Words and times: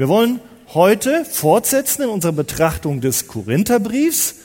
Wir 0.00 0.08
wollen 0.08 0.40
heute 0.72 1.26
fortsetzen 1.26 2.04
in 2.04 2.08
unserer 2.08 2.32
Betrachtung 2.32 3.02
des 3.02 3.26
Korintherbriefs. 3.26 4.36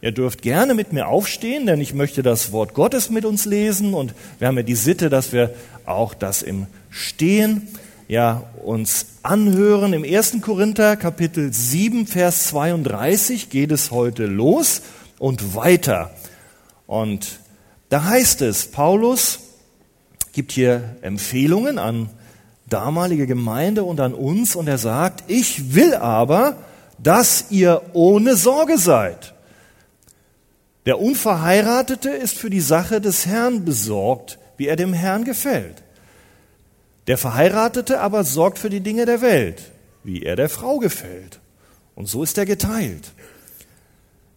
Ihr 0.00 0.12
dürft 0.12 0.42
gerne 0.42 0.74
mit 0.74 0.92
mir 0.92 1.08
aufstehen, 1.08 1.66
denn 1.66 1.80
ich 1.80 1.92
möchte 1.92 2.22
das 2.22 2.52
Wort 2.52 2.72
Gottes 2.72 3.10
mit 3.10 3.24
uns 3.24 3.44
lesen 3.44 3.94
und 3.94 4.14
wir 4.38 4.46
haben 4.46 4.56
ja 4.56 4.62
die 4.62 4.76
Sitte, 4.76 5.10
dass 5.10 5.32
wir 5.32 5.52
auch 5.86 6.14
das 6.14 6.42
im 6.42 6.68
Stehen 6.88 7.66
ja, 8.06 8.44
uns 8.62 9.06
anhören. 9.24 9.92
Im 9.92 10.04
1. 10.04 10.40
Korinther 10.40 10.94
Kapitel 10.94 11.52
7, 11.52 12.06
Vers 12.06 12.46
32 12.46 13.50
geht 13.50 13.72
es 13.72 13.90
heute 13.90 14.26
los 14.26 14.82
und 15.18 15.56
weiter. 15.56 16.12
Und 16.86 17.40
da 17.88 18.04
heißt 18.04 18.40
es, 18.42 18.66
Paulus 18.66 19.40
gibt 20.32 20.52
hier 20.52 20.94
Empfehlungen 21.02 21.80
an 21.80 22.08
damalige 22.72 23.26
Gemeinde 23.26 23.84
und 23.84 24.00
an 24.00 24.14
uns 24.14 24.56
und 24.56 24.68
er 24.68 24.78
sagt, 24.78 25.24
ich 25.28 25.74
will 25.74 25.94
aber, 25.94 26.56
dass 26.98 27.46
ihr 27.50 27.82
ohne 27.92 28.36
Sorge 28.36 28.78
seid. 28.78 29.34
Der 30.86 31.00
Unverheiratete 31.00 32.10
ist 32.10 32.36
für 32.36 32.50
die 32.50 32.60
Sache 32.60 33.00
des 33.00 33.26
Herrn 33.26 33.64
besorgt, 33.64 34.38
wie 34.56 34.66
er 34.66 34.76
dem 34.76 34.92
Herrn 34.92 35.24
gefällt. 35.24 35.82
Der 37.06 37.18
Verheiratete 37.18 38.00
aber 38.00 38.24
sorgt 38.24 38.58
für 38.58 38.70
die 38.70 38.80
Dinge 38.80 39.06
der 39.06 39.20
Welt, 39.20 39.62
wie 40.04 40.22
er 40.22 40.36
der 40.36 40.48
Frau 40.48 40.78
gefällt. 40.78 41.40
Und 41.94 42.08
so 42.08 42.22
ist 42.22 42.38
er 42.38 42.46
geteilt. 42.46 43.12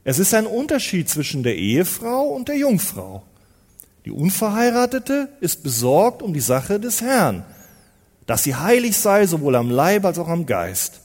Es 0.03 0.19
ist 0.19 0.33
ein 0.33 0.45
Unterschied 0.45 1.09
zwischen 1.09 1.41
der 1.41 1.55
Ehefrau 1.55 2.27
und 2.27 2.47
der 2.47 2.57
Jungfrau. 2.57 3.23
Die 4.05 4.11
Unverheiratete 4.11 5.29
ist 5.41 5.63
besorgt 5.63 6.21
um 6.21 6.33
die 6.33 6.39
Sache 6.39 6.79
des 6.79 7.01
Herrn, 7.01 7.43
dass 8.25 8.43
sie 8.43 8.55
heilig 8.55 8.97
sei, 8.97 9.27
sowohl 9.27 9.55
am 9.55 9.69
Leib 9.69 10.05
als 10.05 10.19
auch 10.19 10.27
am 10.27 10.45
Geist. 10.45 11.01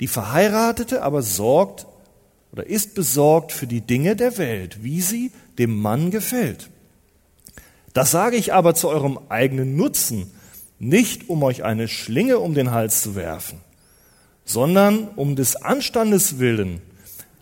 Die 0.00 0.08
Verheiratete 0.08 1.02
aber 1.02 1.22
sorgt 1.22 1.86
oder 2.52 2.66
ist 2.66 2.94
besorgt 2.94 3.52
für 3.52 3.66
die 3.66 3.80
Dinge 3.80 4.16
der 4.16 4.38
Welt, 4.38 4.82
wie 4.82 5.00
sie 5.00 5.32
dem 5.58 5.76
Mann 5.80 6.10
gefällt. 6.10 6.70
Das 7.92 8.10
sage 8.10 8.36
ich 8.36 8.52
aber 8.52 8.74
zu 8.74 8.88
eurem 8.88 9.18
eigenen 9.28 9.76
Nutzen, 9.76 10.30
nicht 10.78 11.28
um 11.28 11.42
euch 11.42 11.64
eine 11.64 11.88
Schlinge 11.88 12.38
um 12.38 12.54
den 12.54 12.70
Hals 12.70 13.02
zu 13.02 13.16
werfen, 13.16 13.60
sondern 14.44 15.08
um 15.16 15.34
des 15.34 15.56
Anstandes 15.56 16.38
willen, 16.38 16.80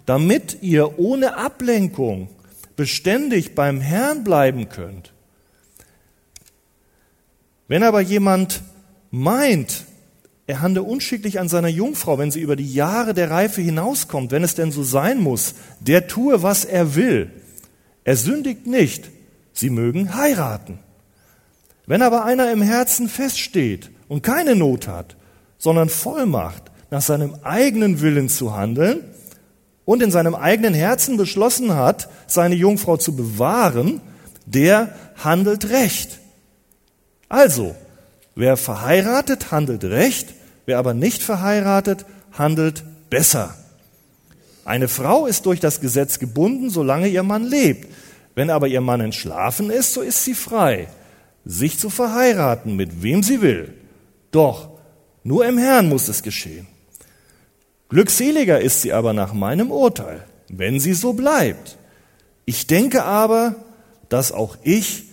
damit 0.06 0.58
ihr 0.62 0.98
ohne 0.98 1.36
Ablenkung 1.36 2.28
beständig 2.76 3.54
beim 3.54 3.80
Herrn 3.80 4.24
bleiben 4.24 4.68
könnt. 4.68 5.12
Wenn 7.68 7.82
aber 7.82 8.00
jemand 8.00 8.62
meint, 9.16 9.84
er 10.46 10.60
handle 10.60 10.82
unschicklich 10.82 11.40
an 11.40 11.48
seiner 11.48 11.68
Jungfrau, 11.68 12.18
wenn 12.18 12.30
sie 12.30 12.40
über 12.40 12.54
die 12.54 12.72
Jahre 12.72 13.14
der 13.14 13.30
Reife 13.30 13.60
hinauskommt, 13.60 14.30
wenn 14.30 14.44
es 14.44 14.54
denn 14.54 14.70
so 14.70 14.82
sein 14.82 15.18
muss, 15.20 15.54
der 15.80 16.06
tue, 16.06 16.42
was 16.42 16.64
er 16.64 16.94
will. 16.94 17.30
Er 18.04 18.16
sündigt 18.16 18.66
nicht, 18.66 19.10
sie 19.52 19.70
mögen 19.70 20.14
heiraten. 20.14 20.78
Wenn 21.86 22.02
aber 22.02 22.24
einer 22.24 22.52
im 22.52 22.62
Herzen 22.62 23.08
feststeht 23.08 23.90
und 24.08 24.22
keine 24.22 24.54
Not 24.54 24.86
hat, 24.86 25.16
sondern 25.58 25.88
Vollmacht, 25.88 26.64
nach 26.90 27.02
seinem 27.02 27.34
eigenen 27.42 28.00
Willen 28.00 28.28
zu 28.28 28.56
handeln 28.56 29.00
und 29.84 30.02
in 30.02 30.12
seinem 30.12 30.36
eigenen 30.36 30.74
Herzen 30.74 31.16
beschlossen 31.16 31.74
hat, 31.74 32.08
seine 32.28 32.54
Jungfrau 32.54 32.96
zu 32.96 33.16
bewahren, 33.16 34.00
der 34.44 34.94
handelt 35.16 35.70
recht. 35.70 36.20
Also, 37.28 37.74
Wer 38.36 38.58
verheiratet, 38.58 39.50
handelt 39.50 39.82
recht, 39.82 40.34
wer 40.66 40.78
aber 40.78 40.92
nicht 40.92 41.22
verheiratet, 41.22 42.04
handelt 42.32 42.84
besser. 43.08 43.54
Eine 44.66 44.88
Frau 44.88 45.26
ist 45.26 45.46
durch 45.46 45.58
das 45.58 45.80
Gesetz 45.80 46.18
gebunden, 46.18 46.68
solange 46.68 47.08
ihr 47.08 47.22
Mann 47.22 47.44
lebt. 47.44 47.88
Wenn 48.34 48.50
aber 48.50 48.68
ihr 48.68 48.82
Mann 48.82 49.00
entschlafen 49.00 49.70
ist, 49.70 49.94
so 49.94 50.02
ist 50.02 50.22
sie 50.22 50.34
frei, 50.34 50.88
sich 51.46 51.78
zu 51.78 51.88
verheiraten, 51.88 52.76
mit 52.76 53.02
wem 53.02 53.22
sie 53.22 53.40
will. 53.40 53.72
Doch 54.32 54.68
nur 55.24 55.46
im 55.46 55.56
Herrn 55.56 55.88
muss 55.88 56.08
es 56.08 56.22
geschehen. 56.22 56.66
Glückseliger 57.88 58.60
ist 58.60 58.82
sie 58.82 58.92
aber 58.92 59.14
nach 59.14 59.32
meinem 59.32 59.70
Urteil, 59.70 60.24
wenn 60.48 60.78
sie 60.78 60.92
so 60.92 61.14
bleibt. 61.14 61.78
Ich 62.44 62.66
denke 62.66 63.04
aber, 63.04 63.54
dass 64.10 64.30
auch 64.30 64.58
ich 64.62 65.04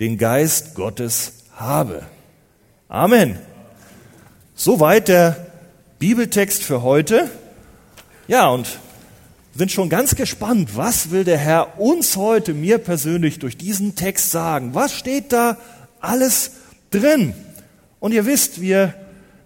den 0.00 0.18
Geist 0.18 0.74
Gottes 0.74 1.44
habe. 1.54 2.02
Amen. 2.92 3.38
Soweit 4.54 5.08
der 5.08 5.46
Bibeltext 5.98 6.62
für 6.62 6.82
heute. 6.82 7.30
Ja, 8.28 8.50
und 8.50 8.68
sind 9.54 9.72
schon 9.72 9.88
ganz 9.88 10.14
gespannt, 10.14 10.76
was 10.76 11.10
will 11.10 11.24
der 11.24 11.38
Herr 11.38 11.80
uns 11.80 12.18
heute, 12.18 12.52
mir 12.52 12.76
persönlich, 12.76 13.38
durch 13.38 13.56
diesen 13.56 13.94
Text 13.94 14.30
sagen? 14.30 14.74
Was 14.74 14.92
steht 14.92 15.32
da 15.32 15.56
alles 16.00 16.50
drin? 16.90 17.32
Und 17.98 18.12
ihr 18.12 18.26
wisst, 18.26 18.60
wir 18.60 18.92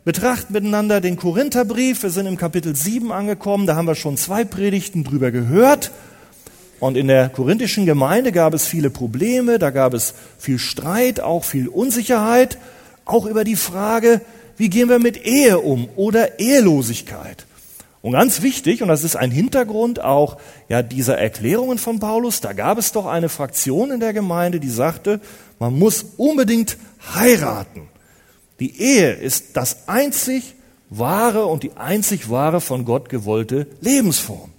betrachten 0.04 0.52
miteinander 0.52 1.00
den 1.00 1.16
Korintherbrief. 1.16 2.02
Wir 2.02 2.10
sind 2.10 2.26
im 2.26 2.36
Kapitel 2.36 2.74
7 2.74 3.12
angekommen. 3.12 3.68
Da 3.68 3.76
haben 3.76 3.86
wir 3.86 3.94
schon 3.94 4.16
zwei 4.16 4.42
Predigten 4.42 5.04
drüber 5.04 5.30
gehört. 5.30 5.92
Und 6.80 6.96
in 6.96 7.06
der 7.06 7.28
korinthischen 7.28 7.86
Gemeinde 7.86 8.32
gab 8.32 8.54
es 8.54 8.66
viele 8.66 8.90
Probleme, 8.90 9.60
da 9.60 9.70
gab 9.70 9.94
es 9.94 10.14
viel 10.36 10.58
Streit, 10.58 11.20
auch 11.20 11.44
viel 11.44 11.68
Unsicherheit 11.68 12.58
auch 13.06 13.24
über 13.24 13.44
die 13.44 13.56
Frage, 13.56 14.20
wie 14.58 14.68
gehen 14.68 14.90
wir 14.90 14.98
mit 14.98 15.24
Ehe 15.24 15.58
um 15.60 15.88
oder 15.96 16.38
Ehelosigkeit. 16.38 17.46
Und 18.02 18.12
ganz 18.12 18.42
wichtig, 18.42 18.82
und 18.82 18.88
das 18.88 19.02
ist 19.02 19.16
ein 19.16 19.30
Hintergrund 19.30 20.00
auch 20.00 20.36
ja, 20.68 20.82
dieser 20.82 21.18
Erklärungen 21.18 21.78
von 21.78 21.98
Paulus, 21.98 22.40
da 22.40 22.52
gab 22.52 22.78
es 22.78 22.92
doch 22.92 23.06
eine 23.06 23.28
Fraktion 23.28 23.90
in 23.90 24.00
der 24.00 24.12
Gemeinde, 24.12 24.60
die 24.60 24.70
sagte, 24.70 25.20
man 25.58 25.76
muss 25.78 26.04
unbedingt 26.16 26.76
heiraten. 27.14 27.88
Die 28.60 28.80
Ehe 28.80 29.12
ist 29.12 29.56
das 29.56 29.88
einzig 29.88 30.54
wahre 30.88 31.46
und 31.46 31.62
die 31.62 31.72
einzig 31.76 32.30
wahre 32.30 32.60
von 32.60 32.84
Gott 32.84 33.08
gewollte 33.08 33.66
Lebensform. 33.80 34.50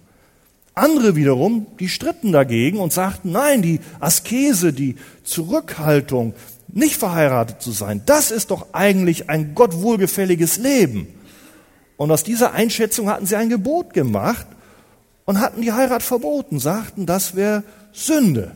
Andere 0.74 1.16
wiederum, 1.16 1.66
die 1.80 1.90
stritten 1.90 2.31
dagegen 2.31 2.80
und 2.80 2.94
sagten, 2.94 3.31
nein, 3.31 3.62
die 3.62 3.80
Askese, 4.00 4.74
die 4.74 4.96
Zurückhaltung, 5.24 6.34
nicht 6.68 6.98
verheiratet 6.98 7.62
zu 7.62 7.72
sein, 7.72 8.02
das 8.06 8.32
ist 8.32 8.52
doch 8.52 8.68
eigentlich 8.74 9.30
ein 9.30 9.56
Gott 9.56 9.82
wohlgefälliges 9.82 10.58
Leben. 10.58 11.08
Und 11.98 12.12
aus 12.12 12.24
dieser 12.24 12.54
Einschätzung 12.54 13.10
hatten 13.10 13.26
sie 13.26 13.36
ein 13.36 13.50
Gebot 13.50 13.94
gemacht 13.94 14.46
und 15.26 15.40
hatten 15.40 15.62
die 15.62 15.74
Heirat 15.74 16.04
verboten, 16.04 16.60
sagten, 16.60 17.06
das 17.06 17.36
wäre 17.36 17.64
Sünde. 17.92 18.52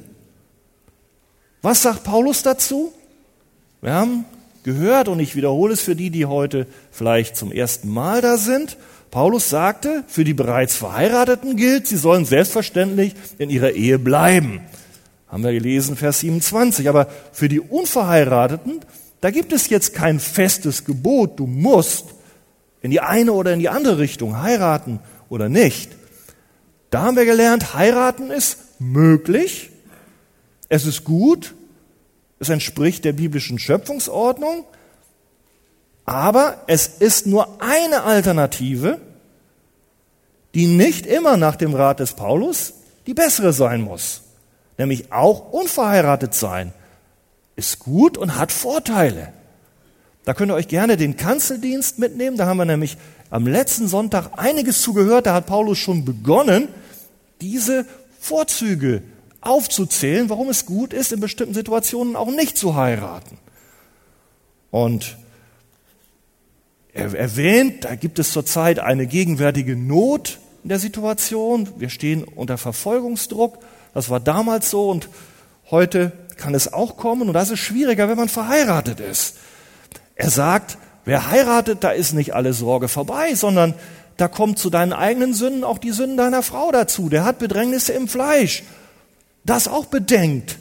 Was 1.62 1.82
sagt 1.82 2.04
Paulus 2.04 2.44
dazu? 2.44 2.94
Wir 3.82 3.94
haben 3.94 4.26
gehört, 4.64 5.08
und 5.08 5.20
ich 5.20 5.36
wiederhole 5.36 5.74
es 5.74 5.82
für 5.82 5.96
die, 5.96 6.12
die 6.12 6.26
heute 6.26 6.68
vielleicht 6.92 7.36
zum 7.36 7.52
ersten 7.52 7.90
Mal 7.90 8.22
da 8.22 8.38
sind, 8.38 8.78
Paulus 9.10 9.50
sagte, 9.50 10.06
für 10.08 10.24
die 10.24 10.34
bereits 10.34 10.76
Verheirateten 10.78 11.58
gilt, 11.58 11.86
sie 11.88 11.98
sollen 11.98 12.26
selbstverständlich 12.26 13.14
in 13.38 13.50
ihrer 13.50 13.72
Ehe 13.72 14.00
bleiben. 14.00 14.62
Haben 15.31 15.44
wir 15.44 15.53
gelesen, 15.53 15.96
Vers 15.96 16.19
27. 16.19 16.90
Aber 16.90 17.08
für 17.31 17.47
die 17.47 17.62
Unverheirateten, 17.62 18.81
da 19.22 19.31
gibt 19.31 19.53
es 19.53 19.69
jetzt 19.69 19.94
kein 19.94 20.19
festes 20.19 20.84
Gebot, 20.84 21.40
du 21.40 21.47
musst 21.47 22.08
in 22.81 22.92
die 22.92 23.00
eine 23.00 23.31
oder 23.31 23.53
in 23.53 23.59
die 23.59 23.69
andere 23.69 23.97
Richtung 23.97 24.42
heiraten 24.42 25.00
oder 25.30 25.47
nicht. 25.47 25.92
Da 26.90 27.03
haben 27.03 27.16
wir 27.16 27.24
gelernt, 27.24 27.74
heiraten 27.74 28.30
ist 28.30 28.58
möglich, 28.80 29.69
es 30.68 30.86
ist 30.86 31.06
gut, 31.06 31.56
es 32.40 32.50
entspricht 32.50 33.06
der 33.06 33.13
biblischen 33.13 33.58
Schöpfungsordnung, 33.58 34.66
aber 36.03 36.63
es 36.68 36.88
ist 36.88 37.25
nur 37.25 37.62
eine 37.62 38.03
Alternative, 38.03 39.00
die 40.56 40.66
nicht 40.66 41.06
immer 41.06 41.38
nach 41.38 41.56
dem 41.56 41.74
Rat 41.74 42.01
des 42.01 42.13
Paulus 42.13 42.74
die 43.07 43.13
bessere 43.13 43.54
sein 43.54 43.81
muss 43.81 44.24
nämlich 44.77 45.12
auch 45.12 45.51
unverheiratet 45.51 46.33
sein, 46.33 46.73
ist 47.56 47.79
gut 47.79 48.18
und 48.18 48.38
hat 48.38 48.51
Vorteile. 48.51 49.33
Da 50.25 50.33
könnt 50.33 50.51
ihr 50.51 50.56
euch 50.56 50.68
gerne 50.68 50.97
den 50.97 51.18
Kanzeldienst 51.18 52.00
mitnehmen. 52.00 52.38
Da 52.38 52.45
haben 52.45 52.57
wir 52.57 52.65
nämlich 52.65 52.97
am 53.29 53.47
letzten 53.47 53.88
Sonntag 53.88 54.31
einiges 54.38 54.81
zugehört. 54.81 55.25
Da 55.25 55.33
hat 55.33 55.47
Paulus 55.47 55.79
schon 55.79 56.06
begonnen, 56.06 56.68
diese 57.41 57.85
Vorzüge 58.19 59.01
aufzuzählen, 59.41 60.29
warum 60.29 60.50
es 60.50 60.65
gut 60.65 60.94
ist, 60.94 61.12
in 61.12 61.19
bestimmten 61.19 61.56
Situationen 61.56 62.15
auch 62.15 62.29
nicht 62.29 62.57
zu 62.57 62.75
heiraten. 62.75 63.38
Und 64.69 65.18
er 66.94 67.13
erwähnt, 67.15 67.85
da 67.85 67.95
gibt 67.95 68.19
es 68.19 68.31
zurzeit 68.31 68.79
eine 68.79 69.07
gegenwärtige 69.07 69.75
Not 69.75 70.39
in 70.63 70.69
der 70.69 70.79
Situation. 70.79 71.69
Wir 71.77 71.89
stehen 71.89 72.23
unter 72.23 72.57
Verfolgungsdruck. 72.57 73.57
Das 73.94 74.10
war 74.10 74.20
damals 74.20 74.70
so 74.70 74.90
und 74.90 75.10
heute 75.70 76.12
kann 76.38 76.56
es 76.56 76.72
auch 76.72 76.98
kommen 76.98 77.28
und 77.28 77.34
das 77.34 77.52
ist 77.52 77.60
schwieriger, 77.60 78.10
wenn 78.10 78.18
man 78.18 78.30
verheiratet 78.30 79.00
ist. 79.00 79.38
Er 80.16 80.30
sagt, 80.30 80.78
wer 81.06 81.30
heiratet, 81.30 81.84
da 81.84 81.92
ist 81.92 82.14
nicht 82.14 82.34
alle 82.34 82.54
Sorge 82.54 82.88
vorbei, 82.88 83.36
sondern 83.36 83.74
da 84.18 84.28
kommt 84.28 84.60
zu 84.60 84.70
deinen 84.70 84.94
eigenen 84.94 85.34
Sünden 85.34 85.64
auch 85.64 85.78
die 85.78 85.92
Sünden 85.92 86.18
deiner 86.18 86.44
Frau 86.44 86.72
dazu. 86.72 87.10
Der 87.10 87.24
hat 87.24 87.40
Bedrängnisse 87.40 87.94
im 87.94 88.08
Fleisch. 88.08 88.64
Das 89.44 89.68
auch 89.68 89.86
bedenkt, 89.86 90.58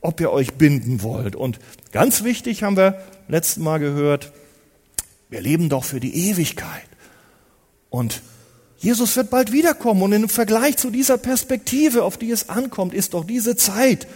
ob 0.00 0.20
ihr 0.20 0.30
euch 0.30 0.54
binden 0.54 1.02
wollt. 1.02 1.34
Und 1.36 1.58
ganz 1.92 2.24
wichtig 2.24 2.62
haben 2.62 2.76
wir 2.76 3.00
letzten 3.28 3.62
Mal 3.62 3.78
gehört, 3.78 4.32
wir 5.28 5.40
leben 5.40 5.68
doch 5.68 5.84
für 5.84 6.00
die 6.00 6.28
Ewigkeit. 6.28 6.84
Und 7.88 8.22
Jesus 8.80 9.14
wird 9.14 9.28
bald 9.28 9.52
wiederkommen 9.52 10.02
und 10.02 10.12
im 10.14 10.28
Vergleich 10.30 10.78
zu 10.78 10.90
dieser 10.90 11.18
Perspektive, 11.18 12.02
auf 12.02 12.16
die 12.16 12.30
es 12.30 12.48
ankommt, 12.48 12.94
ist 12.94 13.12
doch 13.12 13.24
diese 13.24 13.54
Zeit, 13.54 14.08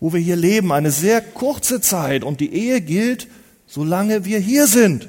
wo 0.00 0.12
wir 0.12 0.20
hier 0.20 0.34
leben, 0.34 0.72
eine 0.72 0.90
sehr 0.90 1.20
kurze 1.20 1.80
Zeit 1.80 2.24
und 2.24 2.40
die 2.40 2.52
Ehe 2.52 2.80
gilt, 2.80 3.28
solange 3.68 4.24
wir 4.24 4.40
hier 4.40 4.66
sind. 4.66 5.08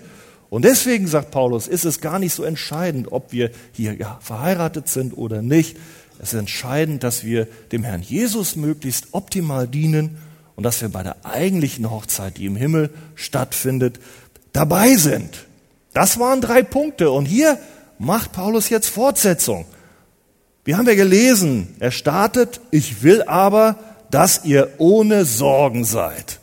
Und 0.51 0.65
deswegen, 0.65 1.07
sagt 1.07 1.31
Paulus, 1.31 1.68
ist 1.68 1.83
es 1.83 2.00
gar 2.00 2.19
nicht 2.19 2.33
so 2.36 2.44
entscheidend, 2.44 3.12
ob 3.12 3.31
wir 3.31 3.50
hier 3.71 3.98
verheiratet 4.19 4.88
sind 4.88 5.18
oder 5.18 5.42
nicht. 5.42 5.77
Es 6.19 6.33
ist 6.33 6.39
entscheidend, 6.39 7.01
dass 7.04 7.24
wir 7.24 7.47
dem 7.71 7.83
Herrn 7.83 8.04
Jesus 8.04 8.56
möglichst 8.56 9.07
optimal 9.13 9.68
dienen 9.68 10.18
und 10.56 10.63
dass 10.63 10.80
wir 10.80 10.89
bei 10.89 11.01
der 11.01 11.25
eigentlichen 11.25 11.89
Hochzeit, 11.89 12.38
die 12.38 12.45
im 12.45 12.56
Himmel 12.56 12.92
stattfindet, 13.15 14.00
dabei 14.54 14.95
sind. 14.95 15.47
Das 15.94 16.19
waren 16.19 16.39
drei 16.39 16.62
Punkte. 16.62 17.09
Und 17.09 17.25
hier 17.25 17.57
macht 18.01 18.31
Paulus 18.31 18.69
jetzt 18.69 18.89
Fortsetzung. 18.89 19.65
Wir 20.65 20.77
haben 20.77 20.88
ja 20.88 20.95
gelesen, 20.95 21.75
er 21.80 21.92
startet, 21.92 22.59
ich 22.71 23.03
will 23.03 23.24
aber, 23.24 23.77
dass 24.09 24.44
ihr 24.44 24.74
ohne 24.80 25.25
Sorgen 25.25 25.86
seid. 25.86 26.39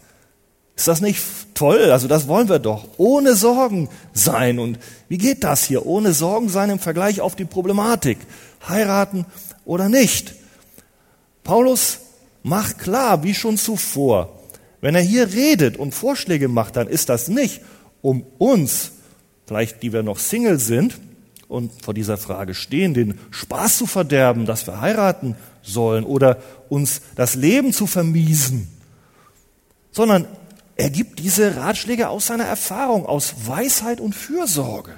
Ist 0.77 0.89
das 0.89 1.01
nicht 1.01 1.21
toll? 1.55 1.91
Also 1.91 2.07
das 2.07 2.29
wollen 2.29 2.49
wir 2.49 2.61
doch. 2.61 2.87
Ohne 2.97 3.35
Sorgen 3.35 3.89
sein. 4.13 4.61
Und 4.61 4.79
wie 5.09 5.19
geht 5.19 5.43
das 5.43 5.65
hier? 5.65 5.85
Ohne 5.85 6.13
Sorgen 6.13 6.49
sein 6.49 6.71
im 6.71 6.79
Vergleich 6.79 7.21
auf 7.21 7.35
die 7.35 7.45
Problematik. 7.45 8.19
Heiraten 8.69 9.27
oder 9.65 9.89
nicht. 9.89 10.35
Paulus 11.43 11.99
macht 12.45 12.79
klar, 12.79 13.25
wie 13.25 13.35
schon 13.35 13.57
zuvor, 13.57 14.39
wenn 14.81 14.95
er 14.95 15.01
hier 15.01 15.33
redet 15.33 15.77
und 15.77 15.95
Vorschläge 15.95 16.47
macht, 16.47 16.77
dann 16.77 16.87
ist 16.87 17.09
das 17.09 17.29
nicht, 17.29 17.61
um 18.01 18.25
uns, 18.39 18.93
vielleicht 19.47 19.83
die 19.83 19.93
wir 19.93 20.05
noch 20.05 20.19
Single 20.19 20.61
sind, 20.61 21.01
und 21.49 21.73
vor 21.83 21.95
dieser 21.95 22.19
Frage 22.19 22.55
stehen, 22.55 22.95
den 22.95 23.19
Spaß 23.31 23.79
zu 23.79 23.87
verderben, 23.87 24.47
dass 24.47 24.67
wir 24.67 24.81
heiraten 24.81 25.35
sollen 25.63 26.05
oder 26.05 26.39
uns 26.69 27.01
das 27.17 27.35
Leben 27.35 27.73
zu 27.73 27.87
vermiesen, 27.87 28.69
sondern 29.91 30.27
er 30.77 30.91
gibt 30.91 31.19
diese 31.19 31.57
Ratschläge 31.57 32.09
aus 32.09 32.27
seiner 32.27 32.45
Erfahrung, 32.45 33.07
aus 33.07 33.35
Weisheit 33.47 34.01
und 34.01 34.15
Fürsorge. 34.15 34.93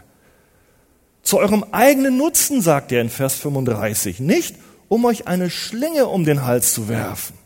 Zu 1.22 1.38
eurem 1.38 1.64
eigenen 1.72 2.16
Nutzen, 2.18 2.60
sagt 2.60 2.92
er 2.92 3.00
in 3.00 3.08
Vers 3.08 3.34
35, 3.36 4.20
nicht 4.20 4.56
um 4.88 5.04
euch 5.04 5.26
eine 5.28 5.48
Schlinge 5.48 6.06
um 6.06 6.24
den 6.24 6.44
Hals 6.44 6.74
zu 6.74 6.88
werfen. 6.88 7.38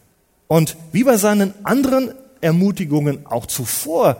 Und 0.48 0.76
wie 0.92 1.04
bei 1.04 1.16
seinen 1.16 1.54
anderen 1.64 2.14
Ermutigungen 2.40 3.26
auch 3.26 3.46
zuvor, 3.46 4.16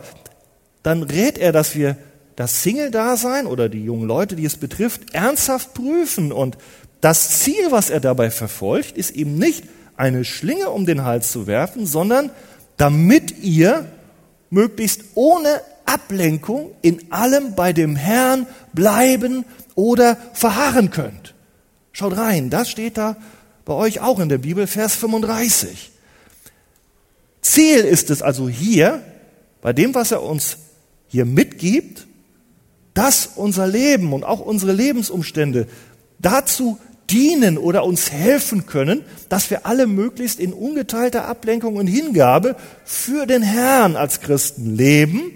dann 0.83 1.03
rät 1.03 1.37
er, 1.37 1.51
dass 1.51 1.75
wir 1.75 1.97
das 2.35 2.63
Single-Dasein 2.63 3.47
oder 3.47 3.69
die 3.69 3.83
jungen 3.83 4.07
Leute, 4.07 4.35
die 4.35 4.45
es 4.45 4.57
betrifft, 4.57 5.13
ernsthaft 5.13 5.73
prüfen. 5.73 6.31
Und 6.31 6.57
das 7.01 7.41
Ziel, 7.41 7.71
was 7.71 7.89
er 7.89 7.99
dabei 7.99 8.31
verfolgt, 8.31 8.97
ist 8.97 9.11
eben 9.11 9.37
nicht 9.37 9.63
eine 9.95 10.25
Schlinge 10.25 10.69
um 10.69 10.85
den 10.85 11.03
Hals 11.03 11.31
zu 11.31 11.47
werfen, 11.47 11.85
sondern 11.85 12.29
damit 12.77 13.39
ihr 13.39 13.85
möglichst 14.49 15.01
ohne 15.15 15.61
Ablenkung 15.85 16.71
in 16.81 17.11
allem 17.11 17.55
bei 17.55 17.71
dem 17.71 17.95
Herrn 17.95 18.47
bleiben 18.73 19.45
oder 19.75 20.17
verharren 20.33 20.89
könnt. 20.91 21.33
Schaut 21.91 22.17
rein, 22.17 22.49
das 22.49 22.69
steht 22.69 22.97
da 22.97 23.15
bei 23.63 23.73
euch 23.73 24.01
auch 24.01 24.19
in 24.19 24.29
der 24.29 24.37
Bibel, 24.37 24.67
Vers 24.67 24.95
35. 24.95 25.91
Ziel 27.41 27.79
ist 27.79 28.09
es 28.09 28.21
also 28.21 28.49
hier, 28.49 29.01
bei 29.61 29.73
dem, 29.73 29.95
was 29.95 30.11
er 30.11 30.21
uns 30.21 30.57
hier 31.07 31.25
mitgibt, 31.25 32.05
dass 32.95 33.29
unser 33.35 33.67
Leben 33.67 34.13
und 34.13 34.23
auch 34.23 34.39
unsere 34.39 34.71
Lebensumstände 34.71 35.67
dazu 36.17 36.79
dienen 37.11 37.59
oder 37.59 37.83
uns 37.83 38.11
helfen 38.11 38.65
können, 38.65 39.03
dass 39.29 39.51
wir 39.51 39.67
alle 39.67 39.85
möglichst 39.85 40.39
in 40.39 40.53
ungeteilter 40.53 41.25
Ablenkung 41.27 41.75
und 41.75 41.85
Hingabe 41.85 42.55
für 42.83 43.27
den 43.27 43.43
Herrn 43.43 43.95
als 43.95 44.21
Christen 44.21 44.75
leben 44.75 45.33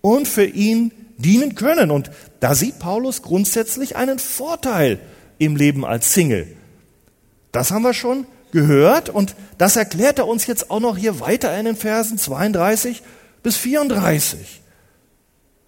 und 0.00 0.26
für 0.26 0.46
ihn 0.46 0.92
dienen 1.18 1.54
können. 1.54 1.90
Und 1.90 2.10
da 2.40 2.54
sieht 2.54 2.78
Paulus 2.78 3.20
grundsätzlich 3.20 3.96
einen 3.96 4.18
Vorteil 4.18 4.98
im 5.38 5.56
Leben 5.56 5.84
als 5.84 6.14
Single. 6.14 6.46
Das 7.52 7.70
haben 7.72 7.82
wir 7.82 7.94
schon 7.94 8.26
gehört 8.52 9.10
und 9.10 9.34
das 9.58 9.76
erklärt 9.76 10.18
er 10.18 10.28
uns 10.28 10.46
jetzt 10.46 10.70
auch 10.70 10.80
noch 10.80 10.96
hier 10.96 11.20
weiter 11.20 11.56
in 11.58 11.66
den 11.66 11.76
Versen 11.76 12.16
32 12.16 13.02
bis 13.42 13.56
34. 13.56 14.62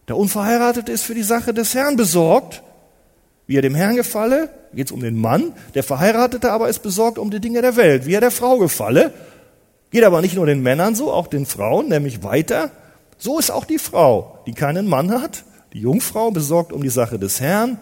Der 0.09 0.17
Unverheiratete 0.17 0.91
ist 0.91 1.05
für 1.05 1.15
die 1.15 1.23
Sache 1.23 1.53
des 1.53 1.75
Herrn 1.75 1.97
besorgt, 1.97 2.63
wie 3.47 3.57
er 3.57 3.63
dem 3.63 3.75
Herrn 3.75 3.97
gefalle, 3.97 4.51
geht 4.73 4.87
es 4.87 4.93
um 4.93 5.01
den 5.01 5.17
Mann, 5.17 5.53
der 5.75 5.83
Verheiratete 5.83 6.51
aber 6.51 6.69
ist 6.69 6.83
besorgt 6.83 7.19
um 7.19 7.31
die 7.31 7.41
Dinge 7.41 7.63
der 7.63 7.77
Welt, 7.77 8.07
wie 8.07 8.15
er 8.15 8.21
der 8.21 8.31
Frau 8.31 8.59
gefalle, 8.59 9.13
geht 9.91 10.05
aber 10.05 10.21
nicht 10.21 10.35
nur 10.35 10.47
den 10.47 10.63
Männern 10.63 10.95
so, 10.95 11.13
auch 11.13 11.27
den 11.27 11.47
Frauen, 11.47 11.89
nämlich 11.89 12.23
weiter, 12.23 12.71
so 13.19 13.39
ist 13.39 13.51
auch 13.51 13.65
die 13.65 13.79
Frau, 13.79 14.39
die 14.47 14.53
keinen 14.53 14.87
Mann 14.87 15.11
hat, 15.11 15.45
die 15.73 15.81
Jungfrau 15.81 16.31
besorgt 16.31 16.73
um 16.73 16.83
die 16.83 16.89
Sache 16.89 17.19
des 17.19 17.41
Herrn, 17.41 17.79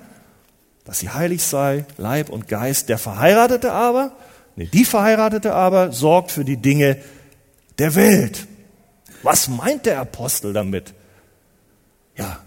dass 0.85 1.01
sie 1.01 1.11
heilig 1.11 1.43
sei, 1.43 1.85
Leib 1.97 2.29
und 2.29 2.49
Geist, 2.49 2.89
der 2.89 2.99
Verheiratete 2.99 3.73
aber, 3.73 4.13
nee, 4.57 4.69
die 4.73 4.85
Verheiratete 4.85 5.53
aber 5.53 5.93
sorgt 5.93 6.31
für 6.33 6.45
die 6.45 6.57
Dinge 6.57 6.97
der 7.79 7.95
Welt. 7.95 8.47
Was 9.23 9.49
meint 9.49 9.87
der 9.87 10.01
Apostel 10.01 10.53
damit? 10.53 10.95
Ja, 12.17 12.41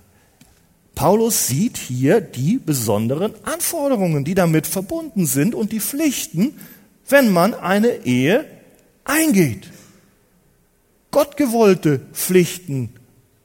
Paulus 0.96 1.48
sieht 1.48 1.78
hier 1.78 2.20
die 2.20 2.58
besonderen 2.58 3.34
Anforderungen, 3.44 4.26
die 4.26 4.36
damit 4.36 4.68
verbunden 4.68 5.26
sind 5.26 5.56
und 5.56 5.72
die 5.72 5.80
Pflichten, 5.80 6.60
wenn 7.08 7.32
man 7.32 7.54
eine 7.54 8.06
Ehe 8.06 8.46
eingeht. 9.06 9.70
Gottgewollte 11.12 12.02
Pflichten 12.12 12.94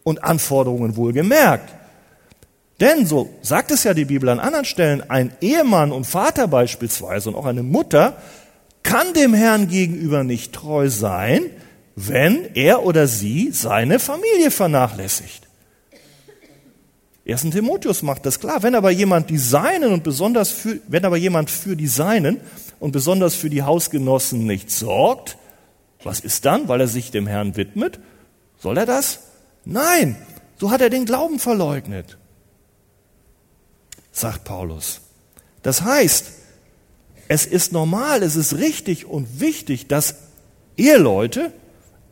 und 0.03 0.25
Anforderungen 0.25 0.97
wohlgemerkt. 0.97 1.73
Denn, 2.81 3.07
so 3.07 3.31
sagt 3.41 3.71
es 3.71 3.85
ja 3.85 3.95
die 3.95 4.05
Bibel 4.05 4.29
an 4.29 4.41
anderen 4.41 4.65
Stellen, 4.65 5.09
ein 5.09 5.33
Ehemann 5.41 5.93
und 5.93 6.07
Vater 6.07 6.49
beispielsweise 6.49 7.29
und 7.29 7.37
auch 7.37 7.47
eine 7.47 7.63
Mutter 7.63 8.17
kann 8.83 9.15
dem 9.15 9.33
Herrn 9.33 9.69
gegenüber 9.69 10.25
nicht 10.25 10.53
treu 10.53 10.91
sein, 10.91 11.43
wenn 11.95 12.55
er 12.55 12.85
oder 12.85 13.07
sie 13.07 13.51
seine 13.53 13.99
Familie 13.99 14.51
vernachlässigt. 14.51 15.49
1. 17.27 17.43
Timotheus 17.51 18.03
macht 18.03 18.27
das 18.27 18.39
klar. 18.39 18.63
Wenn 18.63 18.75
aber 18.75 18.91
jemand 18.91 19.31
die 19.31 19.39
Seinen 19.39 19.93
und 19.93 20.05
besonders 20.05 20.51
für, 20.51 20.81
wenn 20.89 21.05
aber 21.05 21.17
jemand 21.17 21.51
für 21.51 21.75
die 21.77 21.87
Seinen 21.87 22.41
und 22.81 22.93
besonders 22.93 23.35
für 23.35 23.49
die 23.49 23.63
Hausgenossen 23.63 24.47
nicht 24.47 24.71
sorgt, 24.71 25.39
was 26.03 26.21
ist 26.21 26.45
dann, 26.45 26.69
weil 26.69 26.83
er 26.83 26.89
sich 26.89 27.11
dem 27.11 27.27
Herrn 27.27 27.57
widmet? 27.57 27.99
Soll 28.59 28.77
er 28.77 28.87
das? 28.87 29.21
Nein, 29.65 30.17
so 30.59 30.71
hat 30.71 30.83
er 30.83 30.91
den 30.91 31.07
Glauben 31.07 31.39
verleugnet, 31.39 32.19
sagt 34.13 34.45
Paulus. 34.45 35.01
Das 35.63 35.81
heißt, 35.81 36.31
es 37.29 37.47
ist 37.47 37.73
normal, 37.73 38.23
es 38.23 38.37
ist 38.37 38.59
richtig 38.59 39.07
und 39.07 39.41
wichtig, 39.41 39.89
dass 39.89 40.17
Eheleute 40.77 41.53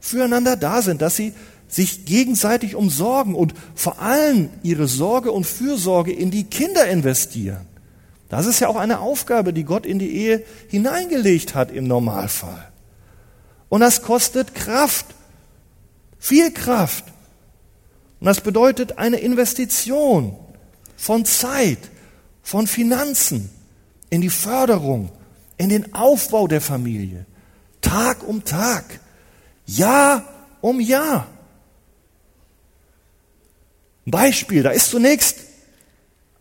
füreinander 0.00 0.56
da 0.56 0.80
sind, 0.80 1.02
dass 1.02 1.16
sie 1.16 1.34
sich 1.72 2.04
gegenseitig 2.04 2.76
umsorgen 2.76 3.34
und 3.34 3.54
vor 3.74 3.98
allem 3.98 4.50
ihre 4.62 4.86
Sorge 4.86 5.32
und 5.32 5.46
Fürsorge 5.46 6.12
in 6.12 6.30
die 6.30 6.44
Kinder 6.44 6.86
investieren. 6.86 7.66
Das 8.28 8.44
ist 8.44 8.60
ja 8.60 8.68
auch 8.68 8.76
eine 8.76 9.00
Aufgabe, 9.00 9.54
die 9.54 9.64
Gott 9.64 9.86
in 9.86 9.98
die 9.98 10.14
Ehe 10.14 10.44
hineingelegt 10.68 11.54
hat 11.54 11.70
im 11.70 11.86
Normalfall. 11.86 12.70
Und 13.70 13.80
das 13.80 14.02
kostet 14.02 14.54
Kraft, 14.54 15.06
viel 16.18 16.50
Kraft. 16.50 17.06
Und 18.20 18.26
das 18.26 18.42
bedeutet 18.42 18.98
eine 18.98 19.16
Investition 19.16 20.36
von 20.98 21.24
Zeit, 21.24 21.78
von 22.42 22.66
Finanzen 22.66 23.48
in 24.10 24.20
die 24.20 24.28
Förderung, 24.28 25.10
in 25.56 25.70
den 25.70 25.94
Aufbau 25.94 26.48
der 26.48 26.60
Familie, 26.60 27.24
Tag 27.80 28.28
um 28.28 28.44
Tag, 28.44 28.84
Jahr 29.64 30.22
um 30.60 30.80
Jahr. 30.80 31.28
Beispiel, 34.06 34.62
da 34.62 34.70
ist 34.70 34.90
zunächst 34.90 35.36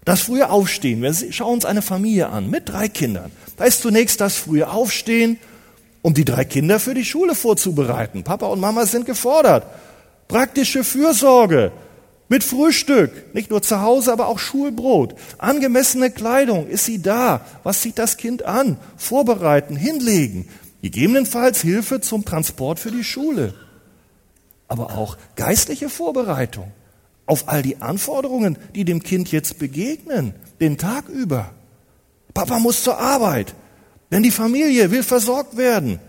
das 0.04 0.22
frühe 0.22 0.50
Aufstehen. 0.50 1.02
Wir 1.02 1.14
schauen 1.32 1.56
uns 1.56 1.66
eine 1.66 1.82
Familie 1.82 2.30
an 2.30 2.50
mit 2.50 2.70
drei 2.70 2.88
Kindern. 2.88 3.32
Da 3.58 3.66
ist 3.66 3.82
zunächst 3.82 4.20
das 4.20 4.36
frühe 4.36 4.70
Aufstehen, 4.70 5.38
um 6.02 6.14
die 6.14 6.26
drei 6.26 6.44
Kinder 6.46 6.80
für 6.80 6.96
die 6.96 7.06
Schule 7.06 7.36
vorzubereiten. 7.36 8.24
Papa 8.24 8.48
und 8.48 8.60
Mama 8.60 8.86
sind 8.86 9.06
gefordert. 9.06 9.68
Praktische 10.28 10.84
Fürsorge. 10.84 11.72
Mit 12.30 12.46
Frühstück, 12.46 13.36
nicht 13.36 13.52
nur 13.52 13.62
zu 13.62 13.82
Hause, 13.82 14.14
aber 14.14 14.28
auch 14.28 14.40
Schulbrot. 14.40 15.16
Angemessene 15.38 16.10
Kleidung, 16.10 16.68
ist 16.68 16.86
sie 16.86 17.02
da? 17.02 17.42
Was 17.64 17.82
zieht 17.82 18.00
das 18.00 18.16
Kind 18.16 18.46
an? 18.46 18.78
Vorbereiten, 18.96 19.76
hinlegen. 19.76 20.48
Gegebenenfalls 20.82 21.62
Hilfe 21.62 22.00
zum 22.00 22.24
Transport 22.24 22.80
für 22.80 22.90
die 22.90 23.04
Schule. 23.04 23.54
Aber 24.70 24.98
auch 24.98 25.18
geistliche 25.36 25.90
Vorbereitung 25.90 26.72
auf 27.32 27.48
all 27.48 27.62
die 27.62 27.82
Anforderungen, 27.82 28.58
die 28.76 28.84
dem 28.84 29.02
Kind 29.02 29.32
jetzt 29.32 29.58
begegnen, 29.58 30.34
den 30.60 30.78
Tag 30.78 31.08
über. 31.08 31.54
Papa 32.34 32.60
muss 32.60 32.84
zur 32.84 32.98
Arbeit, 32.98 33.56
denn 34.12 34.22
die 34.22 34.32
Familie 34.32 34.92
will 34.92 35.02
versorgt 35.02 35.56
werden. 35.56 36.02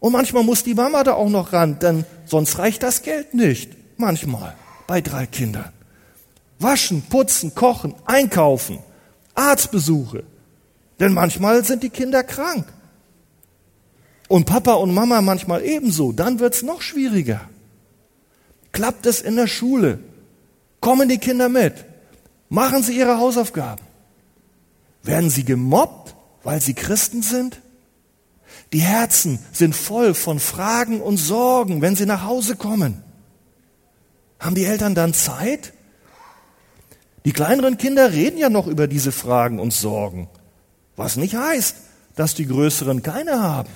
Und 0.00 0.12
manchmal 0.12 0.42
muss 0.42 0.62
die 0.62 0.74
Mama 0.74 1.02
da 1.02 1.14
auch 1.14 1.30
noch 1.30 1.54
ran, 1.54 1.78
denn 1.78 2.04
sonst 2.26 2.58
reicht 2.58 2.82
das 2.82 3.00
Geld 3.00 3.32
nicht. 3.32 3.72
Manchmal 3.96 4.54
bei 4.86 5.00
drei 5.00 5.24
Kindern. 5.24 5.72
Waschen, 6.58 7.00
putzen, 7.08 7.54
kochen, 7.54 7.94
einkaufen, 8.04 8.80
Arztbesuche. 9.34 10.24
Denn 11.00 11.14
manchmal 11.14 11.64
sind 11.64 11.82
die 11.82 11.88
Kinder 11.88 12.22
krank. 12.22 12.66
Und 14.28 14.44
Papa 14.44 14.74
und 14.74 14.92
Mama 14.92 15.22
manchmal 15.22 15.64
ebenso. 15.64 16.12
Dann 16.12 16.38
wird's 16.38 16.62
noch 16.62 16.82
schwieriger. 16.82 17.40
Klappt 18.72 19.06
es 19.06 19.22
in 19.22 19.36
der 19.36 19.46
Schule? 19.46 20.00
Kommen 20.84 21.08
die 21.08 21.16
Kinder 21.16 21.48
mit? 21.48 21.82
Machen 22.50 22.82
sie 22.82 22.98
ihre 22.98 23.16
Hausaufgaben? 23.16 23.82
Werden 25.02 25.30
sie 25.30 25.42
gemobbt, 25.42 26.14
weil 26.42 26.60
sie 26.60 26.74
Christen 26.74 27.22
sind? 27.22 27.62
Die 28.74 28.80
Herzen 28.80 29.38
sind 29.50 29.74
voll 29.74 30.12
von 30.12 30.38
Fragen 30.38 31.00
und 31.00 31.16
Sorgen, 31.16 31.80
wenn 31.80 31.96
sie 31.96 32.04
nach 32.04 32.24
Hause 32.24 32.56
kommen. 32.56 33.02
Haben 34.38 34.56
die 34.56 34.66
Eltern 34.66 34.94
dann 34.94 35.14
Zeit? 35.14 35.72
Die 37.24 37.32
kleineren 37.32 37.78
Kinder 37.78 38.12
reden 38.12 38.36
ja 38.36 38.50
noch 38.50 38.66
über 38.66 38.86
diese 38.86 39.10
Fragen 39.10 39.60
und 39.60 39.72
Sorgen, 39.72 40.28
was 40.96 41.16
nicht 41.16 41.34
heißt, 41.34 41.76
dass 42.14 42.34
die 42.34 42.46
größeren 42.46 43.02
keine 43.02 43.42
haben. 43.42 43.70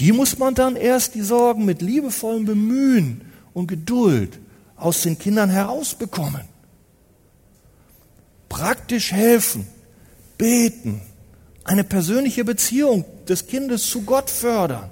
Die 0.00 0.12
muss 0.12 0.38
man 0.38 0.54
dann 0.54 0.76
erst 0.76 1.14
die 1.14 1.20
Sorgen 1.20 1.66
mit 1.66 1.82
liebevollem 1.82 2.46
Bemühen 2.46 3.20
und 3.52 3.66
Geduld 3.66 4.38
aus 4.84 5.02
den 5.02 5.18
Kindern 5.18 5.48
herausbekommen. 5.48 6.42
Praktisch 8.50 9.12
helfen, 9.12 9.66
beten, 10.36 11.00
eine 11.64 11.84
persönliche 11.84 12.44
Beziehung 12.44 13.06
des 13.26 13.46
Kindes 13.46 13.88
zu 13.88 14.02
Gott 14.02 14.28
fördern. 14.28 14.90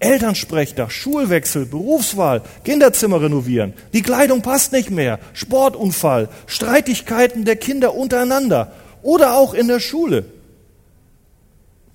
Elternsprechtag, 0.00 0.90
Schulwechsel, 0.90 1.66
Berufswahl, 1.66 2.42
Kinderzimmer 2.64 3.20
renovieren, 3.20 3.74
die 3.92 4.02
Kleidung 4.02 4.42
passt 4.42 4.72
nicht 4.72 4.90
mehr, 4.90 5.18
Sportunfall, 5.34 6.30
Streitigkeiten 6.46 7.44
der 7.44 7.56
Kinder 7.56 7.94
untereinander 7.94 8.72
oder 9.02 9.34
auch 9.34 9.52
in 9.52 9.68
der 9.68 9.80
Schule. 9.80 10.24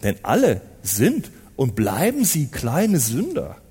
Denn 0.03 0.17
alle 0.21 0.61
sind 0.83 1.31
und 1.55 1.75
bleiben 1.75 2.23
sie 2.23 2.47
kleine 2.47 2.99
Sünder. 2.99 3.62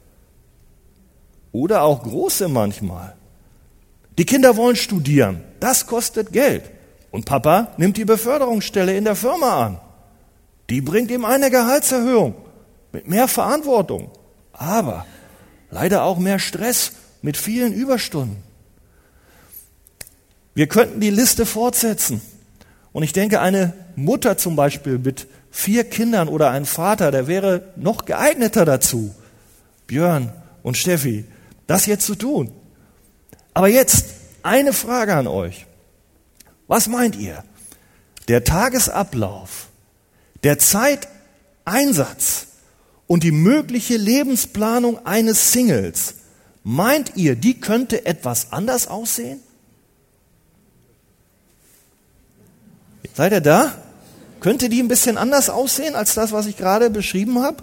Oder 1.52 1.82
auch 1.82 2.02
große 2.02 2.48
manchmal. 2.48 3.14
Die 4.18 4.24
Kinder 4.24 4.56
wollen 4.56 4.76
studieren, 4.76 5.42
das 5.60 5.86
kostet 5.86 6.32
Geld. 6.32 6.64
Und 7.10 7.26
Papa 7.26 7.72
nimmt 7.76 7.96
die 7.96 8.04
Beförderungsstelle 8.04 8.96
in 8.96 9.04
der 9.04 9.16
Firma 9.16 9.66
an. 9.66 9.80
Die 10.70 10.80
bringt 10.80 11.10
ihm 11.10 11.24
eine 11.24 11.50
Gehaltserhöhung 11.50 12.34
mit 12.92 13.06
mehr 13.06 13.28
Verantwortung 13.28 14.10
aber 14.52 15.06
leider 15.70 16.04
auch 16.04 16.18
mehr 16.18 16.38
Stress 16.38 16.92
mit 17.22 17.36
vielen 17.36 17.72
Überstunden. 17.72 18.42
Wir 20.54 20.66
könnten 20.66 21.00
die 21.00 21.10
Liste 21.10 21.46
fortsetzen. 21.46 22.20
Und 22.92 23.02
ich 23.02 23.14
denke, 23.14 23.40
eine 23.40 23.72
Mutter 23.96 24.36
zum 24.36 24.54
Beispiel 24.54 24.98
mit 24.98 25.26
vier 25.50 25.84
Kindern 25.84 26.28
oder 26.28 26.50
ein 26.50 26.66
Vater, 26.66 27.10
der 27.10 27.26
wäre 27.26 27.72
noch 27.76 28.04
geeigneter 28.04 28.66
dazu, 28.66 29.14
Björn 29.86 30.32
und 30.62 30.76
Steffi, 30.76 31.24
das 31.72 31.86
jetzt 31.86 32.06
zu 32.06 32.14
tun. 32.14 32.52
Aber 33.54 33.68
jetzt 33.68 34.06
eine 34.42 34.72
Frage 34.72 35.14
an 35.14 35.26
euch. 35.26 35.66
Was 36.66 36.86
meint 36.86 37.16
ihr? 37.16 37.44
Der 38.28 38.44
Tagesablauf, 38.44 39.68
der 40.42 40.58
Zeiteinsatz, 40.58 42.46
und 43.06 43.24
die 43.24 43.30
mögliche 43.30 43.98
Lebensplanung 43.98 45.04
eines 45.04 45.52
Singles, 45.52 46.14
meint 46.64 47.14
ihr, 47.14 47.36
die 47.36 47.60
könnte 47.60 48.06
etwas 48.06 48.52
anders 48.52 48.86
aussehen? 48.86 49.40
Seid 53.12 53.32
ihr 53.32 53.42
da? 53.42 53.74
Könnte 54.40 54.70
die 54.70 54.82
ein 54.82 54.88
bisschen 54.88 55.18
anders 55.18 55.50
aussehen 55.50 55.94
als 55.94 56.14
das, 56.14 56.32
was 56.32 56.46
ich 56.46 56.56
gerade 56.56 56.88
beschrieben 56.88 57.42
habe? 57.42 57.62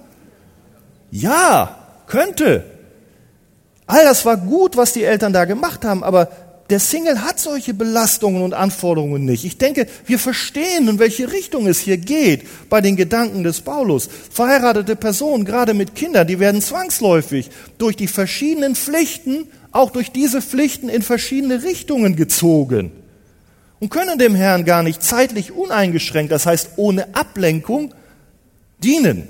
Ja, 1.09 1.87
könnte. 2.05 2.78
All 3.89 4.03
das 4.03 4.23
war 4.23 4.37
gut, 4.37 4.77
was 4.77 4.93
die 4.93 5.03
Eltern 5.03 5.33
da 5.33 5.45
gemacht 5.45 5.83
haben, 5.83 6.03
aber 6.03 6.29
der 6.69 6.79
Single 6.79 7.23
hat 7.23 7.39
solche 7.39 7.73
Belastungen 7.73 8.43
und 8.43 8.53
Anforderungen 8.53 9.25
nicht. 9.25 9.45
Ich 9.45 9.57
denke, 9.57 9.87
wir 10.05 10.19
verstehen, 10.19 10.87
in 10.87 10.99
welche 10.99 11.31
Richtung 11.31 11.65
es 11.65 11.79
hier 11.79 11.97
geht 11.97 12.45
bei 12.69 12.81
den 12.81 12.95
Gedanken 12.95 13.43
des 13.43 13.61
Paulus. 13.61 14.07
Verheiratete 14.31 14.95
Personen, 14.95 15.43
gerade 15.43 15.73
mit 15.73 15.95
Kindern, 15.95 16.27
die 16.27 16.37
werden 16.39 16.61
zwangsläufig 16.61 17.49
durch 17.79 17.95
die 17.95 18.05
verschiedenen 18.05 18.75
Pflichten, 18.75 19.47
auch 19.71 19.89
durch 19.89 20.11
diese 20.11 20.43
Pflichten 20.43 20.87
in 20.87 21.01
verschiedene 21.01 21.63
Richtungen 21.63 22.15
gezogen 22.15 22.91
und 23.79 23.89
können 23.89 24.19
dem 24.19 24.35
Herrn 24.35 24.65
gar 24.65 24.83
nicht 24.83 25.01
zeitlich 25.01 25.51
uneingeschränkt, 25.51 26.31
das 26.31 26.45
heißt 26.45 26.73
ohne 26.75 27.15
Ablenkung, 27.15 27.95
dienen. 28.83 29.27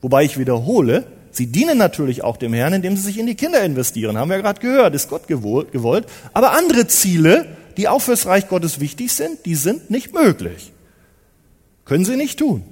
Wobei 0.00 0.24
ich 0.24 0.40
wiederhole, 0.40 1.04
Sie 1.32 1.46
dienen 1.46 1.78
natürlich 1.78 2.22
auch 2.22 2.36
dem 2.36 2.52
Herrn, 2.52 2.74
indem 2.74 2.94
sie 2.96 3.02
sich 3.02 3.18
in 3.18 3.26
die 3.26 3.34
Kinder 3.34 3.62
investieren. 3.62 4.18
Haben 4.18 4.30
wir 4.30 4.38
gerade 4.38 4.60
gehört, 4.60 4.94
ist 4.94 5.08
Gott 5.08 5.26
gewollt. 5.26 6.06
Aber 6.34 6.52
andere 6.52 6.86
Ziele, 6.86 7.46
die 7.78 7.88
auch 7.88 8.00
fürs 8.00 8.26
Reich 8.26 8.48
Gottes 8.48 8.80
wichtig 8.80 9.12
sind, 9.12 9.46
die 9.46 9.54
sind 9.54 9.90
nicht 9.90 10.12
möglich. 10.12 10.72
Können 11.86 12.04
sie 12.04 12.16
nicht 12.16 12.38
tun. 12.38 12.62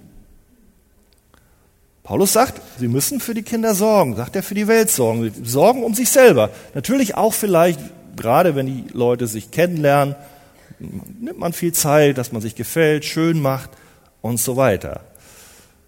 Paulus 2.02 2.32
sagt, 2.32 2.60
sie 2.78 2.88
müssen 2.88 3.20
für 3.20 3.34
die 3.34 3.42
Kinder 3.42 3.74
sorgen, 3.74 4.16
sagt 4.16 4.36
er 4.36 4.42
für 4.42 4.54
die 4.54 4.68
Welt 4.68 4.90
sorgen, 4.90 5.32
sorgen 5.42 5.82
um 5.82 5.94
sich 5.94 6.10
selber. 6.10 6.50
Natürlich 6.74 7.14
auch 7.14 7.32
vielleicht, 7.32 7.80
gerade 8.16 8.56
wenn 8.56 8.66
die 8.66 8.84
Leute 8.92 9.26
sich 9.26 9.50
kennenlernen, 9.50 10.16
nimmt 10.80 11.38
man 11.38 11.52
viel 11.52 11.72
Zeit, 11.72 12.18
dass 12.18 12.32
man 12.32 12.42
sich 12.42 12.56
gefällt, 12.56 13.04
schön 13.04 13.40
macht 13.40 13.70
und 14.22 14.38
so 14.38 14.56
weiter. 14.56 15.02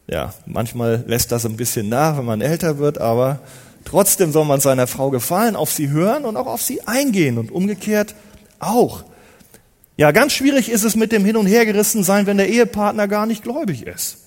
Ja, 0.06 0.34
manchmal 0.46 1.04
lässt 1.06 1.32
das 1.32 1.46
ein 1.46 1.56
bisschen 1.56 1.88
nach, 1.88 2.18
wenn 2.18 2.24
man 2.24 2.40
älter 2.40 2.78
wird, 2.78 2.98
aber 2.98 3.40
trotzdem 3.84 4.32
soll 4.32 4.44
man 4.44 4.60
seiner 4.60 4.86
Frau 4.86 5.10
gefallen, 5.10 5.56
auf 5.56 5.72
sie 5.72 5.90
hören 5.90 6.24
und 6.24 6.36
auch 6.36 6.46
auf 6.46 6.62
sie 6.62 6.86
eingehen 6.86 7.38
und 7.38 7.50
umgekehrt 7.50 8.14
auch. 8.58 9.04
Ja, 9.96 10.10
ganz 10.10 10.32
schwierig 10.32 10.70
ist 10.70 10.84
es 10.84 10.96
mit 10.96 11.12
dem 11.12 11.24
Hin- 11.24 11.36
und 11.36 11.46
Hergerissen 11.46 12.02
sein, 12.02 12.26
wenn 12.26 12.38
der 12.38 12.48
Ehepartner 12.48 13.08
gar 13.08 13.26
nicht 13.26 13.42
gläubig 13.42 13.86
ist. 13.86 14.18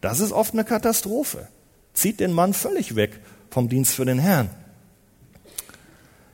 Das 0.00 0.20
ist 0.20 0.32
oft 0.32 0.52
eine 0.52 0.64
Katastrophe. 0.64 1.48
Zieht 1.94 2.20
den 2.20 2.32
Mann 2.32 2.54
völlig 2.54 2.94
weg 2.94 3.18
vom 3.50 3.68
Dienst 3.68 3.94
für 3.94 4.04
den 4.04 4.18
Herrn. 4.18 4.50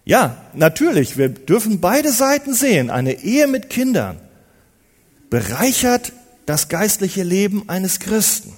Ja, 0.04 0.36
natürlich, 0.52 1.16
wir 1.16 1.30
dürfen 1.30 1.80
beide 1.80 2.12
Seiten 2.12 2.52
sehen. 2.52 2.90
Eine 2.90 3.22
Ehe 3.22 3.46
mit 3.46 3.70
Kindern 3.70 4.20
bereichert 5.30 6.12
das 6.44 6.68
geistliche 6.68 7.22
Leben 7.22 7.68
eines 7.68 8.00
Christen. 8.00 8.52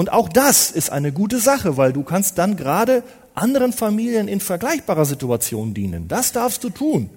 Und 0.00 0.10
auch 0.10 0.30
das 0.30 0.70
ist 0.70 0.88
eine 0.88 1.12
gute 1.12 1.40
Sache, 1.40 1.76
weil 1.76 1.92
du 1.92 2.02
kannst 2.02 2.38
dann 2.38 2.56
gerade 2.56 3.02
anderen 3.34 3.74
Familien 3.74 4.28
in 4.28 4.40
vergleichbarer 4.40 5.04
Situation 5.04 5.74
dienen. 5.74 6.08
Das 6.08 6.32
darfst 6.32 6.64
du 6.64 6.70
tun. 6.70 7.10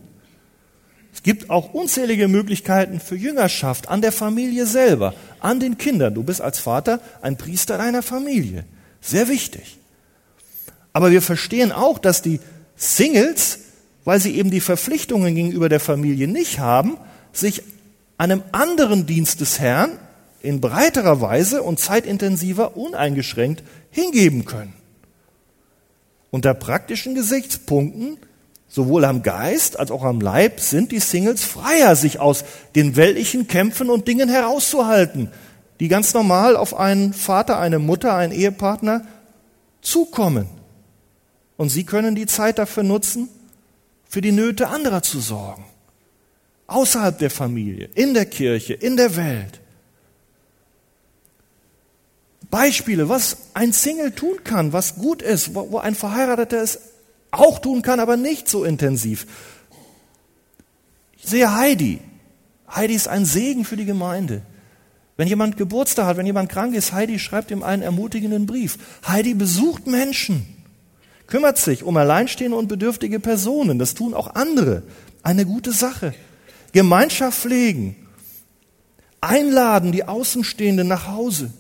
Es 1.14 1.24
gibt 1.24 1.50
auch 1.50 1.74
unzählige 1.74 2.28
Möglichkeiten 2.28 3.00
für 3.00 3.16
Jüngerschaft 3.16 3.88
an 3.88 4.02
der 4.02 4.12
Familie 4.12 4.66
selber, 4.66 5.14
an 5.40 5.62
den 5.62 5.78
Kindern. 5.78 6.14
Du 6.14 6.24
bist 6.24 6.42
als 6.42 6.60
Vater 6.60 7.00
ein 7.22 7.38
Priester 7.38 7.78
deiner 7.78 8.04
Familie. 8.04 8.66
Sehr 9.00 9.30
wichtig. 9.30 9.78
Aber 10.92 11.10
wir 11.10 11.22
verstehen 11.22 11.72
auch, 11.72 11.98
dass 11.98 12.22
die 12.22 12.42
Singles, 12.76 13.60
weil 14.04 14.20
sie 14.20 14.36
eben 14.36 14.52
die 14.52 14.60
Verpflichtungen 14.60 15.34
gegenüber 15.36 15.70
der 15.70 15.80
Familie 15.80 16.28
nicht 16.28 16.60
haben, 16.60 16.98
sich 17.32 17.64
einem 18.18 18.44
anderen 18.52 19.06
Dienst 19.06 19.40
des 19.40 19.62
Herrn 19.62 20.00
in 20.44 20.60
breiterer 20.60 21.22
Weise 21.22 21.64
und 21.64 21.80
zeitintensiver 21.80 22.76
uneingeschränkt 22.76 23.64
hingeben 23.90 24.46
können. 24.46 24.74
Unter 26.32 26.54
praktischen 26.54 27.16
Gesichtspunkten, 27.16 28.18
sowohl 28.68 29.06
am 29.06 29.24
Geist 29.24 29.80
als 29.80 29.90
auch 29.90 30.04
am 30.04 30.20
Leib, 30.20 30.60
sind 30.60 30.92
die 30.92 31.00
Singles 31.00 31.46
freier, 31.46 31.96
sich 31.96 32.20
aus 32.20 32.44
den 32.76 32.98
weltlichen 32.98 33.48
Kämpfen 33.48 33.90
und 33.90 34.08
Dingen 34.08 34.28
herauszuhalten, 34.28 35.32
die 35.80 35.88
ganz 35.88 36.14
normal 36.14 36.58
auf 36.58 36.76
einen 36.76 37.14
Vater, 37.14 37.58
eine 37.58 37.80
Mutter, 37.80 38.14
einen 38.14 38.34
Ehepartner 38.34 39.06
zukommen. 39.82 40.48
Und 41.56 41.70
sie 41.70 41.86
können 41.86 42.16
die 42.16 42.26
Zeit 42.26 42.58
dafür 42.60 42.84
nutzen, 42.84 43.30
für 44.10 44.20
die 44.20 44.34
Nöte 44.34 44.68
anderer 44.68 45.04
zu 45.04 45.22
sorgen. 45.22 45.64
Außerhalb 46.68 47.18
der 47.18 47.30
Familie, 47.30 47.90
in 47.96 48.14
der 48.14 48.26
Kirche, 48.26 48.74
in 48.74 48.98
der 48.98 49.16
Welt. 49.16 49.62
Beispiele, 52.54 53.10
was 53.10 53.38
ein 53.56 53.74
Single 53.74 54.12
tun 54.12 54.44
kann, 54.44 54.74
was 54.74 54.94
gut 54.94 55.24
ist, 55.24 55.56
wo 55.56 55.80
ein 55.80 55.96
Verheirateter 55.96 56.62
es 56.62 56.82
auch 57.32 57.58
tun 57.58 57.82
kann, 57.82 58.00
aber 58.00 58.16
nicht 58.16 58.48
so 58.48 58.64
intensiv. 58.64 59.26
Ich 61.18 61.26
sehe 61.26 61.56
Heidi. 61.56 62.00
Heidi 62.70 62.94
ist 62.94 63.08
ein 63.08 63.26
Segen 63.26 63.66
für 63.66 63.76
die 63.76 63.86
Gemeinde. 63.86 64.44
Wenn 65.18 65.28
jemand 65.28 65.58
Geburtstag 65.58 66.06
hat, 66.06 66.18
wenn 66.18 66.28
jemand 66.28 66.52
krank 66.52 66.76
ist, 66.76 66.94
Heidi 66.94 67.18
schreibt 67.18 67.50
ihm 67.50 67.64
einen 67.64 67.82
ermutigenden 67.82 68.46
Brief. 68.46 68.78
Heidi 69.08 69.34
besucht 69.34 69.88
Menschen 69.88 70.46
kümmert 71.26 71.58
sich 71.58 71.82
um 71.82 71.98
alleinstehende 71.98 72.56
und 72.56 72.68
bedürftige 72.68 73.20
Personen. 73.20 73.80
Das 73.80 73.96
tun 73.96 74.14
auch 74.14 74.36
andere. 74.36 74.84
Eine 75.24 75.48
gute 75.48 75.72
Sache. 75.72 76.14
Gemeinschaft 76.72 77.40
pflegen. 77.40 77.96
Einladen 79.22 79.92
die 79.92 80.04
Außenstehenden 80.04 80.88
nach 80.88 81.08
Hause. 81.08 81.52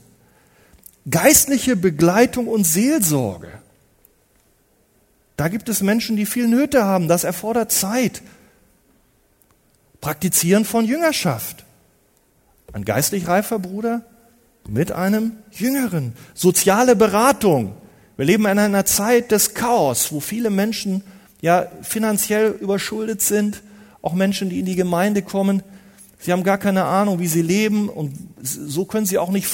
Geistliche 1.09 1.75
Begleitung 1.75 2.47
und 2.47 2.63
Seelsorge. 2.63 3.49
Da 5.35 5.47
gibt 5.47 5.67
es 5.67 5.81
Menschen, 5.81 6.15
die 6.15 6.25
viel 6.25 6.47
Nöte 6.47 6.85
haben. 6.85 7.07
Das 7.07 7.23
erfordert 7.23 7.71
Zeit. 7.71 8.21
Praktizieren 9.99 10.63
von 10.65 10.85
Jüngerschaft. 10.85 11.65
Ein 12.71 12.85
geistlich 12.85 13.27
reifer 13.27 13.59
Bruder 13.59 14.03
mit 14.67 14.91
einem 14.91 15.33
Jüngeren. 15.51 16.13
Soziale 16.33 16.95
Beratung. 16.95 17.75
Wir 18.15 18.25
leben 18.25 18.45
in 18.45 18.59
einer 18.59 18.85
Zeit 18.85 19.31
des 19.31 19.53
Chaos, 19.53 20.11
wo 20.11 20.19
viele 20.19 20.49
Menschen 20.49 21.03
ja 21.41 21.67
finanziell 21.81 22.51
überschuldet 22.51 23.21
sind, 23.21 23.63
auch 24.01 24.13
Menschen, 24.13 24.49
die 24.49 24.59
in 24.59 24.65
die 24.65 24.75
Gemeinde 24.75 25.21
kommen. 25.21 25.63
Sie 26.19 26.31
haben 26.31 26.43
gar 26.43 26.57
keine 26.57 26.85
Ahnung, 26.85 27.19
wie 27.19 27.27
sie 27.27 27.41
leben 27.41 27.89
und 27.89 28.15
so 28.41 28.85
können 28.85 29.05
sie 29.05 29.17
auch 29.17 29.31
nicht 29.31 29.47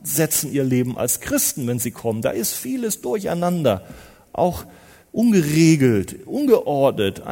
fortsetzen 0.00 0.52
ihr 0.52 0.64
Leben 0.64 0.96
als 0.96 1.20
Christen, 1.20 1.66
wenn 1.66 1.78
sie 1.78 1.90
kommen. 1.90 2.22
Da 2.22 2.30
ist 2.30 2.54
vieles 2.54 3.00
durcheinander, 3.00 3.84
auch 4.32 4.64
ungeregelt, 5.12 6.26
ungeordnet, 6.26 7.22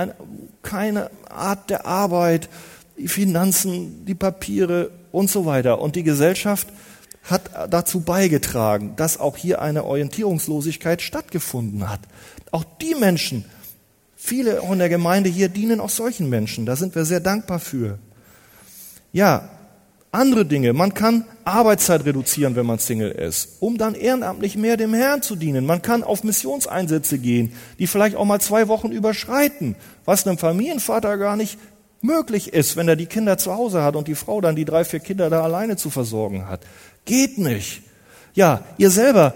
keine 0.63 1.11
Art 1.29 1.71
der 1.71 1.87
Arbeit, 1.87 2.49
die 2.99 3.09
Finanzen, 3.09 4.05
die 4.05 4.15
Papiere 4.15 4.91
und 5.13 5.31
so 5.31 5.47
weiter. 5.47 5.81
Und 5.81 5.97
die 5.97 6.03
Gesellschaft 6.03 6.69
hat 7.23 7.51
dazu 7.71 8.01
beigetragen, 8.01 8.95
dass 8.97 9.21
auch 9.21 9.37
hier 9.37 9.63
eine 9.63 9.85
Orientierungslosigkeit 9.85 11.03
stattgefunden 11.03 11.89
hat. 11.89 12.01
Auch 12.51 12.65
die 12.81 12.95
Menschen, 12.95 13.45
viele 14.17 14.63
auch 14.63 14.73
in 14.73 14.79
der 14.79 14.89
Gemeinde 14.89 15.31
hier 15.31 15.49
dienen 15.49 15.81
auch 15.81 15.91
solchen 15.91 16.29
Menschen. 16.29 16.67
Da 16.67 16.75
sind 16.75 16.95
wir 16.95 17.05
sehr 17.05 17.21
dankbar 17.21 17.61
für. 17.61 17.99
Ja, 19.13 19.49
andere 20.11 20.47
Dinge. 20.47 20.73
Man 20.73 20.95
kann 20.95 21.25
Arbeitszeit 21.45 22.05
reduzieren, 22.05 22.57
wenn 22.57 22.67
man 22.67 22.79
Single 22.79 23.11
ist, 23.11 23.57
um 23.61 23.79
dann 23.79 23.95
ehrenamtlich 23.95 24.57
mehr 24.57 24.77
dem 24.77 24.95
Herrn 24.95 25.23
zu 25.23 25.37
dienen. 25.37 25.67
Man 25.67 25.83
kann 25.83 26.03
auf 26.03 26.25
Missionseinsätze 26.25 27.19
gehen, 27.19 27.53
die 27.79 27.87
vielleicht 27.87 28.17
auch 28.17 28.25
mal 28.25 28.41
zwei 28.41 28.69
Wochen 28.69 28.91
überschreiten, 28.91 29.77
was 30.05 30.27
einem 30.27 30.39
Familienvater 30.39 31.19
gar 31.19 31.37
nicht 31.37 31.59
möglich 32.01 32.53
ist, 32.53 32.77
wenn 32.77 32.89
er 32.89 32.97
die 32.97 33.07
Kinder 33.07 33.39
zu 33.39 33.55
Hause 33.55 33.83
hat 33.83 33.97
und 33.97 34.09
die 34.09 34.15
Frau 34.15 34.41
dann 34.41 34.57
die 34.57 34.65
drei, 34.65 34.85
vier 34.85 35.01
Kinder 35.01 35.31
da 35.31 35.43
alleine 35.43 35.77
zu 35.77 35.91
versorgen 35.91 36.49
hat. 36.49 36.61
Geht 37.05 37.39
nicht. 37.39 37.83
Ja, 38.35 38.63
ihr 38.79 38.91
selber 38.91 39.35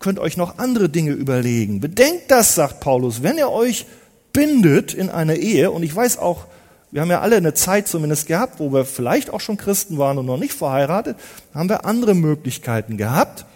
könnt 0.00 0.18
euch 0.18 0.36
noch 0.36 0.58
andere 0.58 0.88
Dinge 0.88 1.12
überlegen. 1.12 1.80
Bedenkt 1.80 2.30
das, 2.30 2.54
sagt 2.54 2.80
Paulus, 2.80 3.22
wenn 3.22 3.38
ihr 3.38 3.50
euch 3.50 3.86
bindet 4.32 4.92
in 4.92 5.08
einer 5.08 5.36
Ehe, 5.36 5.70
und 5.70 5.82
ich 5.82 5.94
weiß 5.94 6.18
auch, 6.18 6.46
wir 6.94 7.00
haben 7.00 7.10
ja 7.10 7.22
alle 7.22 7.34
eine 7.34 7.54
Zeit 7.54 7.88
zumindest 7.88 8.28
gehabt, 8.28 8.60
wo 8.60 8.72
wir 8.72 8.84
vielleicht 8.84 9.30
auch 9.30 9.40
schon 9.40 9.56
Christen 9.56 9.98
waren 9.98 10.16
und 10.16 10.26
noch 10.26 10.36
nicht 10.36 10.52
verheiratet, 10.52 11.16
haben 11.52 11.68
wir 11.68 11.86
andere 11.86 12.14
Möglichkeiten 12.14 12.96
gehabt. 12.96 13.46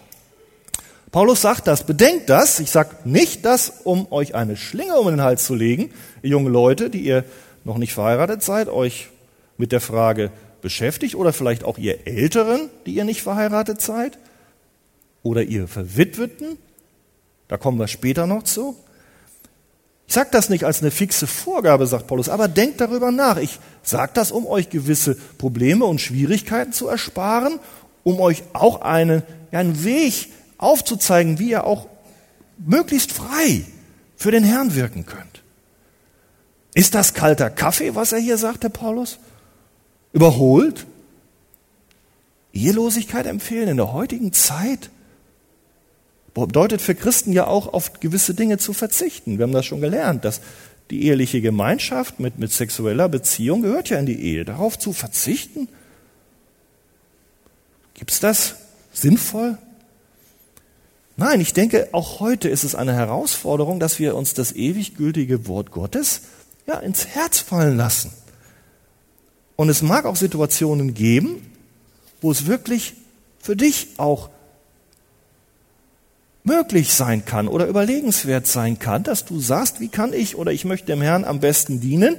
Paulus 1.09 1.41
sagt 1.41 1.65
das, 1.65 1.85
bedenkt 1.85 2.29
das, 2.29 2.59
ich 2.59 2.69
sage 2.69 2.97
nicht 3.05 3.45
das, 3.45 3.71
um 3.85 4.11
euch 4.11 4.35
eine 4.35 4.57
Schlinge 4.57 4.99
um 4.99 5.07
den 5.07 5.21
Hals 5.21 5.45
zu 5.45 5.55
legen, 5.55 5.89
junge 6.21 6.49
Leute, 6.49 6.89
die 6.89 6.99
ihr 6.99 7.23
noch 7.63 7.77
nicht 7.77 7.93
verheiratet 7.93 8.43
seid, 8.43 8.67
euch 8.67 9.07
mit 9.57 9.71
der 9.71 9.79
Frage, 9.79 10.31
beschäftigt 10.61 11.15
oder 11.15 11.31
vielleicht 11.31 11.63
auch 11.63 11.77
ihr 11.77 12.07
Älteren, 12.07 12.69
die 12.85 12.95
ihr 12.95 13.05
nicht 13.05 13.21
verheiratet 13.21 13.79
seid 13.79 14.19
oder 15.23 15.43
ihr 15.43 15.69
Verwitweten. 15.69 16.57
Da 17.47 17.55
kommen 17.55 17.79
wir 17.79 17.87
später 17.87 18.27
noch 18.27 18.43
zu. 18.43 18.75
Ich 20.09 20.15
sage 20.15 20.29
das 20.31 20.49
nicht 20.49 20.63
als 20.63 20.81
eine 20.81 20.89
fixe 20.89 21.27
Vorgabe, 21.27 21.85
sagt 21.85 22.07
Paulus, 22.07 22.27
aber 22.27 22.47
denkt 22.47 22.81
darüber 22.81 23.11
nach. 23.11 23.37
Ich 23.37 23.59
sage 23.83 24.11
das, 24.15 24.31
um 24.31 24.47
euch 24.47 24.69
gewisse 24.69 25.15
Probleme 25.15 25.85
und 25.85 26.01
Schwierigkeiten 26.01 26.73
zu 26.73 26.87
ersparen, 26.87 27.59
um 28.03 28.19
euch 28.19 28.41
auch 28.53 28.81
einen, 28.81 29.21
einen 29.51 29.83
Weg 29.83 30.29
aufzuzeigen, 30.57 31.37
wie 31.37 31.51
ihr 31.51 31.63
auch 31.63 31.87
möglichst 32.57 33.11
frei 33.11 33.63
für 34.17 34.31
den 34.31 34.43
Herrn 34.43 34.75
wirken 34.75 35.05
könnt. 35.05 35.43
Ist 36.73 36.95
das 36.95 37.13
kalter 37.13 37.51
Kaffee, 37.51 37.93
was 37.93 38.11
er 38.11 38.19
hier 38.19 38.39
sagt, 38.39 38.63
der 38.63 38.69
Paulus? 38.69 39.19
überholt? 40.11 40.85
Ehelosigkeit 42.51 43.27
empfehlen 43.27 43.69
in 43.69 43.77
der 43.77 43.93
heutigen 43.93 44.33
Zeit? 44.33 44.89
Bedeutet 46.33 46.81
für 46.81 46.95
Christen 46.95 47.33
ja 47.33 47.47
auch, 47.47 47.73
auf 47.73 47.99
gewisse 47.99 48.33
Dinge 48.33 48.57
zu 48.57 48.73
verzichten. 48.73 49.37
Wir 49.37 49.43
haben 49.43 49.53
das 49.53 49.65
schon 49.65 49.81
gelernt, 49.81 50.25
dass 50.25 50.41
die 50.89 51.05
eheliche 51.05 51.41
Gemeinschaft 51.41 52.19
mit, 52.19 52.39
mit 52.39 52.51
sexueller 52.51 53.09
Beziehung 53.09 53.61
gehört 53.61 53.89
ja 53.89 53.99
in 53.99 54.05
die 54.05 54.21
Ehe. 54.21 54.45
Darauf 54.45 54.77
zu 54.77 54.93
verzichten? 54.93 55.67
Gibt 57.93 58.11
es 58.11 58.19
das 58.19 58.55
sinnvoll? 58.93 59.57
Nein, 61.17 61.41
ich 61.41 61.53
denke, 61.53 61.89
auch 61.91 62.21
heute 62.21 62.47
ist 62.47 62.63
es 62.63 62.75
eine 62.75 62.93
Herausforderung, 62.93 63.79
dass 63.79 63.99
wir 63.99 64.15
uns 64.15 64.33
das 64.33 64.53
ewig 64.53 64.95
gültige 64.95 65.47
Wort 65.47 65.71
Gottes 65.71 66.21
ja, 66.65 66.79
ins 66.79 67.07
Herz 67.07 67.39
fallen 67.39 67.75
lassen. 67.75 68.13
Und 69.55 69.67
es 69.67 69.81
mag 69.81 70.05
auch 70.05 70.15
Situationen 70.15 70.93
geben, 70.93 71.51
wo 72.21 72.31
es 72.31 72.45
wirklich 72.45 72.93
für 73.39 73.57
dich 73.57 73.89
auch 73.97 74.29
möglich 76.43 76.93
sein 76.93 77.25
kann 77.25 77.47
oder 77.47 77.67
überlegenswert 77.67 78.47
sein 78.47 78.79
kann, 78.79 79.03
dass 79.03 79.25
du 79.25 79.39
sagst, 79.39 79.79
wie 79.79 79.89
kann 79.89 80.13
ich 80.13 80.35
oder 80.35 80.51
ich 80.51 80.65
möchte 80.65 80.87
dem 80.87 81.01
Herrn 81.01 81.25
am 81.25 81.39
besten 81.39 81.79
dienen? 81.81 82.17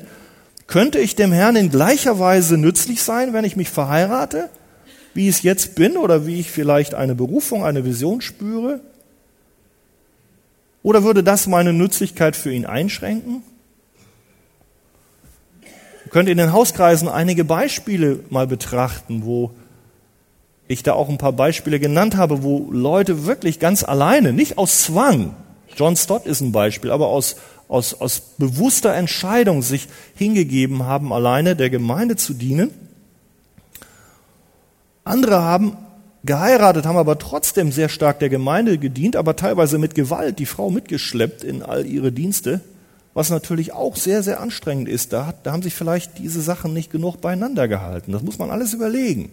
Könnte 0.67 0.99
ich 0.99 1.17
dem 1.17 1.33
Herrn 1.33 1.57
in 1.57 1.71
gleicher 1.71 2.19
Weise 2.19 2.57
nützlich 2.57 3.03
sein, 3.03 3.33
wenn 3.33 3.45
ich 3.45 3.57
mich 3.57 3.71
verheirate, 3.71 4.51
wie 5.15 5.29
ich 5.29 5.37
es 5.37 5.43
jetzt 5.43 5.75
bin 5.75 5.97
oder 5.97 6.27
wie 6.27 6.39
ich 6.39 6.51
vielleicht 6.51 6.95
eine 6.95 7.15
Berufung, 7.15 7.65
eine 7.65 7.85
Vision 7.85 8.21
spüre? 8.21 8.81
Oder 10.83 11.03
würde 11.03 11.23
das 11.23 11.47
meine 11.47 11.73
Nützlichkeit 11.73 12.37
für 12.37 12.53
ihn 12.53 12.67
einschränken? 12.67 13.43
Ihr 16.05 16.11
könnt 16.11 16.29
in 16.29 16.39
den 16.39 16.53
Hauskreisen 16.53 17.09
einige 17.09 17.45
Beispiele 17.45 18.21
mal 18.31 18.47
betrachten, 18.47 19.25
wo 19.25 19.53
ich 20.71 20.83
da 20.85 20.93
auch 20.93 21.09
ein 21.09 21.19
paar 21.19 21.33
Beispiele 21.33 21.81
genannt 21.81 22.17
habe, 22.17 22.45
wo 22.45 22.71
Leute 22.71 23.27
wirklich 23.27 23.59
ganz 23.59 23.83
alleine, 23.83 24.33
nicht 24.33 24.57
aus 24.57 24.83
Zwang, 24.83 25.35
John 25.77 25.97
Stott 25.97 26.27
ist 26.27 26.41
ein 26.41 26.53
Beispiel, 26.53 26.91
aber 26.91 27.09
aus, 27.09 27.37
aus, 27.69 27.95
aus 27.95 28.21
bewusster 28.39 28.95
Entscheidung 28.95 29.63
sich 29.63 29.89
hingegeben 30.15 30.85
haben, 30.85 31.13
alleine 31.13 31.57
der 31.57 31.71
Gemeinde 31.71 32.17
zu 32.17 32.35
dienen. 32.35 32.71
Andere 35.05 35.43
haben 35.43 35.77
geheiratet, 36.25 36.87
haben 36.87 36.99
aber 36.99 37.19
trotzdem 37.19 37.73
sehr 37.73 37.89
stark 37.89 38.21
der 38.21 38.29
Gemeinde 38.29 38.79
gedient, 38.79 39.17
aber 39.17 39.35
teilweise 39.35 39.79
mit 39.79 39.95
Gewalt 39.95 40.39
die 40.39 40.47
Frau 40.47 40.71
mitgeschleppt 40.71 41.43
in 41.43 41.63
all 41.63 41.85
ihre 41.87 42.13
Dienste 42.13 42.61
was 43.15 43.31
natürlich 43.31 43.73
auch 43.73 43.97
sehr, 43.97 44.23
sehr 44.23 44.41
anstrengend 44.41 44.89
ist. 44.89 45.13
Da, 45.13 45.35
da 45.43 45.53
haben 45.53 45.63
sich 45.63 45.75
vielleicht 45.75 46.19
diese 46.19 46.41
Sachen 46.41 46.73
nicht 46.73 46.93
genug 46.93 47.21
beieinander 47.21 47.67
gehalten. 47.67 48.13
Das 48.13 48.23
muss 48.23 48.39
man 48.39 48.51
alles 48.51 48.73
überlegen. 48.73 49.33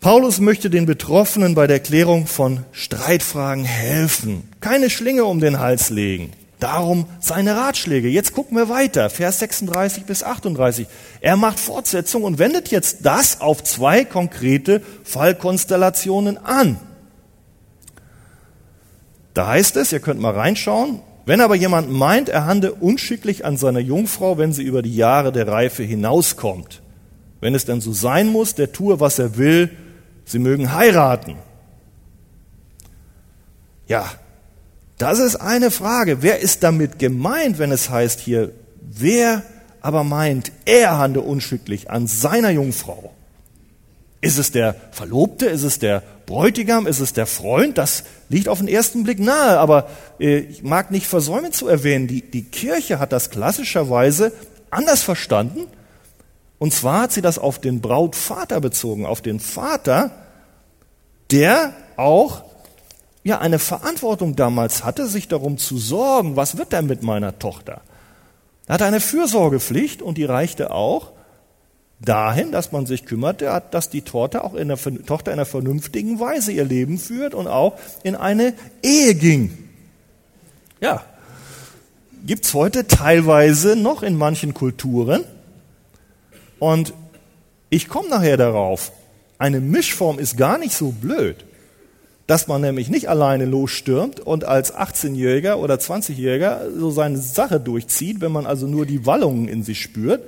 Paulus 0.00 0.38
möchte 0.38 0.70
den 0.70 0.86
Betroffenen 0.86 1.56
bei 1.56 1.66
der 1.66 1.80
Klärung 1.80 2.28
von 2.28 2.64
Streitfragen 2.70 3.64
helfen, 3.64 4.44
keine 4.60 4.90
Schlinge 4.90 5.24
um 5.24 5.40
den 5.40 5.58
Hals 5.58 5.90
legen. 5.90 6.30
Darum 6.60 7.06
seine 7.20 7.56
Ratschläge. 7.56 8.08
Jetzt 8.08 8.32
gucken 8.32 8.56
wir 8.56 8.68
weiter, 8.68 9.10
Vers 9.10 9.40
36 9.40 10.04
bis 10.04 10.22
38. 10.22 10.86
Er 11.20 11.36
macht 11.36 11.58
Fortsetzung 11.58 12.22
und 12.22 12.38
wendet 12.38 12.68
jetzt 12.68 12.98
das 13.02 13.40
auf 13.40 13.62
zwei 13.64 14.04
konkrete 14.04 14.82
Fallkonstellationen 15.04 16.38
an. 16.38 16.78
Da 19.34 19.48
heißt 19.48 19.76
es, 19.76 19.92
ihr 19.92 20.00
könnt 20.00 20.20
mal 20.20 20.34
reinschauen, 20.34 21.00
wenn 21.26 21.40
aber 21.40 21.54
jemand 21.54 21.92
meint, 21.92 22.28
er 22.28 22.46
handle 22.46 22.72
unschicklich 22.72 23.44
an 23.44 23.56
seiner 23.56 23.80
Jungfrau, 23.80 24.38
wenn 24.38 24.52
sie 24.52 24.62
über 24.62 24.82
die 24.82 24.96
Jahre 24.96 25.30
der 25.30 25.46
Reife 25.46 25.82
hinauskommt, 25.82 26.82
wenn 27.40 27.54
es 27.54 27.64
denn 27.64 27.80
so 27.80 27.92
sein 27.92 28.28
muss, 28.28 28.54
der 28.54 28.72
tue, 28.72 28.98
was 28.98 29.18
er 29.18 29.36
will, 29.36 29.70
sie 30.28 30.38
mögen 30.38 30.72
heiraten. 30.72 31.36
Ja, 33.86 34.10
Das 34.98 35.20
ist 35.20 35.36
eine 35.36 35.70
Frage. 35.70 36.22
Wer 36.22 36.40
ist 36.40 36.64
damit 36.64 36.98
gemeint, 36.98 37.58
wenn 37.60 37.70
es 37.70 37.88
heißt 37.88 38.18
hier, 38.18 38.50
wer 38.80 39.44
aber 39.80 40.02
meint, 40.02 40.50
er 40.64 40.98
handle 40.98 41.22
unschicklich 41.22 41.88
an 41.88 42.08
seiner 42.08 42.50
Jungfrau? 42.50 43.12
Ist 44.20 44.38
es 44.38 44.50
der 44.50 44.74
Verlobte? 44.90 45.46
Ist 45.46 45.62
es 45.62 45.78
der 45.78 46.02
Bräutigam? 46.26 46.88
Ist 46.88 46.98
es 46.98 47.12
der 47.12 47.26
Freund? 47.26 47.78
Das 47.78 48.02
liegt 48.28 48.48
auf 48.48 48.58
den 48.58 48.66
ersten 48.66 49.04
Blick 49.04 49.20
nahe, 49.20 49.58
aber 49.58 49.88
äh, 50.18 50.38
ich 50.38 50.64
mag 50.64 50.90
nicht 50.90 51.06
versäumen 51.06 51.52
zu 51.52 51.68
erwähnen, 51.68 52.08
die, 52.08 52.22
die 52.22 52.42
Kirche 52.42 52.98
hat 52.98 53.12
das 53.12 53.30
klassischerweise 53.30 54.32
anders 54.70 55.02
verstanden. 55.04 55.60
Und 56.58 56.72
zwar 56.72 57.02
hat 57.02 57.12
sie 57.12 57.22
das 57.22 57.38
auf 57.38 57.60
den 57.60 57.80
Brautvater 57.80 58.60
bezogen, 58.60 59.06
auf 59.06 59.20
den 59.20 59.40
Vater, 59.40 60.10
der 61.30 61.72
auch 61.96 62.42
ja 63.22 63.38
eine 63.38 63.58
Verantwortung 63.58 64.34
damals 64.34 64.84
hatte, 64.84 65.06
sich 65.06 65.28
darum 65.28 65.58
zu 65.58 65.78
sorgen, 65.78 66.36
was 66.36 66.56
wird 66.56 66.72
denn 66.72 66.86
mit 66.86 67.02
meiner 67.02 67.38
Tochter? 67.38 67.82
Er 68.66 68.74
hatte 68.74 68.86
eine 68.86 69.00
Fürsorgepflicht 69.00 70.02
und 70.02 70.18
die 70.18 70.24
reichte 70.24 70.72
auch 70.72 71.12
dahin, 72.00 72.52
dass 72.52 72.72
man 72.72 72.86
sich 72.86 73.06
kümmerte, 73.06 73.62
dass 73.70 73.90
die 73.90 74.02
Tochter 74.02 74.44
auch 74.44 74.54
in 74.54 74.68
der, 74.68 74.78
Tochter 74.78 75.32
in 75.32 75.38
einer 75.38 75.46
vernünftigen 75.46 76.20
Weise 76.20 76.52
ihr 76.52 76.64
Leben 76.64 76.98
führt 76.98 77.34
und 77.34 77.46
auch 77.46 77.78
in 78.02 78.14
eine 78.14 78.54
Ehe 78.82 79.14
ging. 79.14 79.68
Ja, 80.80 81.02
gibt's 82.24 82.54
heute 82.54 82.86
teilweise 82.86 83.74
noch 83.74 84.02
in 84.02 84.16
manchen 84.16 84.54
Kulturen. 84.54 85.24
Und 86.58 86.92
ich 87.70 87.88
komme 87.88 88.08
nachher 88.08 88.36
darauf, 88.36 88.92
eine 89.38 89.60
Mischform 89.60 90.18
ist 90.18 90.36
gar 90.36 90.58
nicht 90.58 90.74
so 90.74 90.90
blöd, 90.90 91.44
dass 92.26 92.46
man 92.46 92.60
nämlich 92.60 92.90
nicht 92.90 93.08
alleine 93.08 93.44
losstürmt 93.44 94.20
und 94.20 94.44
als 94.44 94.74
18-Jähriger 94.74 95.54
oder 95.54 95.76
20-Jähriger 95.76 96.70
so 96.76 96.90
seine 96.90 97.18
Sache 97.18 97.60
durchzieht, 97.60 98.20
wenn 98.20 98.32
man 98.32 98.46
also 98.46 98.66
nur 98.66 98.84
die 98.84 99.06
Wallungen 99.06 99.48
in 99.48 99.62
sich 99.62 99.80
spürt, 99.80 100.22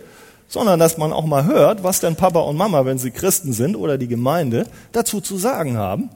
sondern 0.49 0.81
dass 0.81 0.99
man 0.99 1.13
auch 1.13 1.27
mal 1.27 1.45
hört, 1.45 1.83
was 1.83 2.01
denn 2.01 2.17
Papa 2.17 2.41
und 2.41 2.57
Mama, 2.57 2.85
wenn 2.85 2.99
sie 2.99 3.11
Christen 3.11 3.53
sind 3.53 3.77
oder 3.77 3.99
die 3.99 4.09
Gemeinde, 4.09 4.67
dazu 4.93 5.21
zu 5.21 5.37
sagen 5.37 5.77
haben. 5.77 6.11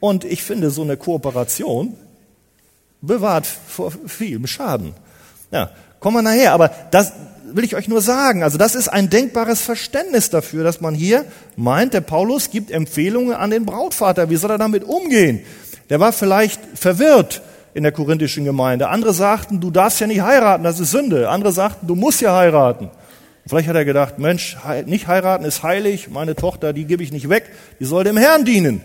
Und 0.00 0.24
ich 0.24 0.42
finde, 0.42 0.70
so 0.70 0.82
eine 0.82 0.96
Kooperation 0.96 1.94
bewahrt 3.00 3.46
vor 3.46 3.92
vielem 4.06 4.46
Schaden. 4.46 4.94
Ja, 5.50 5.70
kommen 6.00 6.16
wir 6.18 6.22
nachher. 6.22 6.52
Aber 6.52 6.70
das 6.90 7.12
will 7.54 7.64
ich 7.64 7.76
euch 7.76 7.88
nur 7.88 8.02
sagen. 8.02 8.42
Also 8.42 8.58
das 8.58 8.74
ist 8.74 8.88
ein 8.88 9.10
denkbares 9.10 9.60
Verständnis 9.62 10.30
dafür, 10.30 10.64
dass 10.64 10.80
man 10.80 10.94
hier 10.94 11.24
meint, 11.56 11.94
der 11.94 12.00
Paulus 12.00 12.50
gibt 12.50 12.70
Empfehlungen 12.70 13.34
an 13.34 13.50
den 13.50 13.64
Brautvater. 13.64 14.28
Wie 14.28 14.36
soll 14.36 14.50
er 14.50 14.58
damit 14.58 14.84
umgehen? 14.84 15.40
Der 15.90 16.00
war 16.00 16.12
vielleicht 16.12 16.60
verwirrt 16.74 17.42
in 17.74 17.82
der 17.82 17.92
korinthischen 17.92 18.44
Gemeinde. 18.44 18.88
Andere 18.88 19.12
sagten, 19.12 19.60
du 19.60 19.70
darfst 19.70 20.00
ja 20.00 20.06
nicht 20.06 20.22
heiraten, 20.22 20.64
das 20.64 20.80
ist 20.80 20.90
Sünde. 20.90 21.28
Andere 21.28 21.52
sagten, 21.52 21.86
du 21.86 21.94
musst 21.94 22.20
ja 22.20 22.34
heiraten. 22.36 22.90
Vielleicht 23.46 23.68
hat 23.68 23.76
er 23.76 23.84
gedacht, 23.84 24.18
Mensch, 24.18 24.56
nicht 24.86 25.06
heiraten 25.06 25.44
ist 25.44 25.62
heilig, 25.62 26.08
meine 26.10 26.34
Tochter, 26.34 26.72
die 26.72 26.86
gebe 26.86 27.02
ich 27.02 27.12
nicht 27.12 27.28
weg, 27.28 27.50
die 27.78 27.84
soll 27.84 28.04
dem 28.04 28.16
Herrn 28.16 28.44
dienen. 28.44 28.80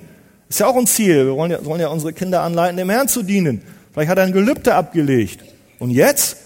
Ist 0.49 0.59
ja 0.59 0.67
auch 0.67 0.75
ein 0.75 0.87
Ziel. 0.87 1.27
Wir 1.27 1.35
wollen 1.35 1.51
ja, 1.51 1.63
sollen 1.63 1.79
ja 1.79 1.87
unsere 1.87 2.11
Kinder 2.11 2.41
anleiten, 2.41 2.75
dem 2.75 2.89
Herrn 2.89 3.07
zu 3.07 3.23
dienen. 3.23 3.61
Vielleicht 3.93 4.09
hat 4.09 4.17
er 4.17 4.25
ein 4.25 4.33
Gelübde 4.33 4.75
abgelegt. 4.75 5.45
Und 5.77 5.91
jetzt 5.91 6.37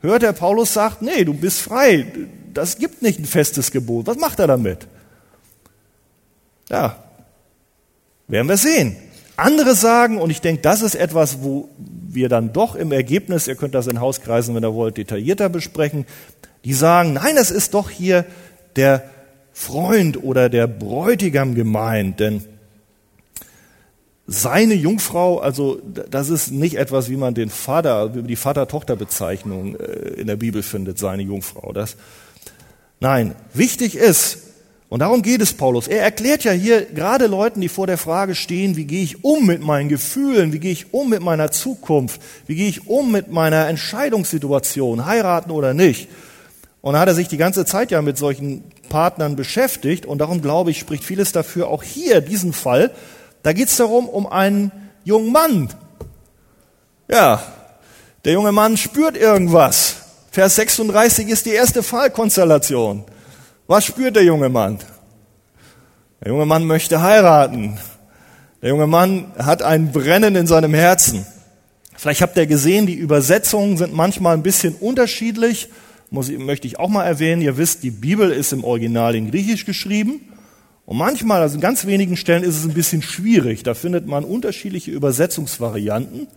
hört 0.00 0.22
er 0.22 0.32
Paulus 0.32 0.74
sagt, 0.74 1.02
nee, 1.02 1.24
du 1.24 1.34
bist 1.34 1.60
frei. 1.60 2.06
Das 2.54 2.78
gibt 2.78 3.02
nicht 3.02 3.18
ein 3.18 3.24
festes 3.24 3.70
Gebot. 3.70 4.06
Was 4.06 4.16
macht 4.16 4.38
er 4.38 4.46
damit? 4.46 4.86
Ja, 6.68 6.96
werden 8.26 8.48
wir 8.48 8.56
sehen. 8.56 8.96
Andere 9.36 9.74
sagen, 9.74 10.18
und 10.18 10.30
ich 10.30 10.40
denke, 10.40 10.62
das 10.62 10.82
ist 10.82 10.94
etwas, 10.94 11.42
wo 11.42 11.68
wir 11.78 12.28
dann 12.28 12.52
doch 12.52 12.74
im 12.74 12.90
Ergebnis, 12.90 13.46
ihr 13.46 13.54
könnt 13.54 13.74
das 13.74 13.86
in 13.86 14.00
Hauskreisen, 14.00 14.54
wenn 14.54 14.64
ihr 14.64 14.74
wollt, 14.74 14.96
detaillierter 14.96 15.48
besprechen, 15.48 16.06
die 16.64 16.74
sagen, 16.74 17.12
nein, 17.12 17.36
das 17.36 17.50
ist 17.50 17.74
doch 17.74 17.88
hier 17.88 18.24
der 18.76 19.04
Freund 19.52 20.22
oder 20.22 20.48
der 20.48 20.66
Bräutigam 20.66 21.54
gemeint, 21.54 22.20
denn 22.20 22.44
seine 24.30 24.74
Jungfrau, 24.74 25.38
also 25.38 25.80
das 26.10 26.28
ist 26.28 26.52
nicht 26.52 26.76
etwas, 26.76 27.08
wie 27.08 27.16
man 27.16 27.32
den 27.32 27.48
Vater, 27.48 28.10
die 28.10 28.36
Vater-Tochter-Bezeichnung 28.36 29.76
äh, 29.76 30.20
in 30.20 30.26
der 30.26 30.36
Bibel 30.36 30.62
findet, 30.62 30.98
seine 30.98 31.22
Jungfrau. 31.22 31.72
Das, 31.72 31.96
nein, 33.00 33.34
wichtig 33.54 33.96
ist, 33.96 34.40
und 34.90 35.00
darum 35.00 35.22
geht 35.22 35.40
es 35.40 35.54
Paulus. 35.54 35.88
Er 35.88 36.02
erklärt 36.02 36.44
ja 36.44 36.52
hier 36.52 36.84
gerade 36.84 37.26
Leuten, 37.26 37.62
die 37.62 37.70
vor 37.70 37.86
der 37.86 37.96
Frage 37.96 38.34
stehen, 38.34 38.76
wie 38.76 38.84
gehe 38.84 39.02
ich 39.02 39.24
um 39.24 39.46
mit 39.46 39.62
meinen 39.62 39.88
Gefühlen, 39.88 40.52
wie 40.52 40.58
gehe 40.58 40.72
ich 40.72 40.92
um 40.92 41.08
mit 41.08 41.22
meiner 41.22 41.50
Zukunft, 41.50 42.20
wie 42.46 42.54
gehe 42.54 42.68
ich 42.68 42.86
um 42.86 43.10
mit 43.10 43.32
meiner 43.32 43.66
Entscheidungssituation, 43.68 45.06
heiraten 45.06 45.50
oder 45.50 45.72
nicht. 45.72 46.08
Und 46.82 46.94
da 46.94 47.00
hat 47.00 47.08
er 47.08 47.14
sich 47.14 47.28
die 47.28 47.36
ganze 47.38 47.64
Zeit 47.64 47.90
ja 47.90 48.02
mit 48.02 48.18
solchen 48.18 48.62
Partnern 48.90 49.36
beschäftigt 49.36 50.04
und 50.04 50.18
darum 50.18 50.42
glaube 50.42 50.70
ich, 50.70 50.78
spricht 50.78 51.04
vieles 51.04 51.32
dafür, 51.32 51.68
auch 51.68 51.82
hier 51.82 52.20
diesen 52.20 52.52
Fall, 52.52 52.90
da 53.48 53.54
geht 53.54 53.68
es 53.68 53.78
darum, 53.78 54.10
um 54.10 54.26
einen 54.26 54.70
jungen 55.04 55.32
Mann. 55.32 55.70
Ja, 57.10 57.42
der 58.26 58.34
junge 58.34 58.52
Mann 58.52 58.76
spürt 58.76 59.16
irgendwas. 59.16 59.96
Vers 60.30 60.56
36 60.56 61.30
ist 61.30 61.46
die 61.46 61.52
erste 61.52 61.82
Fallkonstellation. 61.82 63.06
Was 63.66 63.86
spürt 63.86 64.16
der 64.16 64.24
junge 64.24 64.50
Mann? 64.50 64.80
Der 66.20 66.30
junge 66.30 66.44
Mann 66.44 66.66
möchte 66.66 67.00
heiraten. 67.00 67.78
Der 68.60 68.68
junge 68.68 68.86
Mann 68.86 69.32
hat 69.38 69.62
ein 69.62 69.92
Brennen 69.92 70.36
in 70.36 70.46
seinem 70.46 70.74
Herzen. 70.74 71.24
Vielleicht 71.96 72.20
habt 72.20 72.36
ihr 72.36 72.46
gesehen, 72.46 72.84
die 72.84 72.96
Übersetzungen 72.96 73.78
sind 73.78 73.94
manchmal 73.94 74.34
ein 74.34 74.42
bisschen 74.42 74.74
unterschiedlich 74.74 75.70
muss, 76.10 76.30
möchte 76.30 76.66
ich 76.66 76.78
auch 76.78 76.90
mal 76.90 77.04
erwähnen, 77.04 77.40
ihr 77.40 77.56
wisst, 77.56 77.82
die 77.82 77.90
Bibel 77.90 78.30
ist 78.30 78.52
im 78.52 78.62
Original 78.62 79.14
in 79.14 79.30
Griechisch 79.30 79.64
geschrieben. 79.64 80.20
Und 80.88 80.96
manchmal, 80.96 81.42
also 81.42 81.56
in 81.56 81.60
ganz 81.60 81.84
wenigen 81.84 82.16
Stellen 82.16 82.42
ist 82.42 82.56
es 82.56 82.64
ein 82.64 82.72
bisschen 82.72 83.02
schwierig. 83.02 83.62
Da 83.62 83.74
findet 83.74 84.06
man 84.06 84.24
unterschiedliche 84.24 84.90
Übersetzungsvarianten. 84.90 86.28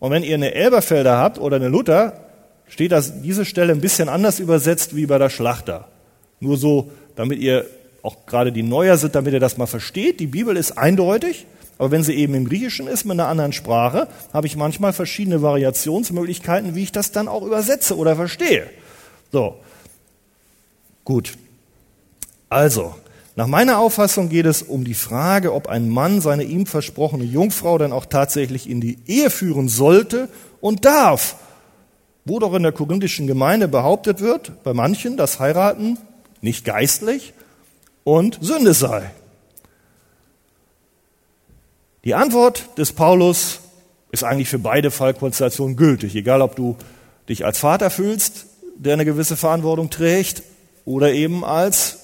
Und 0.00 0.10
wenn 0.10 0.24
ihr 0.24 0.34
eine 0.34 0.52
Elberfelder 0.52 1.16
habt 1.16 1.38
oder 1.38 1.54
eine 1.56 1.68
Luther, 1.68 2.24
steht 2.66 2.90
das, 2.90 3.22
diese 3.22 3.44
Stelle 3.44 3.72
ein 3.72 3.80
bisschen 3.80 4.08
anders 4.08 4.40
übersetzt 4.40 4.96
wie 4.96 5.06
bei 5.06 5.18
der 5.18 5.30
Schlachter. 5.30 5.86
Nur 6.40 6.56
so, 6.56 6.90
damit 7.14 7.38
ihr 7.38 7.66
auch 8.02 8.26
gerade 8.26 8.50
die 8.50 8.64
Neuer 8.64 8.98
sind, 8.98 9.14
damit 9.14 9.32
ihr 9.32 9.38
das 9.38 9.58
mal 9.58 9.66
versteht. 9.66 10.18
Die 10.18 10.26
Bibel 10.26 10.56
ist 10.56 10.72
eindeutig, 10.72 11.46
aber 11.78 11.92
wenn 11.92 12.02
sie 12.02 12.14
eben 12.14 12.34
im 12.34 12.48
Griechischen 12.48 12.88
ist, 12.88 13.04
mit 13.04 13.12
einer 13.12 13.28
anderen 13.28 13.52
Sprache, 13.52 14.08
habe 14.32 14.48
ich 14.48 14.56
manchmal 14.56 14.92
verschiedene 14.92 15.40
Variationsmöglichkeiten, 15.40 16.74
wie 16.74 16.82
ich 16.82 16.90
das 16.90 17.12
dann 17.12 17.28
auch 17.28 17.42
übersetze 17.42 17.96
oder 17.96 18.16
verstehe. 18.16 18.66
So, 19.30 19.54
gut. 21.04 21.34
Also, 22.48 22.96
nach 23.38 23.46
meiner 23.46 23.78
Auffassung 23.78 24.28
geht 24.28 24.46
es 24.46 24.62
um 24.62 24.82
die 24.82 24.94
Frage, 24.94 25.54
ob 25.54 25.68
ein 25.68 25.88
Mann 25.88 26.20
seine 26.20 26.42
ihm 26.42 26.66
versprochene 26.66 27.22
Jungfrau 27.22 27.78
dann 27.78 27.92
auch 27.92 28.04
tatsächlich 28.04 28.68
in 28.68 28.80
die 28.80 28.98
Ehe 29.06 29.30
führen 29.30 29.68
sollte 29.68 30.28
und 30.60 30.84
darf. 30.84 31.36
Wo 32.24 32.40
doch 32.40 32.52
in 32.52 32.64
der 32.64 32.72
korinthischen 32.72 33.28
Gemeinde 33.28 33.68
behauptet 33.68 34.20
wird, 34.20 34.64
bei 34.64 34.74
manchen, 34.74 35.16
dass 35.16 35.38
Heiraten 35.38 35.98
nicht 36.40 36.64
geistlich 36.64 37.32
und 38.02 38.38
Sünde 38.40 38.74
sei. 38.74 39.08
Die 42.02 42.14
Antwort 42.14 42.76
des 42.76 42.92
Paulus 42.92 43.60
ist 44.10 44.24
eigentlich 44.24 44.48
für 44.48 44.58
beide 44.58 44.90
Fallkonstellationen 44.90 45.76
gültig, 45.76 46.16
egal 46.16 46.42
ob 46.42 46.56
du 46.56 46.76
dich 47.28 47.44
als 47.44 47.60
Vater 47.60 47.90
fühlst 47.90 48.46
der 48.78 48.94
eine 48.94 49.04
gewisse 49.04 49.36
Verantwortung 49.36 49.90
trägt, 49.90 50.42
oder 50.84 51.12
eben 51.12 51.44
als 51.44 51.97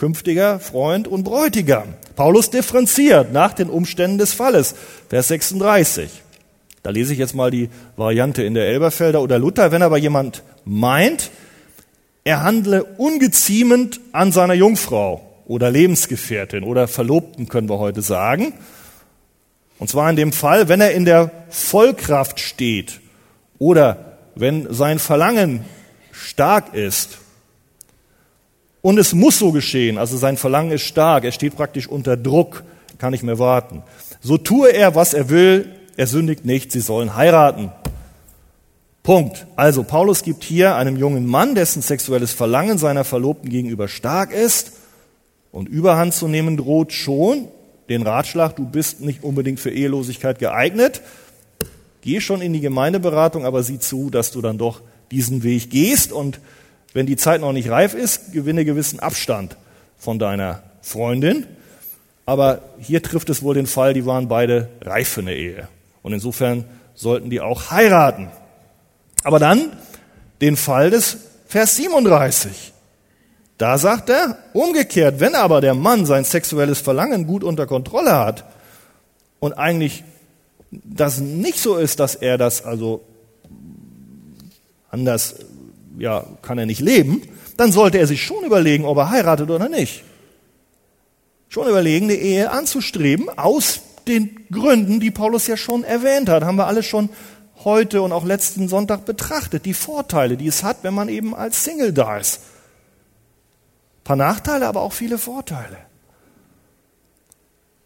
künftiger 0.00 0.58
Freund 0.58 1.06
und 1.06 1.24
Bräutigam. 1.24 1.94
Paulus 2.16 2.48
differenziert 2.48 3.34
nach 3.34 3.52
den 3.52 3.68
Umständen 3.68 4.16
des 4.16 4.32
Falles. 4.32 4.74
Vers 5.10 5.28
36. 5.28 6.10
Da 6.82 6.88
lese 6.88 7.12
ich 7.12 7.18
jetzt 7.18 7.34
mal 7.34 7.50
die 7.50 7.68
Variante 7.96 8.42
in 8.42 8.54
der 8.54 8.66
Elberfelder 8.66 9.20
oder 9.20 9.38
Luther. 9.38 9.72
Wenn 9.72 9.82
aber 9.82 9.98
jemand 9.98 10.42
meint, 10.64 11.30
er 12.24 12.42
handle 12.42 12.82
ungeziemend 12.82 14.00
an 14.12 14.32
seiner 14.32 14.54
Jungfrau 14.54 15.20
oder 15.46 15.70
Lebensgefährtin 15.70 16.64
oder 16.64 16.88
Verlobten, 16.88 17.48
können 17.48 17.68
wir 17.68 17.78
heute 17.78 18.00
sagen. 18.00 18.54
Und 19.78 19.90
zwar 19.90 20.08
in 20.08 20.16
dem 20.16 20.32
Fall, 20.32 20.70
wenn 20.70 20.80
er 20.80 20.92
in 20.92 21.04
der 21.04 21.30
Vollkraft 21.50 22.40
steht 22.40 23.00
oder 23.58 24.16
wenn 24.34 24.72
sein 24.72 24.98
Verlangen 24.98 25.66
stark 26.10 26.72
ist. 26.72 27.19
Und 28.82 28.98
es 28.98 29.12
muss 29.12 29.38
so 29.38 29.52
geschehen, 29.52 29.98
also 29.98 30.16
sein 30.16 30.36
Verlangen 30.36 30.72
ist 30.72 30.82
stark, 30.82 31.24
er 31.24 31.32
steht 31.32 31.56
praktisch 31.56 31.86
unter 31.86 32.16
Druck, 32.16 32.64
kann 32.98 33.12
nicht 33.12 33.22
mehr 33.22 33.38
warten. 33.38 33.82
So 34.20 34.38
tue 34.38 34.70
er, 34.70 34.94
was 34.94 35.14
er 35.14 35.28
will, 35.28 35.68
er 35.96 36.06
sündigt 36.06 36.44
nicht, 36.44 36.72
sie 36.72 36.80
sollen 36.80 37.14
heiraten. 37.14 37.72
Punkt. 39.02 39.46
Also 39.56 39.82
Paulus 39.82 40.22
gibt 40.22 40.44
hier 40.44 40.76
einem 40.76 40.96
jungen 40.96 41.26
Mann, 41.26 41.54
dessen 41.54 41.82
sexuelles 41.82 42.32
Verlangen 42.32 42.78
seiner 42.78 43.04
Verlobten 43.04 43.50
gegenüber 43.50 43.88
stark 43.88 44.32
ist 44.32 44.72
und 45.52 45.68
Überhand 45.68 46.14
zu 46.14 46.28
nehmen 46.28 46.56
droht, 46.56 46.92
schon 46.92 47.48
den 47.88 48.02
Ratschlag, 48.02 48.54
du 48.56 48.64
bist 48.66 49.00
nicht 49.00 49.24
unbedingt 49.24 49.58
für 49.58 49.70
Ehelosigkeit 49.70 50.38
geeignet. 50.38 51.02
geh 52.02 52.20
schon 52.20 52.40
in 52.40 52.52
die 52.52 52.60
Gemeindeberatung, 52.60 53.44
aber 53.44 53.62
sieh 53.62 53.78
zu, 53.78 54.10
dass 54.10 54.30
du 54.30 54.40
dann 54.40 54.58
doch 54.58 54.80
diesen 55.10 55.42
Weg 55.42 55.70
gehst 55.70 56.12
und 56.12 56.40
wenn 56.92 57.06
die 57.06 57.16
Zeit 57.16 57.40
noch 57.40 57.52
nicht 57.52 57.70
reif 57.70 57.94
ist, 57.94 58.32
gewinne 58.32 58.64
gewissen 58.64 59.00
Abstand 59.00 59.56
von 59.98 60.18
deiner 60.18 60.62
Freundin. 60.82 61.46
Aber 62.26 62.62
hier 62.78 63.02
trifft 63.02 63.30
es 63.30 63.42
wohl 63.42 63.54
den 63.54 63.66
Fall, 63.66 63.94
die 63.94 64.06
waren 64.06 64.28
beide 64.28 64.68
reif 64.82 65.08
für 65.08 65.20
eine 65.20 65.34
Ehe. 65.34 65.68
Und 66.02 66.12
insofern 66.12 66.64
sollten 66.94 67.30
die 67.30 67.40
auch 67.40 67.70
heiraten. 67.70 68.28
Aber 69.22 69.38
dann 69.38 69.72
den 70.40 70.56
Fall 70.56 70.90
des 70.90 71.18
Vers 71.46 71.76
37. 71.76 72.72
Da 73.58 73.76
sagt 73.76 74.08
er, 74.08 74.38
umgekehrt, 74.54 75.20
wenn 75.20 75.34
aber 75.34 75.60
der 75.60 75.74
Mann 75.74 76.06
sein 76.06 76.24
sexuelles 76.24 76.80
Verlangen 76.80 77.26
gut 77.26 77.44
unter 77.44 77.66
Kontrolle 77.66 78.16
hat 78.16 78.44
und 79.38 79.52
eigentlich 79.52 80.04
das 80.70 81.18
nicht 81.18 81.58
so 81.58 81.76
ist, 81.76 82.00
dass 82.00 82.14
er 82.14 82.38
das 82.38 82.64
also 82.64 83.02
anders, 84.90 85.34
ja, 86.00 86.24
kann 86.40 86.58
er 86.58 86.66
nicht 86.66 86.80
leben, 86.80 87.22
dann 87.58 87.72
sollte 87.72 87.98
er 87.98 88.06
sich 88.06 88.24
schon 88.24 88.42
überlegen, 88.42 88.86
ob 88.86 88.96
er 88.96 89.10
heiratet 89.10 89.50
oder 89.50 89.68
nicht. 89.68 90.02
Schon 91.50 91.68
überlegen, 91.68 92.06
eine 92.06 92.14
Ehe 92.14 92.50
anzustreben, 92.50 93.28
aus 93.28 93.80
den 94.08 94.46
Gründen, 94.50 94.98
die 94.98 95.10
Paulus 95.10 95.46
ja 95.46 95.58
schon 95.58 95.84
erwähnt 95.84 96.30
hat, 96.30 96.42
haben 96.42 96.56
wir 96.56 96.66
alle 96.66 96.82
schon 96.82 97.10
heute 97.64 98.00
und 98.00 98.12
auch 98.12 98.24
letzten 98.24 98.66
Sonntag 98.66 99.04
betrachtet, 99.04 99.66
die 99.66 99.74
Vorteile, 99.74 100.38
die 100.38 100.46
es 100.46 100.62
hat, 100.62 100.78
wenn 100.82 100.94
man 100.94 101.10
eben 101.10 101.34
als 101.34 101.64
Single 101.64 101.92
da 101.92 102.16
ist. 102.16 102.40
Ein 103.98 104.04
paar 104.04 104.16
Nachteile, 104.16 104.68
aber 104.68 104.80
auch 104.80 104.94
viele 104.94 105.18
Vorteile. 105.18 105.76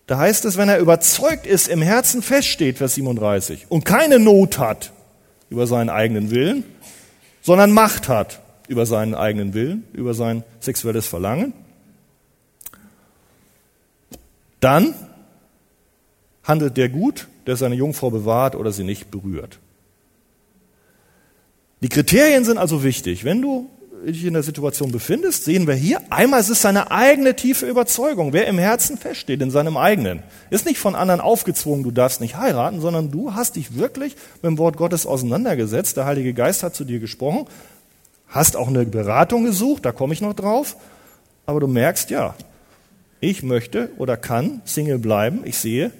Da 0.06 0.18
heißt 0.18 0.44
es, 0.44 0.56
wenn 0.56 0.68
er 0.68 0.78
überzeugt 0.78 1.46
ist, 1.46 1.66
im 1.66 1.82
Herzen 1.82 2.22
feststeht, 2.22 2.78
Vers 2.78 2.94
37, 2.94 3.66
und 3.70 3.84
keine 3.84 4.20
Not 4.20 4.58
hat 4.58 4.92
über 5.50 5.66
seinen 5.66 5.90
eigenen 5.90 6.30
Willen, 6.30 6.62
sondern 7.44 7.72
Macht 7.72 8.08
hat 8.08 8.40
über 8.68 8.86
seinen 8.86 9.14
eigenen 9.14 9.52
Willen, 9.52 9.84
über 9.92 10.14
sein 10.14 10.44
sexuelles 10.60 11.06
Verlangen, 11.06 11.52
dann 14.60 14.94
handelt 16.42 16.78
der 16.78 16.88
gut, 16.88 17.28
der 17.46 17.56
seine 17.56 17.74
Jungfrau 17.74 18.08
bewahrt 18.08 18.56
oder 18.56 18.72
sie 18.72 18.82
nicht 18.82 19.10
berührt. 19.10 19.58
Die 21.82 21.90
Kriterien 21.90 22.46
sind 22.46 22.56
also 22.56 22.82
wichtig. 22.82 23.24
Wenn 23.24 23.42
du 23.42 23.68
dich 24.12 24.24
in 24.24 24.34
der 24.34 24.42
Situation 24.42 24.92
befindest, 24.92 25.44
sehen 25.44 25.66
wir 25.66 25.74
hier, 25.74 26.00
einmal 26.10 26.40
ist 26.40 26.50
es 26.50 26.62
seine 26.62 26.90
eigene 26.90 27.34
tiefe 27.34 27.66
Überzeugung, 27.66 28.32
wer 28.32 28.46
im 28.46 28.58
Herzen 28.58 28.98
feststeht, 28.98 29.40
in 29.40 29.50
seinem 29.50 29.76
eigenen. 29.76 30.22
Ist 30.50 30.66
nicht 30.66 30.78
von 30.78 30.94
anderen 30.94 31.20
aufgezwungen, 31.20 31.82
du 31.82 31.90
darfst 31.90 32.20
nicht 32.20 32.36
heiraten, 32.36 32.80
sondern 32.80 33.10
du 33.10 33.34
hast 33.34 33.56
dich 33.56 33.76
wirklich 33.76 34.16
mit 34.36 34.44
dem 34.44 34.58
Wort 34.58 34.76
Gottes 34.76 35.06
auseinandergesetzt, 35.06 35.96
der 35.96 36.06
Heilige 36.06 36.34
Geist 36.34 36.62
hat 36.62 36.74
zu 36.74 36.84
dir 36.84 37.00
gesprochen, 37.00 37.46
hast 38.28 38.56
auch 38.56 38.68
eine 38.68 38.84
Beratung 38.84 39.44
gesucht, 39.44 39.84
da 39.84 39.92
komme 39.92 40.14
ich 40.14 40.20
noch 40.20 40.34
drauf, 40.34 40.76
aber 41.46 41.60
du 41.60 41.66
merkst, 41.66 42.10
ja, 42.10 42.34
ich 43.20 43.42
möchte 43.42 43.90
oder 43.96 44.16
kann 44.16 44.60
Single 44.64 44.98
bleiben, 44.98 45.40
ich 45.44 45.58
sehe 45.58 45.90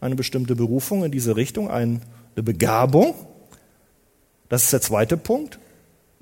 eine 0.00 0.14
bestimmte 0.14 0.54
Berufung 0.54 1.04
in 1.04 1.10
diese 1.10 1.36
Richtung, 1.36 1.70
eine 1.70 2.00
Begabung, 2.36 3.14
das 4.48 4.64
ist 4.64 4.72
der 4.72 4.80
zweite 4.80 5.16
Punkt. 5.16 5.58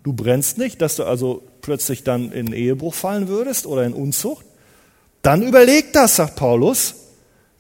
Du 0.07 0.13
brennst 0.13 0.57
nicht, 0.57 0.83
dass 0.83 0.95
du 0.95 1.03
also 1.03 1.43
plötzlich 1.63 2.05
dann 2.05 2.31
in 2.31 2.53
Ehebruch 2.53 2.95
fallen 2.95 3.27
würdest 3.27 3.67
oder 3.67 3.83
in 3.83 3.93
Unzucht. 3.93 4.47
Dann 5.21 5.43
überleg 5.43 5.93
das, 5.93 6.15
sagt 6.15 6.37
Paulus. 6.37 6.95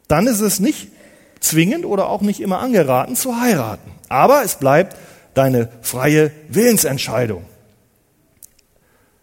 Dann 0.07 0.29
ist 0.29 0.39
es 0.39 0.61
nicht 0.61 0.87
zwingend 1.41 1.85
oder 1.85 2.09
auch 2.09 2.21
nicht 2.21 2.39
immer 2.39 2.61
angeraten 2.61 3.17
zu 3.17 3.41
heiraten. 3.41 3.91
Aber 4.09 4.45
es 4.45 4.61
bleibt 4.61 4.97
deine 5.35 5.71
freie 5.83 6.31
Willensentscheidung. 6.49 7.45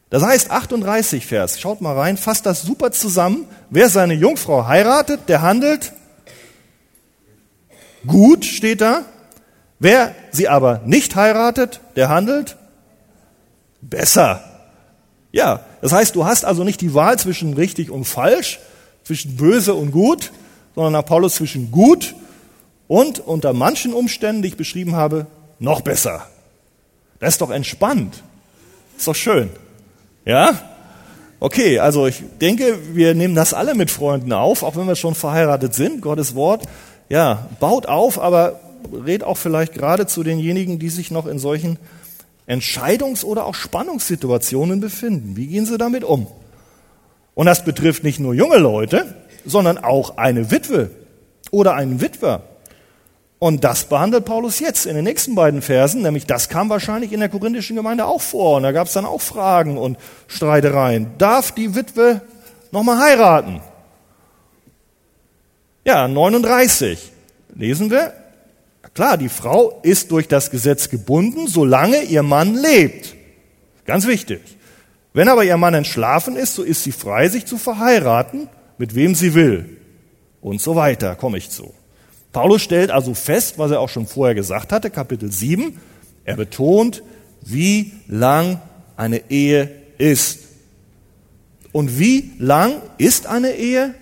Das 0.09 0.21
heißt 0.21 0.51
38 0.51 1.25
Vers, 1.25 1.61
schaut 1.61 1.79
mal 1.79 1.97
rein, 1.97 2.17
fasst 2.17 2.45
das 2.45 2.63
super 2.63 2.91
zusammen. 2.91 3.47
Wer 3.69 3.87
seine 3.87 4.15
Jungfrau 4.15 4.67
heiratet, 4.67 5.29
der 5.29 5.41
handelt 5.41 5.93
gut, 8.05 8.43
steht 8.43 8.81
da. 8.81 9.05
Wer 9.79 10.13
sie 10.31 10.49
aber 10.49 10.81
nicht 10.83 11.15
heiratet, 11.15 11.79
der 11.95 12.09
handelt 12.09 12.57
besser. 13.89 14.43
Ja, 15.31 15.61
das 15.81 15.91
heißt, 15.91 16.15
du 16.15 16.25
hast 16.25 16.45
also 16.45 16.63
nicht 16.63 16.81
die 16.81 16.93
Wahl 16.93 17.17
zwischen 17.17 17.53
richtig 17.53 17.89
und 17.89 18.05
falsch, 18.05 18.59
zwischen 19.03 19.35
böse 19.35 19.73
und 19.73 19.91
gut, 19.91 20.31
sondern 20.75 20.93
nach 20.93 21.05
Paulus 21.05 21.35
zwischen 21.35 21.71
gut 21.71 22.15
und 22.87 23.19
unter 23.19 23.53
manchen 23.53 23.93
Umständen, 23.93 24.41
die 24.41 24.49
ich 24.49 24.57
beschrieben 24.57 24.95
habe, 24.95 25.27
noch 25.59 25.81
besser. 25.81 26.27
Das 27.19 27.35
ist 27.35 27.41
doch 27.41 27.51
entspannt. 27.51 28.21
Ist 28.97 29.07
doch 29.07 29.15
schön. 29.15 29.49
Ja? 30.25 30.59
Okay, 31.39 31.79
also 31.79 32.07
ich 32.07 32.23
denke, 32.39 32.77
wir 32.93 33.15
nehmen 33.15 33.35
das 33.35 33.53
alle 33.53 33.75
mit 33.75 33.91
Freunden 33.91 34.31
auf, 34.31 34.63
auch 34.63 34.75
wenn 34.75 34.87
wir 34.87 34.95
schon 34.95 35.15
verheiratet 35.15 35.73
sind. 35.73 36.01
Gottes 36.01 36.35
Wort, 36.35 36.63
ja, 37.09 37.47
baut 37.59 37.85
auf, 37.85 38.19
aber 38.19 38.59
red 39.05 39.23
auch 39.23 39.37
vielleicht 39.37 39.73
gerade 39.73 40.07
zu 40.07 40.23
denjenigen, 40.23 40.79
die 40.79 40.89
sich 40.89 41.11
noch 41.11 41.25
in 41.25 41.39
solchen 41.39 41.77
Entscheidungs- 42.47 43.23
oder 43.23 43.45
auch 43.45 43.55
Spannungssituationen 43.55 44.79
befinden. 44.79 45.35
Wie 45.35 45.47
gehen 45.47 45.65
sie 45.65 45.77
damit 45.77 46.03
um? 46.03 46.27
Und 47.35 47.45
das 47.45 47.63
betrifft 47.63 48.03
nicht 48.03 48.19
nur 48.19 48.33
junge 48.33 48.57
Leute, 48.57 49.15
sondern 49.45 49.77
auch 49.77 50.17
eine 50.17 50.51
Witwe 50.51 50.91
oder 51.51 51.73
einen 51.73 52.01
Witwer. 52.01 52.41
Und 53.39 53.65
das 53.65 53.85
behandelt 53.85 54.23
Paulus 54.23 54.59
jetzt 54.59 54.85
in 54.85 54.95
den 54.95 55.03
nächsten 55.03 55.35
beiden 55.35 55.61
Versen, 55.61 56.01
nämlich 56.01 56.25
das 56.25 56.47
kam 56.47 56.69
wahrscheinlich 56.69 57.11
in 57.11 57.19
der 57.19 57.27
korinthischen 57.27 57.75
Gemeinde 57.75 58.05
auch 58.05 58.21
vor. 58.21 58.57
Und 58.57 58.63
da 58.63 58.71
gab 58.71 58.87
es 58.87 58.93
dann 58.93 59.05
auch 59.05 59.19
Fragen 59.19 59.77
und 59.77 59.97
Streitereien. 60.27 61.07
Darf 61.17 61.51
die 61.51 61.75
Witwe 61.75 62.21
nochmal 62.71 62.99
heiraten? 62.99 63.59
Ja, 65.85 66.07
39 66.07 67.11
lesen 67.55 67.91
wir, 67.91 68.13
Klar, 68.93 69.17
die 69.17 69.29
Frau 69.29 69.79
ist 69.81 70.11
durch 70.11 70.27
das 70.27 70.51
Gesetz 70.51 70.89
gebunden, 70.89 71.47
solange 71.47 72.03
ihr 72.03 72.21
Mann 72.21 72.55
lebt. 72.55 73.15
Ganz 73.85 74.05
wichtig. 74.05 74.41
Wenn 75.13 75.29
aber 75.29 75.43
ihr 75.43 75.57
Mann 75.57 75.73
entschlafen 75.73 76.35
ist, 76.35 76.55
so 76.55 76.63
ist 76.63 76.83
sie 76.83 76.91
frei, 76.91 77.29
sich 77.29 77.45
zu 77.45 77.57
verheiraten, 77.57 78.49
mit 78.77 78.93
wem 78.95 79.15
sie 79.15 79.33
will. 79.33 79.77
Und 80.41 80.61
so 80.61 80.75
weiter, 80.75 81.15
komme 81.15 81.37
ich 81.37 81.49
zu. 81.49 81.73
Paulus 82.31 82.61
stellt 82.61 82.91
also 82.91 83.13
fest, 83.13 83.57
was 83.57 83.71
er 83.71 83.79
auch 83.79 83.89
schon 83.89 84.07
vorher 84.07 84.35
gesagt 84.35 84.71
hatte, 84.71 84.89
Kapitel 84.89 85.31
7. 85.31 85.79
Er 86.25 86.35
betont, 86.35 87.03
wie 87.41 87.93
lang 88.07 88.59
eine 88.97 89.29
Ehe 89.29 89.69
ist. 89.97 90.39
Und 91.71 91.99
wie 91.99 92.31
lang 92.39 92.81
ist 92.97 93.27
eine 93.27 93.53
Ehe, 93.53 93.93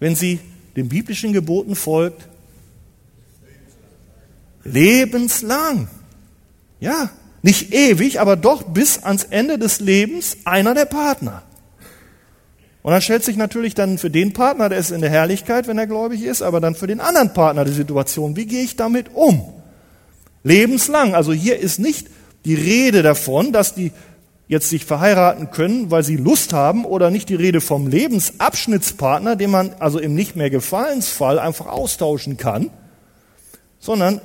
wenn 0.00 0.14
sie 0.14 0.40
den 0.76 0.88
biblischen 0.88 1.32
Geboten 1.32 1.74
folgt? 1.74 2.28
Lebenslang. 4.66 5.88
Ja, 6.80 7.10
nicht 7.42 7.72
ewig, 7.72 8.20
aber 8.20 8.36
doch 8.36 8.62
bis 8.62 9.02
ans 9.02 9.24
Ende 9.24 9.58
des 9.58 9.80
Lebens 9.80 10.38
einer 10.44 10.74
der 10.74 10.84
Partner. 10.84 11.42
Und 12.82 12.92
dann 12.92 13.02
stellt 13.02 13.24
sich 13.24 13.36
natürlich 13.36 13.74
dann 13.74 13.98
für 13.98 14.10
den 14.10 14.32
Partner, 14.32 14.68
der 14.68 14.78
ist 14.78 14.92
in 14.92 15.00
der 15.00 15.10
Herrlichkeit, 15.10 15.66
wenn 15.66 15.78
er 15.78 15.86
gläubig 15.86 16.22
ist, 16.22 16.42
aber 16.42 16.60
dann 16.60 16.74
für 16.74 16.86
den 16.86 17.00
anderen 17.00 17.32
Partner 17.32 17.64
die 17.64 17.72
Situation, 17.72 18.36
wie 18.36 18.46
gehe 18.46 18.62
ich 18.62 18.76
damit 18.76 19.14
um? 19.14 19.42
Lebenslang. 20.44 21.14
Also 21.14 21.32
hier 21.32 21.58
ist 21.58 21.80
nicht 21.80 22.08
die 22.44 22.54
Rede 22.54 23.02
davon, 23.02 23.52
dass 23.52 23.74
die 23.74 23.90
jetzt 24.48 24.68
sich 24.68 24.84
verheiraten 24.84 25.50
können, 25.50 25.90
weil 25.90 26.04
sie 26.04 26.16
Lust 26.16 26.52
haben, 26.52 26.84
oder 26.84 27.10
nicht 27.10 27.28
die 27.28 27.34
Rede 27.34 27.60
vom 27.60 27.88
Lebensabschnittspartner, 27.88 29.34
den 29.34 29.50
man 29.50 29.74
also 29.80 29.98
im 29.98 30.14
nicht 30.14 30.36
mehr 30.36 30.50
Gefallensfall 30.50 31.40
einfach 31.40 31.66
austauschen 31.66 32.36
kann, 32.36 32.70
sondern 33.80 34.20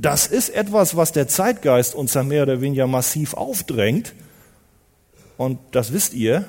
das 0.00 0.26
ist 0.26 0.48
etwas, 0.48 0.96
was 0.96 1.12
der 1.12 1.28
Zeitgeist 1.28 1.94
uns 1.94 2.14
ja 2.14 2.22
mehr 2.22 2.44
oder 2.44 2.62
weniger 2.62 2.86
massiv 2.86 3.34
aufdrängt. 3.34 4.14
Und 5.36 5.58
das 5.72 5.92
wisst 5.92 6.14
ihr. 6.14 6.46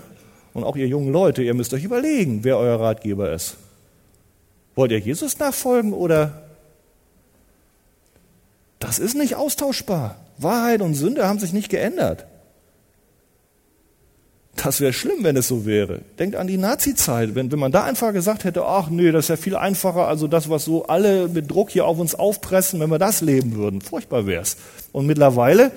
Und 0.54 0.64
auch 0.64 0.76
ihr 0.76 0.88
jungen 0.88 1.12
Leute, 1.12 1.44
ihr 1.44 1.54
müsst 1.54 1.74
euch 1.74 1.84
überlegen, 1.84 2.44
wer 2.44 2.58
euer 2.58 2.80
Ratgeber 2.80 3.32
ist. 3.34 3.58
Wollt 4.76 4.92
ihr 4.92 5.00
Jesus 5.00 5.38
nachfolgen 5.40 5.92
oder? 5.94 6.44
Das 8.80 9.00
ist 9.00 9.16
nicht 9.16 9.36
austauschbar. 9.36 10.16
Wahrheit 10.38 10.82
und 10.82 10.96
Sünde 10.96 11.28
haben 11.28 11.40
sich 11.40 11.52
nicht 11.52 11.70
geändert. 11.70 12.26
Das 14.56 14.82
wäre 14.82 14.94
schlimm, 14.94 15.24
wenn 15.24 15.38
es 15.38 15.48
so 15.48 15.66
wäre. 15.66 16.02
Denkt 16.20 16.36
an 16.36 16.48
die 16.48 16.58
Nazi-Zeit. 16.58 17.36
Wenn, 17.36 17.52
wenn 17.52 17.60
man 17.60 17.72
da 17.72 17.84
einfach 17.84 18.14
gesagt 18.14 18.44
hätte, 18.44 18.66
ach 18.66 18.90
nee, 18.90 19.12
das 19.12 19.26
ist 19.26 19.30
ja 19.30 19.38
viel 19.38 19.56
einfacher, 19.56 20.08
also 20.08 20.28
das, 20.28 20.50
was 20.50 20.66
so 20.66 20.86
alle 20.86 21.28
mit 21.30 21.50
Druck 21.50 21.72
hier 21.72 21.86
auf 21.86 22.00
uns 22.00 22.16
aufpressen, 22.16 22.80
wenn 22.80 22.92
wir 22.92 23.00
das 23.00 23.22
leben 23.22 23.56
würden. 23.56 23.82
Furchtbar 23.82 24.26
wär's. 24.28 24.58
Und 24.92 25.08
mittlerweile 25.08 25.72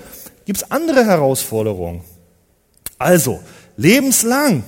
gibt's 0.45 0.69
andere 0.71 1.05
Herausforderungen. 1.05 2.01
Also, 2.97 3.39
lebenslang. 3.77 4.63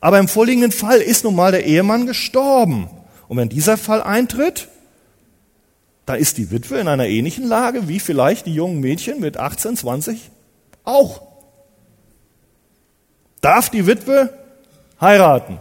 Aber 0.00 0.18
im 0.18 0.28
vorliegenden 0.28 0.72
Fall 0.72 1.00
ist 1.00 1.24
nun 1.24 1.34
mal 1.34 1.52
der 1.52 1.66
Ehemann 1.66 2.06
gestorben. 2.06 2.88
Und 3.28 3.36
wenn 3.36 3.48
dieser 3.48 3.76
Fall 3.76 4.02
eintritt, 4.02 4.68
da 6.06 6.14
ist 6.14 6.38
die 6.38 6.50
Witwe 6.50 6.78
in 6.78 6.88
einer 6.88 7.06
ähnlichen 7.06 7.46
Lage 7.46 7.86
wie 7.88 8.00
vielleicht 8.00 8.46
die 8.46 8.54
jungen 8.54 8.80
Mädchen 8.80 9.20
mit 9.20 9.36
18, 9.36 9.76
20 9.76 10.30
auch. 10.84 11.29
Darf 13.40 13.70
die 13.70 13.86
Witwe 13.86 14.32
heiraten? 15.00 15.58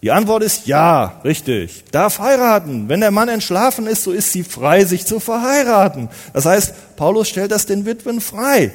Die 0.00 0.12
Antwort 0.12 0.44
ist 0.44 0.66
ja, 0.66 1.20
richtig. 1.24 1.84
Darf 1.90 2.20
heiraten. 2.20 2.88
Wenn 2.88 3.00
der 3.00 3.10
Mann 3.10 3.28
entschlafen 3.28 3.86
ist, 3.86 4.04
so 4.04 4.12
ist 4.12 4.32
sie 4.32 4.44
frei, 4.44 4.84
sich 4.84 5.06
zu 5.06 5.18
verheiraten. 5.18 6.08
Das 6.32 6.46
heißt, 6.46 6.96
Paulus 6.96 7.28
stellt 7.28 7.50
das 7.50 7.66
den 7.66 7.84
Witwen 7.84 8.20
frei. 8.20 8.72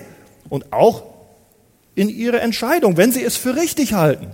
Und 0.50 0.74
auch 0.74 1.04
in 1.96 2.10
ihre 2.10 2.42
Entscheidung, 2.42 2.98
wenn 2.98 3.12
sie 3.12 3.24
es 3.24 3.38
für 3.38 3.56
richtig 3.56 3.94
halten. 3.94 4.32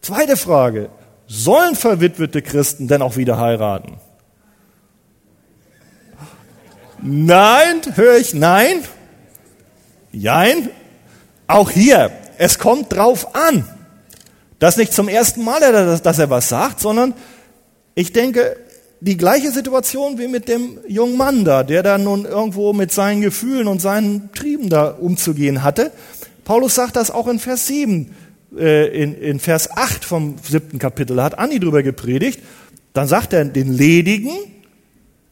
Zweite 0.00 0.36
Frage. 0.36 0.90
Sollen 1.26 1.74
verwitwete 1.74 2.42
Christen 2.42 2.86
denn 2.86 3.02
auch 3.02 3.16
wieder 3.16 3.38
heiraten? 3.38 3.98
Nein, 7.00 7.80
höre 7.94 8.18
ich 8.18 8.34
nein. 8.34 8.82
Jein. 10.14 10.70
Auch 11.46 11.70
hier, 11.70 12.10
es 12.38 12.58
kommt 12.58 12.92
drauf 12.92 13.34
an. 13.34 13.68
Das 14.58 14.76
nicht 14.76 14.92
zum 14.94 15.08
ersten 15.08 15.44
Mal, 15.44 15.60
dass 16.00 16.18
er 16.18 16.30
was 16.30 16.48
sagt, 16.48 16.80
sondern 16.80 17.14
ich 17.94 18.12
denke, 18.12 18.56
die 19.00 19.16
gleiche 19.18 19.50
Situation 19.50 20.18
wie 20.18 20.28
mit 20.28 20.48
dem 20.48 20.78
jungen 20.88 21.18
Mann 21.18 21.44
da, 21.44 21.62
der 21.62 21.82
da 21.82 21.98
nun 21.98 22.24
irgendwo 22.24 22.72
mit 22.72 22.90
seinen 22.90 23.20
Gefühlen 23.20 23.68
und 23.68 23.82
seinen 23.82 24.32
Trieben 24.32 24.70
da 24.70 24.88
umzugehen 24.88 25.62
hatte. 25.62 25.92
Paulus 26.44 26.74
sagt 26.74 26.96
das 26.96 27.10
auch 27.10 27.28
in 27.28 27.38
Vers 27.38 27.66
7, 27.66 28.14
äh, 28.56 29.02
in, 29.02 29.14
in 29.14 29.40
Vers 29.40 29.70
8 29.70 30.04
vom 30.04 30.36
siebten 30.42 30.78
Kapitel, 30.78 31.16
da 31.16 31.24
hat 31.24 31.38
Anni 31.38 31.60
drüber 31.60 31.82
gepredigt. 31.82 32.40
Dann 32.94 33.08
sagt 33.08 33.32
er 33.32 33.44
den 33.44 33.72
Ledigen 33.72 34.30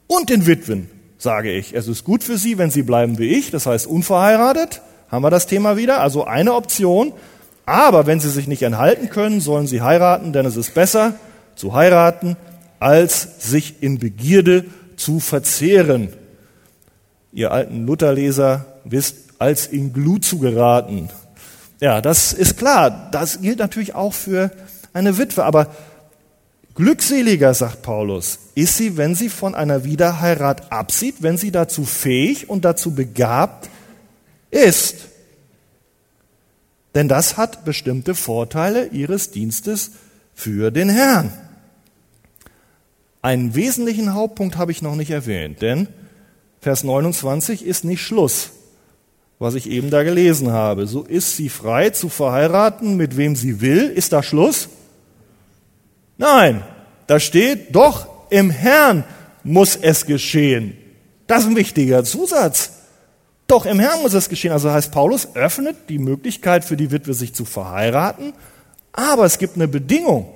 und 0.06 0.28
den 0.28 0.46
Witwen, 0.46 0.90
sage 1.22 1.52
ich. 1.52 1.74
Es 1.74 1.88
ist 1.88 2.04
gut 2.04 2.24
für 2.24 2.36
sie, 2.36 2.58
wenn 2.58 2.70
sie 2.70 2.82
bleiben 2.82 3.18
wie 3.18 3.28
ich, 3.28 3.50
das 3.50 3.66
heißt 3.66 3.86
unverheiratet, 3.86 4.82
haben 5.10 5.22
wir 5.22 5.30
das 5.30 5.46
Thema 5.46 5.76
wieder, 5.76 6.00
also 6.00 6.24
eine 6.24 6.54
Option. 6.54 7.12
Aber 7.64 8.06
wenn 8.06 8.18
sie 8.18 8.30
sich 8.30 8.48
nicht 8.48 8.62
enthalten 8.62 9.08
können, 9.08 9.40
sollen 9.40 9.68
sie 9.68 9.82
heiraten, 9.82 10.32
denn 10.32 10.46
es 10.46 10.56
ist 10.56 10.74
besser 10.74 11.14
zu 11.54 11.74
heiraten, 11.74 12.36
als 12.80 13.48
sich 13.50 13.82
in 13.82 13.98
Begierde 13.98 14.64
zu 14.96 15.20
verzehren. 15.20 16.08
Ihr 17.32 17.52
alten 17.52 17.86
Lutherleser 17.86 18.66
wisst, 18.84 19.16
als 19.38 19.66
in 19.68 19.92
Glut 19.92 20.24
zu 20.24 20.38
geraten. 20.38 21.08
Ja, 21.80 22.00
das 22.00 22.32
ist 22.32 22.58
klar. 22.58 23.08
Das 23.12 23.40
gilt 23.40 23.60
natürlich 23.60 23.94
auch 23.94 24.12
für 24.12 24.50
eine 24.92 25.18
Witwe. 25.18 25.44
Aber 25.44 25.68
glückseliger, 26.74 27.54
sagt 27.54 27.82
Paulus, 27.82 28.38
ist 28.54 28.76
sie, 28.76 28.96
wenn 28.96 29.14
sie 29.14 29.28
von 29.28 29.54
einer 29.54 29.84
Wiederheirat 29.84 30.72
absieht, 30.72 31.16
wenn 31.20 31.36
sie 31.36 31.50
dazu 31.50 31.84
fähig 31.84 32.48
und 32.48 32.64
dazu 32.64 32.94
begabt 32.94 33.68
ist. 34.50 35.08
Denn 36.94 37.08
das 37.08 37.36
hat 37.36 37.64
bestimmte 37.64 38.14
Vorteile 38.14 38.86
ihres 38.88 39.30
Dienstes 39.30 39.92
für 40.34 40.70
den 40.70 40.88
Herrn. 40.88 41.32
Einen 43.22 43.54
wesentlichen 43.54 44.14
Hauptpunkt 44.14 44.56
habe 44.56 44.72
ich 44.72 44.82
noch 44.82 44.96
nicht 44.96 45.10
erwähnt, 45.10 45.62
denn 45.62 45.88
Vers 46.60 46.84
29 46.84 47.64
ist 47.64 47.84
nicht 47.84 48.02
Schluss, 48.02 48.50
was 49.38 49.54
ich 49.54 49.68
eben 49.70 49.90
da 49.90 50.02
gelesen 50.02 50.52
habe. 50.52 50.86
So 50.86 51.02
ist 51.02 51.36
sie 51.36 51.48
frei 51.48 51.90
zu 51.90 52.08
verheiraten, 52.08 52.96
mit 52.96 53.16
wem 53.16 53.36
sie 53.36 53.60
will. 53.60 53.88
Ist 53.88 54.12
da 54.12 54.22
Schluss? 54.22 54.68
Nein, 56.22 56.62
da 57.08 57.18
steht, 57.18 57.74
doch 57.74 58.06
im 58.30 58.50
Herrn 58.50 59.02
muss 59.42 59.74
es 59.74 60.06
geschehen. 60.06 60.76
Das 61.26 61.40
ist 61.40 61.48
ein 61.48 61.56
wichtiger 61.56 62.04
Zusatz. 62.04 62.74
Doch 63.48 63.66
im 63.66 63.80
Herrn 63.80 64.02
muss 64.02 64.14
es 64.14 64.28
geschehen. 64.28 64.52
Also 64.52 64.70
heißt 64.70 64.92
Paulus 64.92 65.34
öffnet 65.34 65.88
die 65.88 65.98
Möglichkeit 65.98 66.64
für 66.64 66.76
die 66.76 66.92
Witwe, 66.92 67.12
sich 67.12 67.34
zu 67.34 67.44
verheiraten, 67.44 68.34
aber 68.92 69.24
es 69.24 69.36
gibt 69.36 69.56
eine 69.56 69.66
Bedingung. 69.66 70.28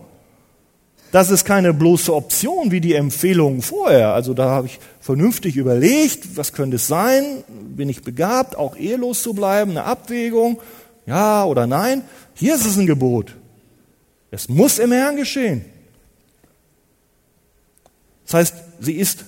Das 1.12 1.30
ist 1.30 1.44
keine 1.44 1.72
bloße 1.72 2.12
Option 2.12 2.72
wie 2.72 2.80
die 2.80 2.94
Empfehlungen 2.94 3.62
vorher. 3.62 4.12
Also 4.12 4.34
da 4.34 4.50
habe 4.50 4.66
ich 4.66 4.80
vernünftig 5.00 5.54
überlegt, 5.54 6.36
was 6.36 6.52
könnte 6.52 6.76
es 6.76 6.88
sein? 6.88 7.44
Bin 7.48 7.88
ich 7.88 8.02
begabt, 8.02 8.56
auch 8.56 8.76
ehelos 8.76 9.22
zu 9.22 9.34
bleiben? 9.34 9.70
Eine 9.70 9.84
Abwägung? 9.84 10.58
Ja 11.06 11.44
oder 11.44 11.68
nein? 11.68 12.02
Hier 12.34 12.56
ist 12.56 12.66
es 12.66 12.76
ein 12.76 12.86
Gebot. 12.86 13.36
Es 14.32 14.48
muss 14.48 14.80
im 14.80 14.90
Herrn 14.90 15.14
geschehen. 15.14 15.75
Das 18.26 18.34
heißt, 18.34 18.54
sie 18.80 18.94
ist 18.94 19.24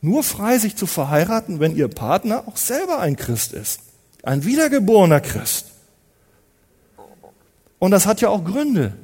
nur 0.00 0.22
frei, 0.22 0.58
sich 0.58 0.76
zu 0.76 0.86
verheiraten, 0.86 1.60
wenn 1.60 1.74
ihr 1.74 1.88
Partner 1.88 2.44
auch 2.46 2.58
selber 2.58 3.00
ein 3.00 3.16
Christ 3.16 3.52
ist. 3.52 3.80
Ein 4.22 4.44
wiedergeborener 4.44 5.20
Christ. 5.20 5.66
Und 7.78 7.90
das 7.90 8.06
hat 8.06 8.20
ja 8.20 8.28
auch 8.28 8.44
Gründe. 8.44 8.94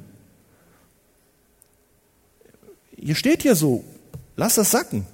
Hier 2.95 3.15
steht 3.15 3.41
hier 3.41 3.55
so, 3.55 3.83
lass 4.35 4.55
das 4.55 4.71
sacken. 4.71 5.05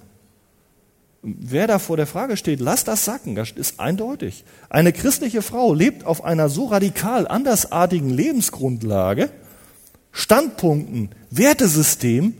Wer 1.21 1.67
da 1.67 1.79
vor 1.79 1.97
der 1.97 2.07
Frage 2.07 2.37
steht, 2.37 2.59
lass 2.59 2.83
das 2.83 3.03
sacken, 3.03 3.35
das 3.35 3.51
ist 3.51 3.79
eindeutig. 3.79 4.43
Eine 4.69 4.93
christliche 4.93 5.41
Frau 5.41 5.73
lebt 5.73 6.05
auf 6.05 6.23
einer 6.23 6.47
so 6.47 6.65
radikal 6.65 7.27
andersartigen 7.27 8.09
Lebensgrundlage, 8.09 9.29
Standpunkten, 10.11 11.09
Wertesystem, 11.29 12.33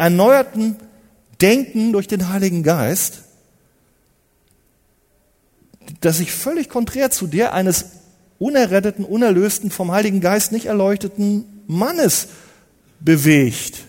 erneuerten 0.00 0.76
Denken 1.42 1.92
durch 1.92 2.08
den 2.08 2.30
Heiligen 2.30 2.62
Geist, 2.62 3.20
das 6.00 6.16
sich 6.16 6.32
völlig 6.32 6.70
konträr 6.70 7.10
zu 7.10 7.26
der 7.26 7.52
eines 7.52 7.86
unerretteten, 8.38 9.04
unerlösten, 9.04 9.70
vom 9.70 9.92
Heiligen 9.92 10.22
Geist 10.22 10.52
nicht 10.52 10.66
erleuchteten 10.66 11.44
Mannes 11.66 12.28
bewegt. 12.98 13.84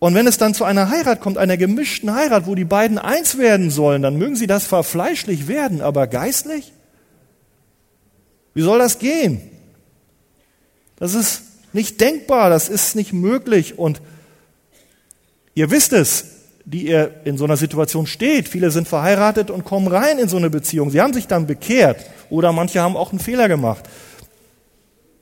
Und 0.00 0.14
wenn 0.14 0.26
es 0.26 0.38
dann 0.38 0.54
zu 0.54 0.64
einer 0.64 0.90
Heirat 0.90 1.20
kommt, 1.20 1.38
einer 1.38 1.56
gemischten 1.56 2.12
Heirat, 2.12 2.46
wo 2.46 2.56
die 2.56 2.64
beiden 2.64 2.98
eins 2.98 3.38
werden 3.38 3.70
sollen, 3.70 4.02
dann 4.02 4.16
mögen 4.16 4.34
sie 4.34 4.48
das 4.48 4.64
verfleischlich 4.64 5.46
werden, 5.46 5.82
aber 5.82 6.08
geistlich? 6.08 6.72
Wie 8.54 8.62
soll 8.62 8.80
das 8.80 8.98
gehen? 8.98 9.40
Das 10.96 11.14
ist 11.14 11.42
nicht 11.72 12.00
denkbar, 12.00 12.50
das 12.50 12.68
ist 12.68 12.96
nicht 12.96 13.12
möglich 13.12 13.78
und 13.78 14.00
Ihr 15.58 15.72
wisst 15.72 15.92
es, 15.92 16.24
die 16.66 16.86
ihr 16.86 17.22
in 17.24 17.36
so 17.36 17.42
einer 17.42 17.56
Situation 17.56 18.06
steht. 18.06 18.48
Viele 18.48 18.70
sind 18.70 18.86
verheiratet 18.86 19.50
und 19.50 19.64
kommen 19.64 19.88
rein 19.88 20.20
in 20.20 20.28
so 20.28 20.36
eine 20.36 20.50
Beziehung. 20.50 20.90
Sie 20.90 21.00
haben 21.00 21.12
sich 21.12 21.26
dann 21.26 21.48
bekehrt 21.48 22.06
oder 22.30 22.52
manche 22.52 22.80
haben 22.80 22.96
auch 22.96 23.10
einen 23.10 23.18
Fehler 23.18 23.48
gemacht. 23.48 23.82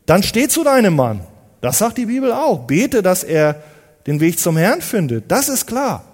Dann 0.05 0.23
steh 0.23 0.47
zu 0.47 0.63
deinem 0.63 0.95
Mann. 0.95 1.23
Das 1.63 1.79
sagt 1.79 1.97
die 1.97 2.05
Bibel 2.05 2.33
auch. 2.33 2.67
Bete, 2.67 3.03
dass 3.03 3.25
er 3.25 3.63
den 4.07 4.21
Weg 4.21 4.39
zum 4.39 4.59
Herrn 4.59 4.83
findet. 4.83 5.31
Das 5.31 5.49
ist 5.49 5.67
klar. 5.67 6.05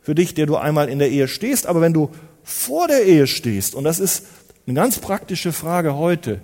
Für 0.00 0.14
dich, 0.14 0.32
der 0.32 0.46
du 0.46 0.54
einmal 0.54 0.88
in 0.88 1.00
der 1.00 1.10
Ehe 1.10 1.26
stehst. 1.26 1.66
Aber 1.66 1.80
wenn 1.80 1.92
du 1.92 2.08
vor 2.44 2.86
der 2.86 3.02
Ehe 3.04 3.26
stehst, 3.26 3.74
und 3.74 3.82
das 3.82 3.98
ist 3.98 4.26
eine 4.64 4.76
ganz 4.76 5.00
praktische 5.00 5.52
Frage 5.52 5.96
heute, 5.96 6.40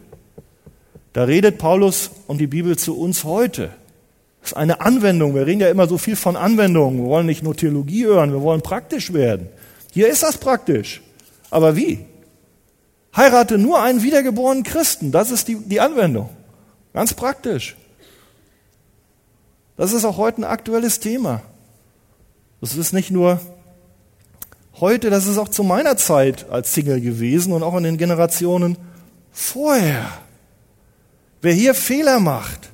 da 1.16 1.24
redet 1.24 1.56
Paulus 1.56 2.10
und 2.26 2.42
die 2.42 2.46
Bibel 2.46 2.76
zu 2.76 3.00
uns 3.00 3.24
heute. 3.24 3.70
Das 4.42 4.50
ist 4.50 4.56
eine 4.58 4.82
Anwendung. 4.82 5.34
Wir 5.34 5.46
reden 5.46 5.62
ja 5.62 5.70
immer 5.70 5.88
so 5.88 5.96
viel 5.96 6.14
von 6.14 6.36
Anwendungen. 6.36 7.04
Wir 7.04 7.08
wollen 7.08 7.24
nicht 7.24 7.42
nur 7.42 7.56
Theologie 7.56 8.04
hören, 8.04 8.32
wir 8.32 8.42
wollen 8.42 8.60
praktisch 8.60 9.14
werden. 9.14 9.48
Hier 9.94 10.08
ist 10.08 10.22
das 10.22 10.36
praktisch. 10.36 11.00
Aber 11.48 11.74
wie? 11.74 12.04
Heirate 13.16 13.56
nur 13.56 13.80
einen 13.80 14.02
wiedergeborenen 14.02 14.62
Christen. 14.62 15.10
Das 15.10 15.30
ist 15.30 15.48
die, 15.48 15.54
die 15.54 15.80
Anwendung. 15.80 16.28
Ganz 16.92 17.14
praktisch. 17.14 17.76
Das 19.78 19.94
ist 19.94 20.04
auch 20.04 20.18
heute 20.18 20.42
ein 20.42 20.44
aktuelles 20.44 21.00
Thema. 21.00 21.40
Das 22.60 22.76
ist 22.76 22.92
nicht 22.92 23.10
nur 23.10 23.40
heute, 24.80 25.08
das 25.08 25.26
ist 25.26 25.38
auch 25.38 25.48
zu 25.48 25.62
meiner 25.62 25.96
Zeit 25.96 26.50
als 26.50 26.74
Single 26.74 27.00
gewesen 27.00 27.54
und 27.54 27.62
auch 27.62 27.74
in 27.78 27.84
den 27.84 27.96
Generationen 27.96 28.76
vorher. 29.32 30.12
Wer 31.40 31.52
hier 31.52 31.74
Fehler 31.74 32.20
macht, 32.20 32.70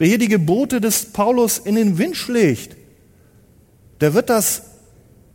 Wer 0.00 0.08
hier 0.08 0.18
die 0.18 0.28
Gebote 0.28 0.80
des 0.80 1.12
Paulus 1.12 1.58
in 1.58 1.74
den 1.74 1.98
Wind 1.98 2.16
schlägt, 2.16 2.74
der 4.00 4.14
wird 4.14 4.30
das 4.30 4.62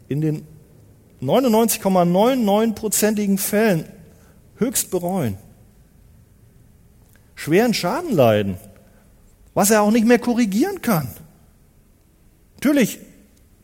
in 0.08 0.22
den 0.22 0.48
99,99-prozentigen 1.22 3.38
Fällen 3.38 3.86
höchst 4.58 4.90
bereuen. 4.90 5.38
Schweren 7.36 7.76
Schaden 7.76 8.12
leiden, 8.12 8.58
was 9.54 9.70
er 9.70 9.84
auch 9.84 9.92
nicht 9.92 10.08
mehr 10.08 10.18
korrigieren 10.18 10.82
kann. 10.82 11.10
Natürlich 12.56 12.98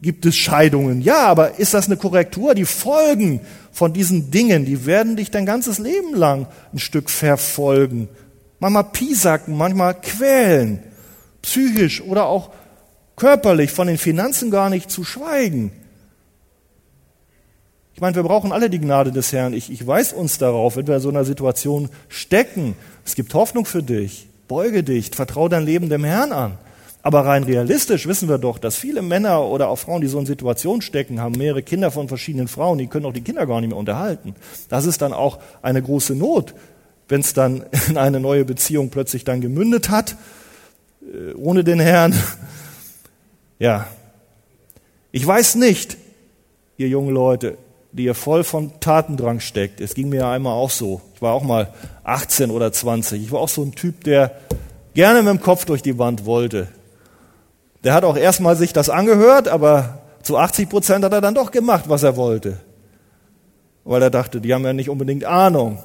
gibt 0.04 0.28
es 0.28 0.36
Scheidungen, 0.36 1.02
ja, 1.02 1.26
aber 1.26 1.58
ist 1.58 1.74
das 1.74 1.88
eine 1.88 1.98
Korrektur? 1.98 2.54
Die 2.54 2.66
Folgen 2.66 3.42
von 3.72 3.92
diesen 3.92 4.30
Dingen, 4.30 4.66
die 4.66 4.86
werden 4.86 5.16
dich 5.16 5.32
dein 5.32 5.48
ganzes 5.48 5.80
Leben 5.80 6.14
lang 6.14 6.46
ein 6.72 6.78
Stück 6.78 7.10
verfolgen. 7.10 8.08
Manchmal 8.62 8.84
piesacken, 8.86 9.57
manchmal 9.57 9.99
quälen. 9.99 10.84
psychisch 11.41 11.99
oder 12.01 12.28
auch 12.28 12.51
körperlich, 13.16 13.72
von 13.72 13.88
den 13.88 13.97
Finanzen 13.97 14.51
gar 14.51 14.70
nicht 14.70 14.91
zu 14.91 15.03
schweigen. 15.03 15.72
Ich 17.95 18.01
meine, 18.01 18.16
wir 18.16 18.22
brauchen 18.22 18.51
alle 18.51 18.70
die 18.70 18.80
Gnade 18.80 19.12
des 19.12 19.34
Herrn. 19.34 19.53
Ich, 19.53 19.72
ich 19.72 19.88
weise 19.88 20.16
uns 20.16 20.38
darauf, 20.38 20.76
wenn 20.76 20.86
wir 20.86 20.97
in 20.97 21.01
so 21.01 21.09
einer 21.09 21.26
Situation 21.26 21.89
stecken. 22.07 22.76
Es 23.03 23.16
gibt 23.16 23.34
Hoffnung 23.34 23.66
für 23.66 23.82
dich. 23.82 24.28
Beuge 24.47 24.84
dich, 24.84 25.09
vertraue 25.09 25.49
dein 25.49 25.66
Leben 25.66 25.89
dem 25.89 26.03
Herrn 26.03 26.32
an. 26.32 26.57
Aber 27.01 27.26
rein 27.26 27.43
realistisch 27.43 28.07
wissen 28.07 28.30
wir 28.30 28.38
doch, 28.38 28.59
dass 28.59 28.76
viele 28.76 29.01
Männer 29.01 29.41
oder 29.43 29.70
auch 29.70 29.78
Frauen, 29.78 30.01
die 30.01 30.07
so 30.07 30.20
in 30.20 30.28
Situationen 30.28 30.84
stecken, 30.84 31.20
haben 31.20 31.36
mehrere 31.36 31.64
Kinder 31.64 31.89
von 31.89 32.07
verschiedenen 32.07 32.47
Frauen, 32.47 32.78
die 32.78 32.86
können 32.86 33.07
auch 33.07 33.14
die 33.14 33.22
Kinder 33.22 33.47
gar 33.47 33.59
nicht 33.59 33.72
mehr 33.72 33.80
unterhalten. 33.80 34.36
Das 34.70 34.86
ist 34.86 35.01
dann 35.01 35.14
auch 35.14 35.39
eine 35.64 35.82
große 35.82 36.14
Not, 36.14 36.53
wenn 37.12 37.22
es 37.22 37.34
dann 37.34 37.66
in 37.89 37.97
eine 37.97 38.20
neue 38.20 38.45
Beziehung 38.45 38.89
plötzlich 38.89 39.26
dann 39.26 39.41
gemündet 39.41 39.89
hat, 39.89 40.16
äh, 41.01 41.34
ohne 41.34 41.64
den 41.64 41.80
Herrn. 41.80 42.16
Ja. 43.59 43.86
Ich 45.12 45.28
weiß 45.28 45.53
nicht, 45.53 45.95
ihr 46.78 46.88
jungen 46.88 47.14
Leute, 47.14 47.59
die 47.91 48.05
ihr 48.05 48.16
voll 48.16 48.43
von 48.43 48.72
Tatendrang 48.80 49.39
steckt. 49.39 49.82
Es 49.82 49.93
ging 49.93 50.09
mir 50.09 50.22
ja 50.22 50.32
einmal 50.32 50.53
auch 50.53 50.72
so. 50.72 50.99
Ich 51.14 51.22
war 51.22 51.34
auch 51.34 51.43
mal 51.43 51.72
18 52.03 52.49
oder 52.49 52.74
20. 52.74 53.22
Ich 53.22 53.32
war 53.32 53.39
auch 53.39 53.49
so 53.49 53.62
ein 53.62 53.74
Typ, 53.74 54.03
der 54.03 54.32
gerne 54.95 55.22
mit 55.22 55.30
dem 55.30 55.41
Kopf 55.41 55.66
durch 55.66 55.84
die 55.84 55.99
Wand 55.99 56.26
wollte. 56.26 56.70
Der 57.84 57.93
hat 57.93 58.03
auch 58.03 58.18
erstmal 58.18 58.55
sich 58.55 58.74
das 58.74 58.89
angehört, 58.89 59.47
aber 59.47 59.99
zu 60.24 60.39
80 60.39 60.68
Prozent 60.68 61.05
hat 61.05 61.14
er 61.14 61.22
dann 61.22 61.36
doch 61.36 61.51
gemacht, 61.51 61.84
was 61.88 62.01
er 62.01 62.16
wollte. 62.16 62.57
Weil 63.84 64.01
er 64.01 64.09
dachte, 64.09 64.41
die 64.41 64.55
haben 64.55 64.66
ja 64.66 64.74
nicht 64.74 64.89
unbedingt 64.89 65.26
Ahnung. 65.26 65.78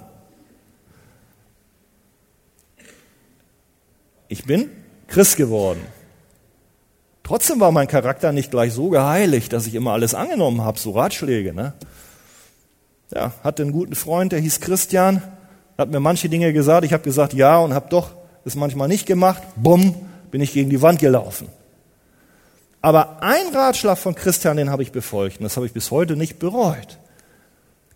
Ich 4.29 4.45
bin 4.45 4.71
Christ 5.09 5.37
geworden. 5.37 5.81
Trotzdem 7.23 7.59
war 7.59 7.73
mein 7.73 7.89
Charakter 7.89 8.33
nicht 8.33 8.51
gleich 8.51 8.73
so 8.73 8.89
geheiligt, 8.89 9.53
dass 9.53 9.67
ich 9.67 9.75
immer 9.75 9.93
alles 9.93 10.15
angenommen 10.15 10.63
habe, 10.63 10.79
so 10.79 10.93
Ratschläge. 10.93 11.53
Ne? 11.53 11.73
Ja, 13.13 13.33
hatte 13.43 13.63
einen 13.63 13.73
guten 13.73 13.95
Freund, 13.95 14.33
der 14.33 14.39
hieß 14.41 14.61
Christian, 14.61 15.23
hat 15.77 15.91
mir 15.91 16.01
manche 16.01 16.29
Dinge 16.29 16.53
gesagt. 16.53 16.85
Ich 16.85 16.93
habe 16.93 17.03
gesagt 17.03 17.35
ja 17.35 17.59
und 17.59 17.75
habe 17.75 17.89
doch 17.89 18.11
es 18.45 18.55
manchmal 18.55 18.89
nicht 18.89 19.07
gemacht. 19.07 19.43
Bumm, 19.57 19.95
bin 20.31 20.41
ich 20.41 20.53
gegen 20.53 20.71
die 20.71 20.83
Wand 20.83 21.01
gelaufen. 21.01 21.49
Aber 22.81 23.23
ein 23.23 23.53
Ratschlag 23.53 23.99
von 23.99 24.15
Christian, 24.15 24.57
den 24.57 24.71
habe 24.71 24.83
ich 24.85 24.93
befolgt 24.93 25.39
und 25.39 25.45
das 25.45 25.57
habe 25.57 25.67
ich 25.67 25.73
bis 25.73 25.91
heute 25.91 26.15
nicht 26.15 26.39
bereut. 26.39 26.99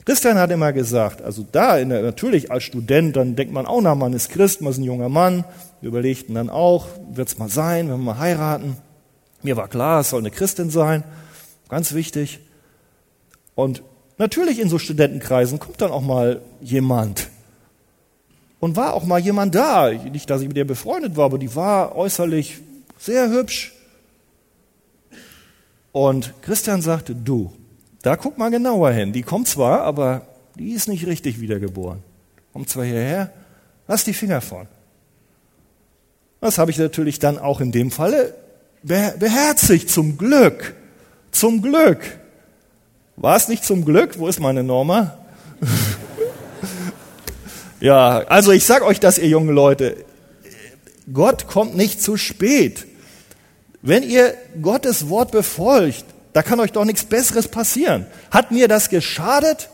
Christian 0.05 0.39
hat 0.39 0.51
immer 0.51 0.73
gesagt, 0.73 1.23
also 1.23 1.47
da, 1.51 1.77
der, 1.77 2.03
natürlich 2.03 2.51
als 2.51 2.65
Student, 2.65 3.17
dann 3.17 3.37
denkt 3.37 3.53
man 3.53 3.67
auch, 3.67 3.81
na, 3.83 3.95
man 3.95 4.13
ist 4.13 4.31
Christ, 4.31 4.63
man 4.63 4.73
ist 4.73 4.79
ein 4.79 4.85
junger 4.85 5.09
Mann. 5.09 5.45
Wir 5.81 5.89
überlegten 5.89 6.35
dann 6.35 6.49
auch, 6.49 6.87
wird 7.13 7.29
es 7.29 7.39
mal 7.39 7.49
sein, 7.49 7.89
wenn 7.89 7.99
wir 7.99 8.15
mal 8.15 8.19
heiraten. 8.19 8.77
Mir 9.43 9.57
war 9.57 9.69
klar, 9.69 10.01
es 10.01 10.11
soll 10.11 10.21
eine 10.21 10.31
Christin 10.31 10.71
sein, 10.71 11.05
ganz 11.69 11.93
wichtig. 11.93 12.41
Und 13.55 13.83
natürlich 14.17 14.59
in 14.59 14.69
so 14.69 14.79
Studentenkreisen 14.79 15.59
kommt 15.59 15.81
dann 15.81 15.91
auch 15.91 16.03
mal 16.03 16.41
jemand. 16.61 17.29
Und 18.59 18.77
war 18.77 18.95
auch 18.95 19.05
mal 19.05 19.19
jemand 19.19 19.55
da. 19.55 19.91
Nicht, 19.91 20.29
dass 20.29 20.43
ich 20.43 20.49
mit 20.49 20.57
ihr 20.57 20.67
befreundet 20.67 21.17
war, 21.17 21.27
aber 21.27 21.39
die 21.39 21.55
war 21.55 21.97
äußerlich 21.97 22.59
sehr 22.99 23.31
hübsch. 23.31 23.73
Und 25.93 26.35
Christian 26.43 26.83
sagte, 26.83 27.15
du, 27.15 27.53
da 28.03 28.17
guck 28.17 28.39
mal 28.39 28.51
genauer 28.51 28.93
hin. 28.93 29.13
Die 29.13 29.23
kommt 29.23 29.49
zwar, 29.49 29.83
aber 29.83 30.23
die 30.57 30.73
ist 30.73 30.89
nicht 30.89 31.07
richtig 31.07 31.41
wiedergeboren. 31.41 32.03
Kommt 32.53 32.69
zwar 32.69 32.85
hierher, 32.85 33.31
lass 33.87 34.05
die 34.05 34.15
Finger 34.15 34.41
von. 34.41 34.67
Das 36.41 36.59
habe 36.59 36.71
ich 36.71 36.79
natürlich 36.79 37.19
dann 37.19 37.39
auch 37.39 37.61
in 37.61 37.71
dem 37.71 37.91
Falle 37.91 38.35
beherzigt, 38.83 39.91
zum 39.91 40.17
Glück. 40.17 40.75
Zum 41.31 41.61
Glück. 41.61 42.01
War 43.17 43.37
es 43.37 43.49
nicht 43.49 43.65
zum 43.65 43.85
Glück? 43.85 44.19
Wo 44.19 44.27
ist 44.27 44.41
meine 44.41 44.65
Norma? 44.65 45.19
ja, 47.81 48.21
also 48.21 48.53
ich 48.53 48.65
sag 48.65 48.83
euch 48.83 48.99
das, 48.99 49.19
ihr 49.19 49.29
jungen 49.29 49.55
Leute. 49.55 49.97
Gott 51.13 51.47
kommt 51.47 51.77
nicht 51.77 52.01
zu 52.01 52.17
spät. 52.17 52.87
Wenn 53.83 54.03
ihr 54.03 54.35
Gottes 54.63 55.11
Wort 55.11 55.33
befolgt, 55.33 56.07
da 56.33 56.43
kann 56.43 56.61
euch 56.61 56.73
doch 56.73 56.85
nichts 56.85 57.05
Besseres 57.05 57.49
passieren. 57.49 58.07
Hat 58.31 58.51
mir 58.51 58.69
das 58.69 58.89
geschadet? 58.89 59.69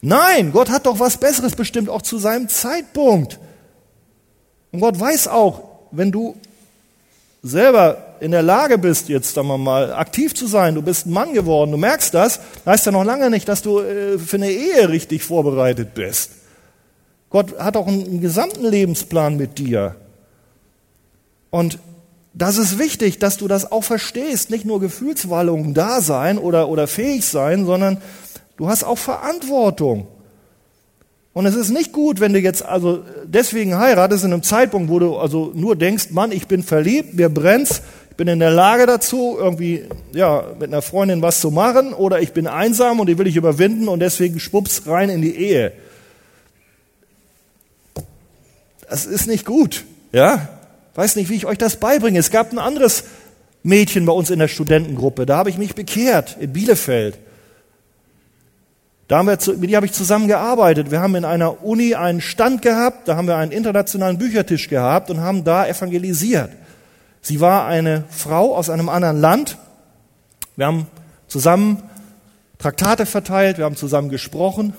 Nein, 0.00 0.52
Gott 0.52 0.70
hat 0.70 0.86
doch 0.86 0.98
was 0.98 1.16
Besseres 1.16 1.54
bestimmt, 1.54 1.88
auch 1.88 2.02
zu 2.02 2.18
seinem 2.18 2.48
Zeitpunkt. 2.48 3.38
Und 4.72 4.80
Gott 4.80 4.98
weiß 4.98 5.28
auch, 5.28 5.62
wenn 5.90 6.10
du 6.10 6.36
selber 7.42 8.16
in 8.20 8.30
der 8.30 8.42
Lage 8.42 8.78
bist, 8.78 9.08
jetzt 9.08 9.34
sagen 9.34 9.48
wir 9.48 9.58
mal, 9.58 9.92
aktiv 9.92 10.34
zu 10.34 10.46
sein, 10.46 10.74
du 10.74 10.82
bist 10.82 11.06
ein 11.06 11.12
Mann 11.12 11.34
geworden, 11.34 11.72
du 11.72 11.76
merkst 11.76 12.14
das, 12.14 12.40
heißt 12.64 12.86
ja 12.86 12.92
noch 12.92 13.04
lange 13.04 13.30
nicht, 13.30 13.48
dass 13.48 13.62
du 13.62 13.80
äh, 13.80 14.18
für 14.18 14.36
eine 14.36 14.50
Ehe 14.50 14.88
richtig 14.88 15.24
vorbereitet 15.24 15.94
bist. 15.94 16.30
Gott 17.30 17.58
hat 17.58 17.76
auch 17.76 17.86
einen, 17.86 18.04
einen 18.04 18.20
gesamten 18.20 18.64
Lebensplan 18.64 19.36
mit 19.36 19.58
dir. 19.58 19.96
Und 21.50 21.78
das 22.34 22.56
ist 22.56 22.78
wichtig, 22.78 23.18
dass 23.18 23.36
du 23.36 23.46
das 23.46 23.70
auch 23.70 23.84
verstehst. 23.84 24.50
Nicht 24.50 24.64
nur 24.64 24.80
Gefühlswallungen 24.80 25.74
da 25.74 26.00
sein 26.00 26.38
oder, 26.38 26.68
oder 26.68 26.86
fähig 26.86 27.24
sein, 27.26 27.66
sondern 27.66 27.98
du 28.56 28.68
hast 28.68 28.84
auch 28.84 28.98
Verantwortung. 28.98 30.06
Und 31.34 31.46
es 31.46 31.54
ist 31.54 31.70
nicht 31.70 31.92
gut, 31.92 32.20
wenn 32.20 32.32
du 32.32 32.38
jetzt 32.38 32.64
also 32.64 33.04
deswegen 33.24 33.78
heiratest 33.78 34.24
in 34.24 34.32
einem 34.32 34.42
Zeitpunkt, 34.42 34.90
wo 34.90 34.98
du 34.98 35.16
also 35.16 35.52
nur 35.54 35.76
denkst, 35.76 36.10
Mann, 36.10 36.32
ich 36.32 36.46
bin 36.46 36.62
verliebt, 36.62 37.14
mir 37.14 37.28
brennt's, 37.28 37.82
ich 38.10 38.16
bin 38.16 38.28
in 38.28 38.38
der 38.38 38.50
Lage 38.50 38.86
dazu, 38.86 39.36
irgendwie 39.38 39.84
ja 40.12 40.44
mit 40.58 40.68
einer 40.68 40.82
Freundin 40.82 41.22
was 41.22 41.40
zu 41.40 41.50
machen, 41.50 41.94
oder 41.94 42.20
ich 42.20 42.32
bin 42.32 42.46
einsam 42.46 43.00
und 43.00 43.06
die 43.08 43.16
will 43.16 43.26
ich 43.26 43.36
überwinden 43.36 43.88
und 43.88 44.00
deswegen 44.00 44.40
schwupps 44.40 44.86
rein 44.86 45.08
in 45.08 45.22
die 45.22 45.34
Ehe. 45.34 45.72
Das 48.88 49.06
ist 49.06 49.26
nicht 49.26 49.46
gut, 49.46 49.84
ja? 50.12 50.48
Weiß 50.94 51.16
nicht, 51.16 51.30
wie 51.30 51.34
ich 51.34 51.46
euch 51.46 51.58
das 51.58 51.76
beibringe. 51.76 52.18
Es 52.18 52.30
gab 52.30 52.52
ein 52.52 52.58
anderes 52.58 53.04
Mädchen 53.62 54.06
bei 54.06 54.12
uns 54.12 54.30
in 54.30 54.38
der 54.38 54.48
Studentengruppe, 54.48 55.26
da 55.26 55.36
habe 55.36 55.50
ich 55.50 55.58
mich 55.58 55.74
bekehrt 55.74 56.36
in 56.40 56.52
Bielefeld. 56.52 57.18
Da 59.08 59.18
haben 59.18 59.26
wir, 59.26 59.38
mit 59.58 59.70
ihr 59.70 59.76
habe 59.76 59.86
ich 59.86 59.92
zusammen 59.92 60.26
gearbeitet. 60.26 60.90
Wir 60.90 61.00
haben 61.00 61.14
in 61.16 61.24
einer 61.24 61.62
Uni 61.62 61.94
einen 61.94 62.20
Stand 62.20 62.62
gehabt, 62.62 63.08
da 63.08 63.16
haben 63.16 63.26
wir 63.26 63.36
einen 63.36 63.52
internationalen 63.52 64.16
Büchertisch 64.18 64.68
gehabt 64.68 65.10
und 65.10 65.20
haben 65.20 65.44
da 65.44 65.66
evangelisiert. 65.66 66.50
Sie 67.20 67.40
war 67.40 67.66
eine 67.66 68.04
Frau 68.08 68.56
aus 68.56 68.70
einem 68.70 68.88
anderen 68.88 69.20
Land. 69.20 69.58
Wir 70.56 70.66
haben 70.66 70.86
zusammen 71.28 71.82
Traktate 72.58 73.06
verteilt, 73.06 73.58
wir 73.58 73.64
haben 73.64 73.76
zusammen 73.76 74.08
gesprochen. 74.08 74.72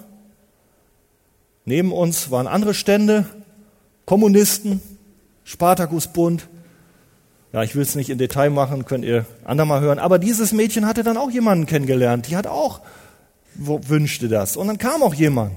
Neben 1.65 1.91
uns 1.91 2.31
waren 2.31 2.47
andere 2.47 2.73
Stände, 2.73 3.25
Kommunisten, 4.05 4.81
Spartakusbund. 5.43 6.47
Ja, 7.51 7.63
ich 7.63 7.75
will 7.75 7.83
es 7.83 7.95
nicht 7.95 8.09
in 8.09 8.17
Detail 8.17 8.49
machen, 8.49 8.85
könnt 8.85 9.05
ihr 9.05 9.25
andermal 9.43 9.81
hören. 9.81 9.99
Aber 9.99 10.17
dieses 10.17 10.53
Mädchen 10.53 10.87
hatte 10.87 11.03
dann 11.03 11.17
auch 11.17 11.29
jemanden 11.29 11.65
kennengelernt. 11.65 12.29
Die 12.29 12.35
hat 12.35 12.47
auch 12.47 12.81
wünschte 13.55 14.27
das. 14.27 14.57
Und 14.57 14.67
dann 14.67 14.77
kam 14.77 15.03
auch 15.03 15.13
jemand. 15.13 15.51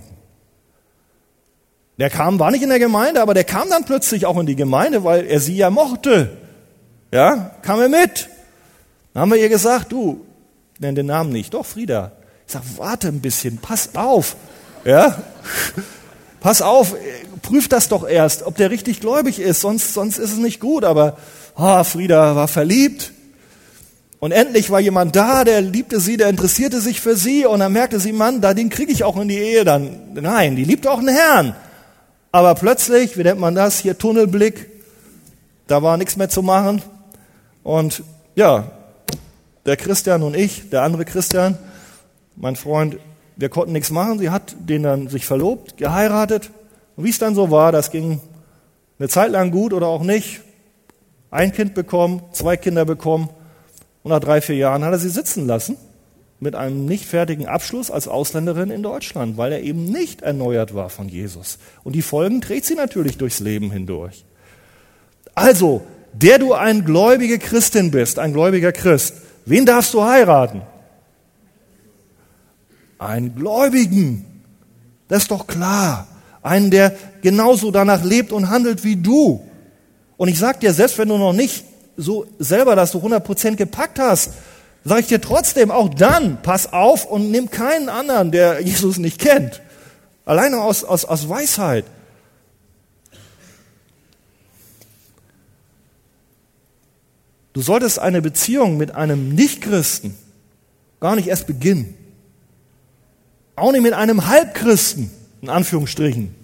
Der 1.99 2.11
kam, 2.11 2.39
war 2.39 2.51
nicht 2.51 2.63
in 2.63 2.69
der 2.69 2.79
Gemeinde, 2.79 3.23
aber 3.23 3.33
der 3.33 3.45
kam 3.45 3.71
dann 3.71 3.85
plötzlich 3.85 4.27
auch 4.27 4.39
in 4.39 4.47
die 4.47 4.57
Gemeinde, 4.57 5.03
weil 5.03 5.27
er 5.27 5.41
sie 5.41 5.57
ja 5.57 5.71
mochte. 5.71 6.37
Ja, 7.11 7.53
kam 7.63 7.81
er 7.81 7.89
mit. 7.89 8.29
Dann 9.15 9.23
haben 9.23 9.31
wir 9.31 9.39
ihr 9.39 9.49
gesagt, 9.49 9.93
du, 9.93 10.27
nenn 10.79 10.95
den 10.95 11.07
Namen 11.07 11.33
nicht, 11.33 11.55
doch 11.55 11.65
Frieda. 11.65 12.13
Ich 12.47 12.53
sag, 12.53 12.63
warte 12.77 13.09
ein 13.09 13.21
bisschen, 13.21 13.57
pass 13.59 13.95
auf. 13.95 14.37
Ja, 14.85 15.23
pass 16.47 16.63
auf, 16.63 16.95
prüf 17.43 17.67
das 17.67 17.89
doch 17.89 18.09
erst, 18.09 18.45
ob 18.45 18.57
der 18.57 18.71
richtig 18.71 19.01
gläubig 19.01 19.41
ist, 19.41 19.61
sonst, 19.61 19.95
sonst 19.95 20.19
ist 20.19 20.31
es 20.31 20.39
nicht 20.39 20.61
gut. 20.61 20.85
Aber 20.85 21.19
oh, 21.57 21.83
Frieda 21.83 22.37
war 22.37 22.47
verliebt. 22.47 23.11
Und 24.21 24.31
endlich 24.31 24.71
war 24.71 24.79
jemand 24.79 25.17
da, 25.17 25.43
der 25.43 25.61
liebte 25.61 25.99
sie, 25.99 26.17
der 26.17 26.29
interessierte 26.29 26.81
sich 26.81 27.01
für 27.01 27.17
sie 27.17 27.47
und 27.47 27.59
dann 27.59 27.73
merkte 27.73 27.99
sie, 27.99 28.13
Mann, 28.13 28.41
da 28.43 28.55
den 28.55 28.71
kriege 28.71 28.93
ich 28.93 29.03
auch 29.03 29.17
in 29.17 29.27
die 29.27 29.39
Ehe 29.39 29.65
dann. 29.65 30.15
Nein, 30.15 30.55
die 30.55 30.63
liebt 30.63 30.87
auch 30.87 31.01
einen 31.01 31.09
Herrn. 31.09 31.57
Aber 32.31 32.55
plötzlich, 32.55 33.19
wie 33.19 33.25
nennt 33.25 33.41
man 33.41 33.57
das, 33.57 33.81
hier 33.81 33.99
Tunnelblick, 33.99 34.71
da 35.67 35.83
war 35.83 35.97
nichts 35.97 36.17
mehr 36.17 36.29
zu 36.29 36.43
machen. 36.43 36.81
Und 37.65 38.05
ja, 38.37 38.71
der 39.65 39.77
Christian 39.77 40.23
und 40.23 40.37
ich, 40.37 40.71
der 40.71 40.83
andere 40.83 41.07
Christian, 41.07 41.59
mein 42.37 42.55
Freund, 42.55 42.99
wir 43.37 43.49
konnten 43.49 43.73
nichts 43.73 43.91
machen. 43.91 44.19
Sie 44.19 44.31
hat 44.31 44.57
den 44.59 44.83
dann 44.83 45.09
sich 45.09 45.27
verlobt, 45.27 45.77
geheiratet. 45.77 46.51
Und 46.97 47.05
wie 47.05 47.11
es 47.11 47.19
dann 47.19 47.35
so 47.35 47.51
war, 47.51 47.73
das 47.73 47.91
ging 47.91 48.21
eine 48.99 49.09
Zeit 49.09 49.31
lang 49.31 49.51
gut 49.51 49.73
oder 49.73 49.87
auch 49.87 50.03
nicht. 50.03 50.41
Ein 51.31 51.53
Kind 51.53 51.75
bekommen, 51.75 52.23
zwei 52.33 52.57
Kinder 52.57 52.85
bekommen. 52.85 53.29
Und 54.03 54.11
nach 54.11 54.21
drei, 54.21 54.41
vier 54.41 54.57
Jahren 54.57 54.85
hat 54.85 54.93
er 54.93 54.99
sie 54.99 55.11
sitzen 55.11 55.47
lassen 55.47 55.77
mit 56.39 56.55
einem 56.55 56.85
nicht 56.85 57.07
fertigen 57.07 57.47
Abschluss 57.47 57.91
als 57.91 58.09
Ausländerin 58.09 58.71
in 58.71 58.83
Deutschland, 58.83 59.37
weil 59.37 59.53
er 59.53 59.63
eben 59.63 59.85
nicht 59.87 60.23
erneuert 60.23 60.75
war 60.75 60.91
von 60.91 61.09
Jesus. 61.09 61.59
Und 61.83 61.95
die 61.95 62.03
Folgen 62.03 62.41
trägt 62.41 62.67
sie 62.67 62.75
natürlich 62.75 63.17
durchs 63.17 63.41
Leben 63.41 63.71
hindurch. 63.71 64.25
Also, 65.35 65.83
der 66.13 66.39
du 66.39 66.53
ein 66.53 66.85
gläubige 66.85 67.39
Christin 67.39 67.91
bist, 67.91 68.19
ein 68.19 68.33
gläubiger 68.33 68.73
Christ, 68.73 69.15
wen 69.45 69.67
darfst 69.67 69.95
du 69.95 70.05
heiraten? 70.05 70.63
Einen 72.99 73.35
Gläubigen. 73.35 74.25
Das 75.09 75.23
ist 75.23 75.31
doch 75.31 75.47
klar. 75.47 76.07
Einen, 76.43 76.71
der 76.71 76.95
genauso 77.23 77.71
danach 77.71 78.05
lebt 78.05 78.33
und 78.33 78.51
handelt 78.51 78.85
wie 78.85 78.97
du. 78.97 79.43
Und 80.17 80.29
ich 80.29 80.39
sag 80.39 80.61
dir, 80.61 80.73
selbst 80.73 80.99
wenn 80.99 81.09
du 81.09 81.19
noch 81.19 81.33
nicht 81.33 81.65
so 81.97 82.27
selber 82.39 82.77
das 82.77 82.93
so 82.93 82.99
100% 83.01 83.57
gepackt 83.57 83.99
hast, 83.99 84.33
sage 84.85 85.01
ich 85.01 85.07
dir 85.09 85.21
trotzdem, 85.21 85.71
auch 85.71 85.89
dann, 85.89 86.43
pass 86.43 86.73
auf 86.73 87.05
und 87.05 87.31
nimm 87.31 87.51
keinen 87.51 87.89
anderen, 87.89 88.31
der 88.31 88.61
Jesus 88.65 88.99
nicht 88.99 89.19
kennt. 89.19 89.61
Alleine 90.25 90.61
aus, 90.61 90.85
aus, 90.85 91.05
aus 91.05 91.29
Weisheit. 91.29 91.85
Du 97.53 97.63
solltest 97.63 97.99
eine 97.99 98.21
Beziehung 98.21 98.77
mit 98.77 98.95
einem 98.95 99.31
Nichtchristen 99.31 100.15
gar 101.01 101.17
nicht 101.17 101.29
erst 101.29 101.47
beginnen. 101.47 101.95
Auch 103.57 103.73
nicht 103.73 103.83
mit 103.83 103.95
einem 103.95 104.27
Halbchristen, 104.27 105.11
in 105.41 105.49
Anführungsstrichen. 105.49 106.35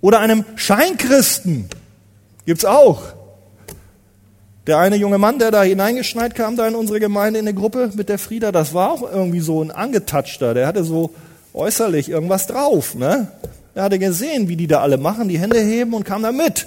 Oder 0.00 0.20
einem 0.20 0.44
Scheinchristen. 0.56 1.68
Gibt's 2.44 2.64
auch. 2.64 3.02
Der 4.66 4.78
eine 4.78 4.96
junge 4.96 5.18
Mann, 5.18 5.38
der 5.38 5.52
da 5.52 5.62
hineingeschneit 5.62 6.34
kam, 6.34 6.56
da 6.56 6.66
in 6.66 6.74
unsere 6.74 6.98
Gemeinde 6.98 7.38
in 7.38 7.46
eine 7.46 7.54
Gruppe 7.54 7.92
mit 7.94 8.08
der 8.08 8.18
Frieda, 8.18 8.50
das 8.50 8.74
war 8.74 8.90
auch 8.90 9.02
irgendwie 9.02 9.38
so 9.38 9.62
ein 9.62 9.70
angetatschter. 9.70 10.54
Der 10.54 10.66
hatte 10.66 10.82
so 10.82 11.14
äußerlich 11.54 12.08
irgendwas 12.08 12.48
drauf. 12.48 12.96
Ne? 12.96 13.28
Er 13.76 13.84
hatte 13.84 14.00
gesehen, 14.00 14.48
wie 14.48 14.56
die 14.56 14.66
da 14.66 14.80
alle 14.80 14.98
machen, 14.98 15.28
die 15.28 15.38
Hände 15.38 15.60
heben 15.60 15.94
und 15.94 16.04
kam 16.04 16.22
da 16.22 16.32
mit. 16.32 16.66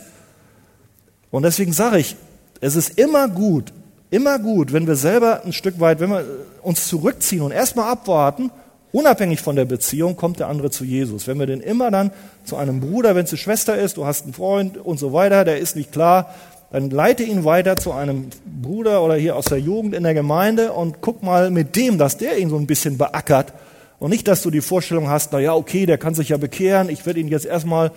Und 1.31 1.43
deswegen 1.43 1.73
sage 1.73 1.99
ich, 1.99 2.15
es 2.61 2.77
ist 2.77 2.97
immer 2.97 3.27
gut, 3.27 3.73
immer 4.09 4.39
gut, 4.39 4.71
wenn 4.71 4.87
wir 4.87 4.95
selber 4.95 5.43
ein 5.43 5.53
Stück 5.53 5.79
weit, 5.79 5.99
wenn 5.99 6.09
wir 6.09 6.25
uns 6.61 6.87
zurückziehen 6.87 7.41
und 7.41 7.51
erstmal 7.51 7.91
abwarten, 7.91 8.51
unabhängig 8.91 9.41
von 9.41 9.55
der 9.55 9.65
Beziehung, 9.65 10.15
kommt 10.15 10.39
der 10.39 10.47
andere 10.47 10.71
zu 10.71 10.83
Jesus. 10.83 11.27
Wenn 11.27 11.39
wir 11.39 11.45
den 11.45 11.61
immer 11.61 11.91
dann 11.91 12.11
zu 12.43 12.55
einem 12.55 12.79
Bruder, 12.79 13.15
wenn 13.15 13.25
es 13.25 13.31
eine 13.31 13.37
Schwester 13.37 13.77
ist, 13.77 13.97
du 13.97 14.05
hast 14.05 14.23
einen 14.23 14.33
Freund 14.33 14.77
und 14.77 14.99
so 14.99 15.13
weiter, 15.13 15.45
der 15.45 15.59
ist 15.59 15.75
nicht 15.75 15.91
klar, 15.91 16.33
dann 16.71 16.89
leite 16.89 17.23
ihn 17.23 17.45
weiter 17.45 17.77
zu 17.77 17.93
einem 17.93 18.29
Bruder 18.45 19.03
oder 19.03 19.15
hier 19.15 19.35
aus 19.35 19.45
der 19.45 19.59
Jugend 19.59 19.95
in 19.95 20.03
der 20.03 20.13
Gemeinde 20.13 20.71
und 20.71 21.01
guck 21.01 21.23
mal 21.23 21.49
mit 21.49 21.75
dem, 21.75 21.97
dass 21.97 22.17
der 22.17 22.37
ihn 22.37 22.49
so 22.49 22.57
ein 22.57 22.67
bisschen 22.67 22.97
beackert 22.97 23.53
und 23.97 24.11
nicht, 24.11 24.27
dass 24.27 24.41
du 24.41 24.51
die 24.51 24.61
Vorstellung 24.61 25.09
hast, 25.09 25.33
na 25.33 25.39
ja, 25.39 25.53
okay, 25.53 25.85
der 25.85 25.97
kann 25.97 26.13
sich 26.13 26.29
ja 26.29 26.37
bekehren, 26.37 26.89
ich 26.89 27.05
werde 27.05 27.19
ihn 27.19 27.27
jetzt 27.27 27.45
erstmal 27.45 27.87
ein 27.87 27.93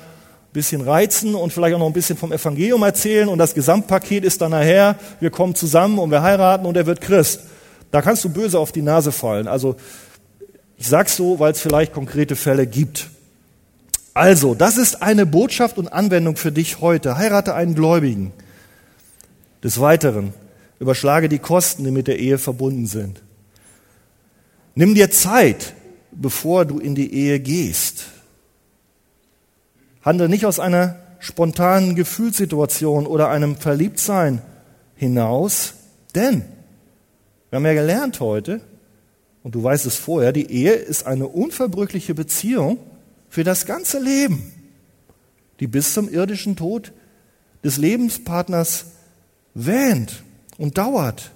bisschen 0.53 0.81
reizen 0.81 1.35
und 1.35 1.53
vielleicht 1.53 1.75
auch 1.75 1.79
noch 1.79 1.87
ein 1.87 1.93
bisschen 1.93 2.17
vom 2.17 2.33
Evangelium 2.33 2.83
erzählen 2.83 3.29
und 3.29 3.39
das 3.39 3.55
Gesamtpaket 3.55 4.25
ist 4.25 4.41
dann 4.41 4.51
nachher, 4.51 4.97
wir 5.21 5.31
kommen 5.31 5.55
zusammen 5.55 5.99
und 5.99 6.11
wir 6.11 6.23
heiraten 6.23 6.67
und 6.67 6.77
er 6.77 6.87
wird 6.87 7.01
Christ. 7.01 7.41
Da 7.91 8.01
kannst 8.01 8.25
du 8.25 8.31
böse 8.31 8.59
auf 8.59 8.73
die 8.73 8.81
Nase 8.81 9.13
fallen. 9.13 9.47
Also 9.47 9.77
ich 10.83 10.89
sag's 10.89 11.15
so, 11.15 11.39
weil 11.39 11.53
es 11.53 11.61
vielleicht 11.61 11.93
konkrete 11.93 12.35
Fälle 12.35 12.67
gibt. 12.67 13.09
Also, 14.15 14.57
das 14.57 14.79
ist 14.79 15.01
eine 15.01 15.27
Botschaft 15.27 15.79
und 15.79 15.87
Anwendung 15.87 16.35
für 16.35 16.51
dich 16.51 16.81
heute. 16.81 17.17
Heirate 17.17 17.55
einen 17.55 17.77
Gläubigen. 17.77 18.33
Des 19.63 19.79
Weiteren, 19.79 20.35
überschlage 20.81 21.29
die 21.29 21.39
Kosten, 21.39 21.85
die 21.85 21.93
mit 21.93 22.09
der 22.09 22.19
Ehe 22.19 22.37
verbunden 22.37 22.87
sind. 22.87 23.23
Nimm 24.75 24.97
dir 24.97 25.13
Zeit, 25.13 25.75
bevor 26.11 26.65
du 26.65 26.81
in 26.81 26.97
die 26.97 27.15
Ehe 27.15 27.39
gehst. 27.39 28.07
Handle 30.05 30.29
nicht 30.29 30.47
aus 30.47 30.59
einer 30.59 30.97
spontanen 31.21 31.95
Gefühlssituation 31.95 33.07
oder 33.07 33.29
einem 33.29 33.55
Verliebtsein 33.55 34.43
hinaus, 34.97 35.75
denn 36.17 36.43
wir 37.51 37.59
haben 37.59 37.67
ja 37.67 37.75
gelernt 37.75 38.19
heute, 38.19 38.63
und 39.43 39.55
du 39.55 39.63
weißt 39.63 39.87
es 39.87 39.97
vorher, 39.97 40.33
die 40.33 40.51
Ehe 40.51 40.73
ist 40.73 41.07
eine 41.07 41.27
unverbrüchliche 41.27 42.15
Beziehung 42.15 42.79
für 43.29 43.45
das 43.45 43.67
ganze 43.67 43.99
Leben, 43.99 44.53
die 45.61 45.67
bis 45.67 45.95
zum 45.95 46.09
irdischen 46.09 46.57
Tod 46.57 46.93
des 47.65 47.77
Lebenspartners 47.77 48.87
wähnt 49.55 50.23
und 50.59 50.79
dauert. 50.79 51.31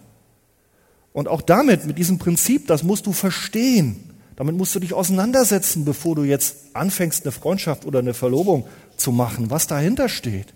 Und 1.12 1.28
auch 1.28 1.42
damit, 1.42 1.86
mit 1.86 1.98
diesem 1.98 2.18
Prinzip, 2.18 2.66
das 2.66 2.82
musst 2.82 3.06
du 3.06 3.12
verstehen. 3.12 4.10
Damit 4.36 4.54
musst 4.54 4.74
du 4.74 4.80
dich 4.80 4.92
auseinandersetzen, 4.92 5.84
bevor 5.84 6.14
du 6.14 6.24
jetzt 6.24 6.56
anfängst, 6.74 7.24
eine 7.24 7.32
Freundschaft 7.32 7.86
oder 7.86 8.00
eine 8.00 8.12
Verlobung 8.12 8.66
zu 8.96 9.12
machen, 9.12 9.50
was 9.50 9.66
dahinter 9.66 10.10
steht. 10.10 10.52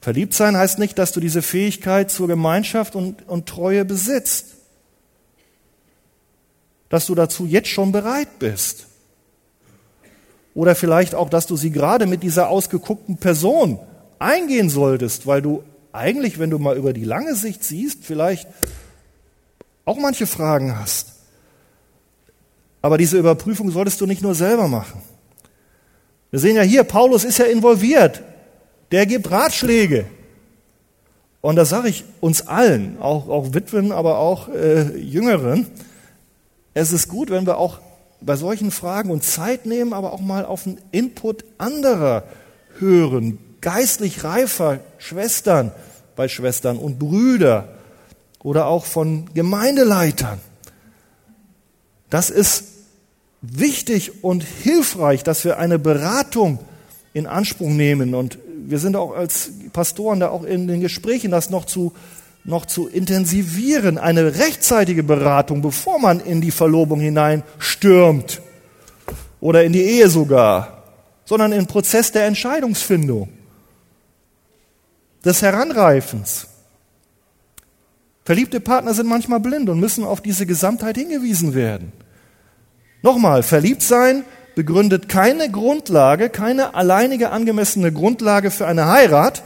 Verliebt 0.00 0.32
sein 0.32 0.56
heißt 0.56 0.78
nicht, 0.78 0.98
dass 0.98 1.12
du 1.12 1.20
diese 1.20 1.42
Fähigkeit 1.42 2.10
zur 2.10 2.26
Gemeinschaft 2.26 2.96
und, 2.96 3.28
und 3.28 3.46
Treue 3.46 3.84
besitzt. 3.84 4.46
Dass 6.90 7.06
du 7.06 7.14
dazu 7.14 7.46
jetzt 7.46 7.68
schon 7.68 7.90
bereit 7.90 8.38
bist. 8.38 8.86
Oder 10.54 10.74
vielleicht 10.74 11.14
auch, 11.14 11.30
dass 11.30 11.46
du 11.46 11.56
sie 11.56 11.70
gerade 11.70 12.06
mit 12.06 12.22
dieser 12.22 12.50
ausgeguckten 12.50 13.16
Person 13.16 13.78
eingehen 14.18 14.68
solltest, 14.68 15.26
weil 15.26 15.40
du 15.40 15.62
eigentlich, 15.92 16.38
wenn 16.38 16.50
du 16.50 16.58
mal 16.58 16.76
über 16.76 16.92
die 16.92 17.04
lange 17.04 17.34
Sicht 17.34 17.64
siehst, 17.64 18.04
vielleicht 18.04 18.46
auch 19.84 19.96
manche 19.96 20.26
Fragen 20.26 20.78
hast. 20.78 21.14
Aber 22.82 22.98
diese 22.98 23.18
Überprüfung 23.18 23.70
solltest 23.70 24.00
du 24.00 24.06
nicht 24.06 24.22
nur 24.22 24.34
selber 24.34 24.68
machen. 24.68 25.02
Wir 26.30 26.38
sehen 26.38 26.56
ja 26.56 26.62
hier, 26.62 26.84
Paulus 26.84 27.24
ist 27.24 27.38
ja 27.38 27.46
involviert. 27.46 28.22
Der 28.92 29.06
gibt 29.06 29.30
Ratschläge. 29.30 30.06
Und 31.40 31.56
das 31.56 31.70
sage 31.70 31.88
ich 31.88 32.04
uns 32.20 32.46
allen, 32.46 32.98
auch, 33.00 33.28
auch 33.28 33.54
Witwen, 33.54 33.92
aber 33.92 34.18
auch 34.18 34.48
äh, 34.48 34.96
Jüngeren. 34.98 35.66
Es 36.74 36.92
ist 36.92 37.08
gut, 37.08 37.30
wenn 37.30 37.46
wir 37.46 37.58
auch 37.58 37.80
bei 38.20 38.36
solchen 38.36 38.70
Fragen 38.70 39.10
uns 39.10 39.32
Zeit 39.32 39.66
nehmen, 39.66 39.92
aber 39.92 40.12
auch 40.12 40.20
mal 40.20 40.44
auf 40.44 40.64
den 40.64 40.78
Input 40.92 41.44
anderer 41.58 42.24
hören, 42.78 43.38
geistlich 43.60 44.24
reifer 44.24 44.80
Schwestern 44.98 45.72
bei 46.16 46.28
Schwestern 46.28 46.76
und 46.76 46.98
Brüder 46.98 47.68
oder 48.42 48.66
auch 48.66 48.84
von 48.84 49.32
Gemeindeleitern. 49.34 50.40
Das 52.10 52.30
ist 52.30 52.64
wichtig 53.42 54.24
und 54.24 54.42
hilfreich, 54.44 55.22
dass 55.22 55.44
wir 55.44 55.58
eine 55.58 55.78
Beratung 55.78 56.58
in 57.14 57.26
Anspruch 57.26 57.68
nehmen. 57.68 58.14
Und 58.14 58.38
wir 58.66 58.78
sind 58.78 58.96
auch 58.96 59.14
als 59.14 59.50
Pastoren 59.72 60.20
da 60.20 60.28
auch 60.28 60.44
in 60.44 60.68
den 60.68 60.80
Gesprächen, 60.80 61.30
das 61.30 61.50
noch 61.50 61.64
zu, 61.64 61.92
noch 62.44 62.66
zu 62.66 62.88
intensivieren. 62.88 63.98
Eine 63.98 64.36
rechtzeitige 64.36 65.02
Beratung, 65.02 65.62
bevor 65.62 65.98
man 65.98 66.20
in 66.20 66.40
die 66.40 66.50
Verlobung 66.50 67.00
hinein 67.00 67.42
stürmt 67.58 68.40
oder 69.40 69.64
in 69.64 69.72
die 69.72 69.82
Ehe 69.82 70.08
sogar, 70.08 70.84
sondern 71.24 71.52
im 71.52 71.66
Prozess 71.66 72.12
der 72.12 72.26
Entscheidungsfindung 72.26 73.28
des 75.24 75.42
Heranreifens. 75.42 76.46
Verliebte 78.24 78.60
Partner 78.60 78.94
sind 78.94 79.08
manchmal 79.08 79.40
blind 79.40 79.68
und 79.68 79.80
müssen 79.80 80.04
auf 80.04 80.20
diese 80.20 80.46
Gesamtheit 80.46 80.96
hingewiesen 80.96 81.54
werden. 81.54 81.92
Nochmal, 83.02 83.42
verliebt 83.42 83.82
sein 83.82 84.24
begründet 84.54 85.08
keine 85.08 85.50
Grundlage, 85.50 86.28
keine 86.28 86.74
alleinige 86.74 87.30
angemessene 87.30 87.92
Grundlage 87.92 88.50
für 88.50 88.66
eine 88.66 88.86
Heirat. 88.86 89.42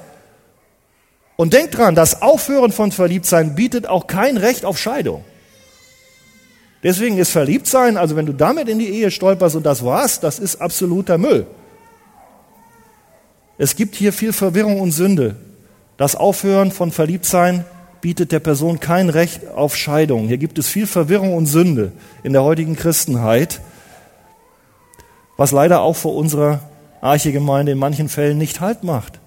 Und 1.37 1.53
denkt 1.53 1.76
dran, 1.76 1.95
das 1.95 2.22
Aufhören 2.22 2.70
von 2.70 2.93
Verliebtsein 2.93 3.55
bietet 3.55 3.89
auch 3.89 4.07
kein 4.07 4.37
Recht 4.37 4.64
auf 4.64 4.78
Scheidung. 4.78 5.24
Deswegen 6.82 7.18
ist 7.18 7.30
Verliebtsein, 7.30 7.97
also 7.97 8.14
wenn 8.14 8.26
du 8.26 8.35
damit 8.35 8.68
in 8.68 8.78
die 8.78 8.91
Ehe 8.91 9.11
stolperst 9.11 9.57
und 9.57 9.64
das 9.64 9.85
war's, 9.85 10.20
das 10.20 10.39
ist 10.39 10.61
absoluter 10.61 11.18
Müll. 11.18 11.47
Es 13.57 13.74
gibt 13.74 13.95
hier 13.95 14.12
viel 14.12 14.32
Verwirrung 14.32 14.80
und 14.80 14.93
Sünde. 14.93 15.37
Das 15.97 16.14
Aufhören 16.14 16.72
von 16.72 16.93
Verliebtsein 16.93 17.64
bietet 18.01 18.32
der 18.32 18.41
Person 18.41 18.80
kein 18.80 19.09
Recht 19.09 19.49
auf 19.49 19.76
Scheidung. 19.76 20.28
Hier 20.28 20.39
gibt 20.39 20.59
es 20.59 20.68
viel 20.68 20.87
Verwirrung 20.87 21.35
und 21.35 21.47
Sünde 21.47 21.93
in 22.22 22.35
der 22.35 22.43
heutigen 22.43 22.76
Christenheit, 22.76 23.61
was 25.37 25.53
leider 25.53 25.80
auch 25.80 25.97
vor 25.97 26.14
unserer 26.14 26.61
Archegemeinde 27.01 27.72
in 27.72 27.78
manchen 27.78 28.11
Fällen 28.11 28.37
nicht 28.37 28.61
Halt 28.61 28.85
macht. 28.85 29.20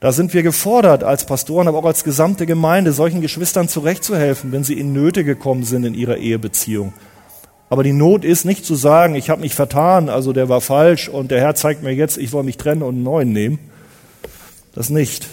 Da 0.00 0.12
sind 0.12 0.32
wir 0.32 0.44
gefordert 0.44 1.02
als 1.02 1.26
Pastoren, 1.26 1.66
aber 1.66 1.78
auch 1.78 1.84
als 1.84 2.04
gesamte 2.04 2.46
Gemeinde, 2.46 2.92
solchen 2.92 3.20
Geschwistern 3.20 3.68
zurechtzuhelfen, 3.68 4.52
wenn 4.52 4.62
sie 4.62 4.78
in 4.78 4.92
Nöte 4.92 5.24
gekommen 5.24 5.64
sind 5.64 5.84
in 5.84 5.94
ihrer 5.94 6.18
Ehebeziehung. 6.18 6.92
Aber 7.68 7.82
die 7.82 7.92
Not 7.92 8.24
ist 8.24 8.44
nicht 8.44 8.64
zu 8.64 8.76
sagen, 8.76 9.14
ich 9.16 9.28
habe 9.28 9.40
mich 9.40 9.54
vertan, 9.54 10.08
also 10.08 10.32
der 10.32 10.48
war 10.48 10.60
falsch 10.60 11.08
und 11.08 11.30
der 11.30 11.40
Herr 11.40 11.54
zeigt 11.54 11.82
mir 11.82 11.92
jetzt, 11.92 12.16
ich 12.16 12.30
soll 12.30 12.44
mich 12.44 12.56
trennen 12.56 12.82
und 12.82 12.94
einen 12.94 13.02
neuen 13.02 13.32
nehmen. 13.32 13.58
Das 14.74 14.88
nicht. 14.88 15.26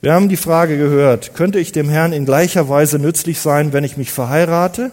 Wir 0.00 0.12
haben 0.12 0.28
die 0.28 0.36
Frage 0.36 0.76
gehört, 0.76 1.34
könnte 1.34 1.58
ich 1.58 1.72
dem 1.72 1.88
Herrn 1.88 2.12
in 2.12 2.24
gleicher 2.24 2.68
Weise 2.68 2.98
nützlich 2.98 3.40
sein, 3.40 3.72
wenn 3.72 3.84
ich 3.84 3.96
mich 3.96 4.12
verheirate? 4.12 4.92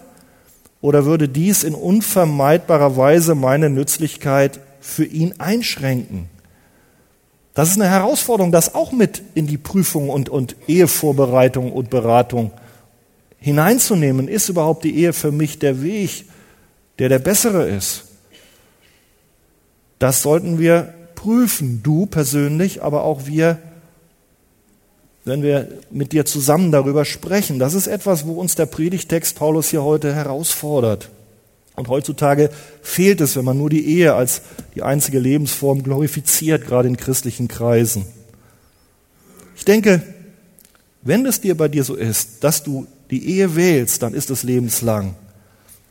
Oder 0.81 1.05
würde 1.05 1.27
dies 1.27 1.63
in 1.63 1.73
unvermeidbarer 1.73 2.95
Weise 2.95 3.33
meine 3.33 3.69
Nützlichkeit 3.69 4.59
für 4.79 5.05
ihn 5.05 5.33
einschränken. 5.39 6.29
Das 7.55 7.69
ist 7.69 7.79
eine 7.79 7.89
Herausforderung, 7.89 8.51
das 8.51 8.75
auch 8.75 8.91
mit 8.91 9.23
in 9.33 9.47
die 9.47 9.57
Prüfung 9.57 10.09
und, 10.09 10.27
und 10.27 10.57
Ehevorbereitung 10.67 11.71
und 11.71 11.89
Beratung 11.89 12.51
hineinzunehmen. 13.39 14.27
Ist 14.27 14.49
überhaupt 14.49 14.83
die 14.83 14.95
Ehe 14.97 15.13
für 15.13 15.31
mich 15.31 15.57
der 15.57 15.81
Weg, 15.81 16.25
der 16.99 17.07
der 17.07 17.19
bessere 17.19 17.67
ist? 17.67 18.03
Das 19.99 20.21
sollten 20.21 20.59
wir 20.59 20.93
prüfen, 21.15 21.79
du 21.81 22.05
persönlich, 22.07 22.83
aber 22.83 23.05
auch 23.05 23.25
wir, 23.25 23.57
wenn 25.23 25.41
wir 25.41 25.69
mit 25.91 26.11
dir 26.11 26.25
zusammen 26.25 26.73
darüber 26.73 27.05
sprechen. 27.05 27.57
Das 27.57 27.73
ist 27.73 27.87
etwas, 27.87 28.27
wo 28.27 28.33
uns 28.33 28.55
der 28.55 28.65
Predigtext 28.65 29.33
Paulus 29.33 29.69
hier 29.69 29.83
heute 29.83 30.13
herausfordert. 30.13 31.09
Und 31.75 31.89
heutzutage 31.89 32.49
fehlt 32.81 33.21
es, 33.21 33.35
wenn 33.35 33.45
man 33.45 33.57
nur 33.57 33.69
die 33.69 33.85
Ehe 33.85 34.15
als 34.15 34.41
die 34.75 34.83
einzige 34.83 35.19
Lebensform 35.19 35.83
glorifiziert, 35.83 36.65
gerade 36.65 36.87
in 36.87 36.97
christlichen 36.97 37.47
Kreisen. 37.47 38.05
Ich 39.57 39.65
denke, 39.65 40.01
wenn 41.01 41.25
es 41.25 41.41
dir 41.41 41.55
bei 41.55 41.67
dir 41.67 41.83
so 41.83 41.95
ist, 41.95 42.43
dass 42.43 42.63
du 42.63 42.87
die 43.11 43.29
Ehe 43.29 43.55
wählst, 43.55 44.01
dann 44.01 44.13
ist 44.13 44.29
es 44.29 44.43
lebenslang. 44.43 45.15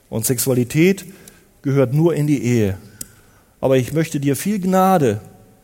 Und 0.08 0.26
Sexualität 0.26 1.04
gehört 1.62 1.92
nur 1.92 2.14
in 2.14 2.26
die 2.26 2.42
Ehe. 2.42 2.78
Aber 3.60 3.76
ich 3.76 3.92
möchte 3.92 4.20
dir 4.20 4.36
viel 4.36 4.58
Gnade 4.58 5.20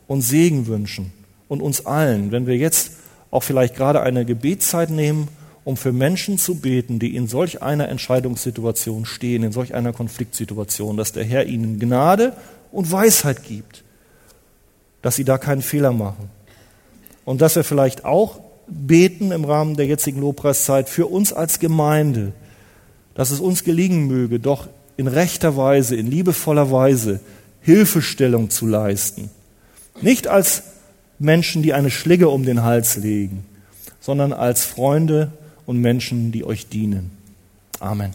und 0.06 0.22
Segen 0.22 0.66
wünschen 0.66 1.12
und 1.48 1.60
uns 1.60 1.86
allen, 1.86 2.30
wenn 2.32 2.46
wir 2.46 2.56
jetzt 2.56 2.92
auch 3.30 3.42
vielleicht 3.42 3.76
gerade 3.76 4.02
eine 4.02 4.24
Gebetszeit 4.24 4.90
nehmen 4.90 5.28
um 5.64 5.76
für 5.76 5.92
Menschen 5.92 6.38
zu 6.38 6.56
beten, 6.56 6.98
die 6.98 7.14
in 7.14 7.26
solch 7.26 7.62
einer 7.62 7.88
Entscheidungssituation 7.88 9.04
stehen, 9.04 9.42
in 9.42 9.52
solch 9.52 9.74
einer 9.74 9.92
Konfliktsituation, 9.92 10.96
dass 10.96 11.12
der 11.12 11.24
Herr 11.24 11.46
ihnen 11.46 11.78
Gnade 11.78 12.34
und 12.72 12.90
Weisheit 12.90 13.44
gibt, 13.44 13.84
dass 15.02 15.16
sie 15.16 15.24
da 15.24 15.38
keinen 15.38 15.62
Fehler 15.62 15.92
machen. 15.92 16.30
Und 17.24 17.40
dass 17.40 17.56
wir 17.56 17.64
vielleicht 17.64 18.04
auch 18.04 18.40
beten 18.66 19.32
im 19.32 19.44
Rahmen 19.44 19.76
der 19.76 19.86
jetzigen 19.86 20.20
Lobpreiszeit 20.20 20.88
für 20.88 21.06
uns 21.06 21.32
als 21.32 21.58
Gemeinde, 21.58 22.32
dass 23.14 23.30
es 23.30 23.40
uns 23.40 23.64
gelingen 23.64 24.06
möge, 24.06 24.40
doch 24.40 24.68
in 24.96 25.06
rechter 25.06 25.56
Weise, 25.56 25.96
in 25.96 26.06
liebevoller 26.06 26.70
Weise 26.70 27.20
Hilfestellung 27.60 28.50
zu 28.50 28.66
leisten. 28.66 29.30
Nicht 30.00 30.28
als 30.28 30.62
Menschen, 31.18 31.62
die 31.62 31.74
eine 31.74 31.90
Schlinge 31.90 32.28
um 32.28 32.44
den 32.44 32.62
Hals 32.62 32.96
legen, 32.96 33.44
sondern 34.00 34.32
als 34.32 34.64
Freunde 34.64 35.32
und 35.70 35.80
Menschen, 35.80 36.32
die 36.32 36.44
euch 36.44 36.68
dienen. 36.68 37.12
Amen. 37.78 38.10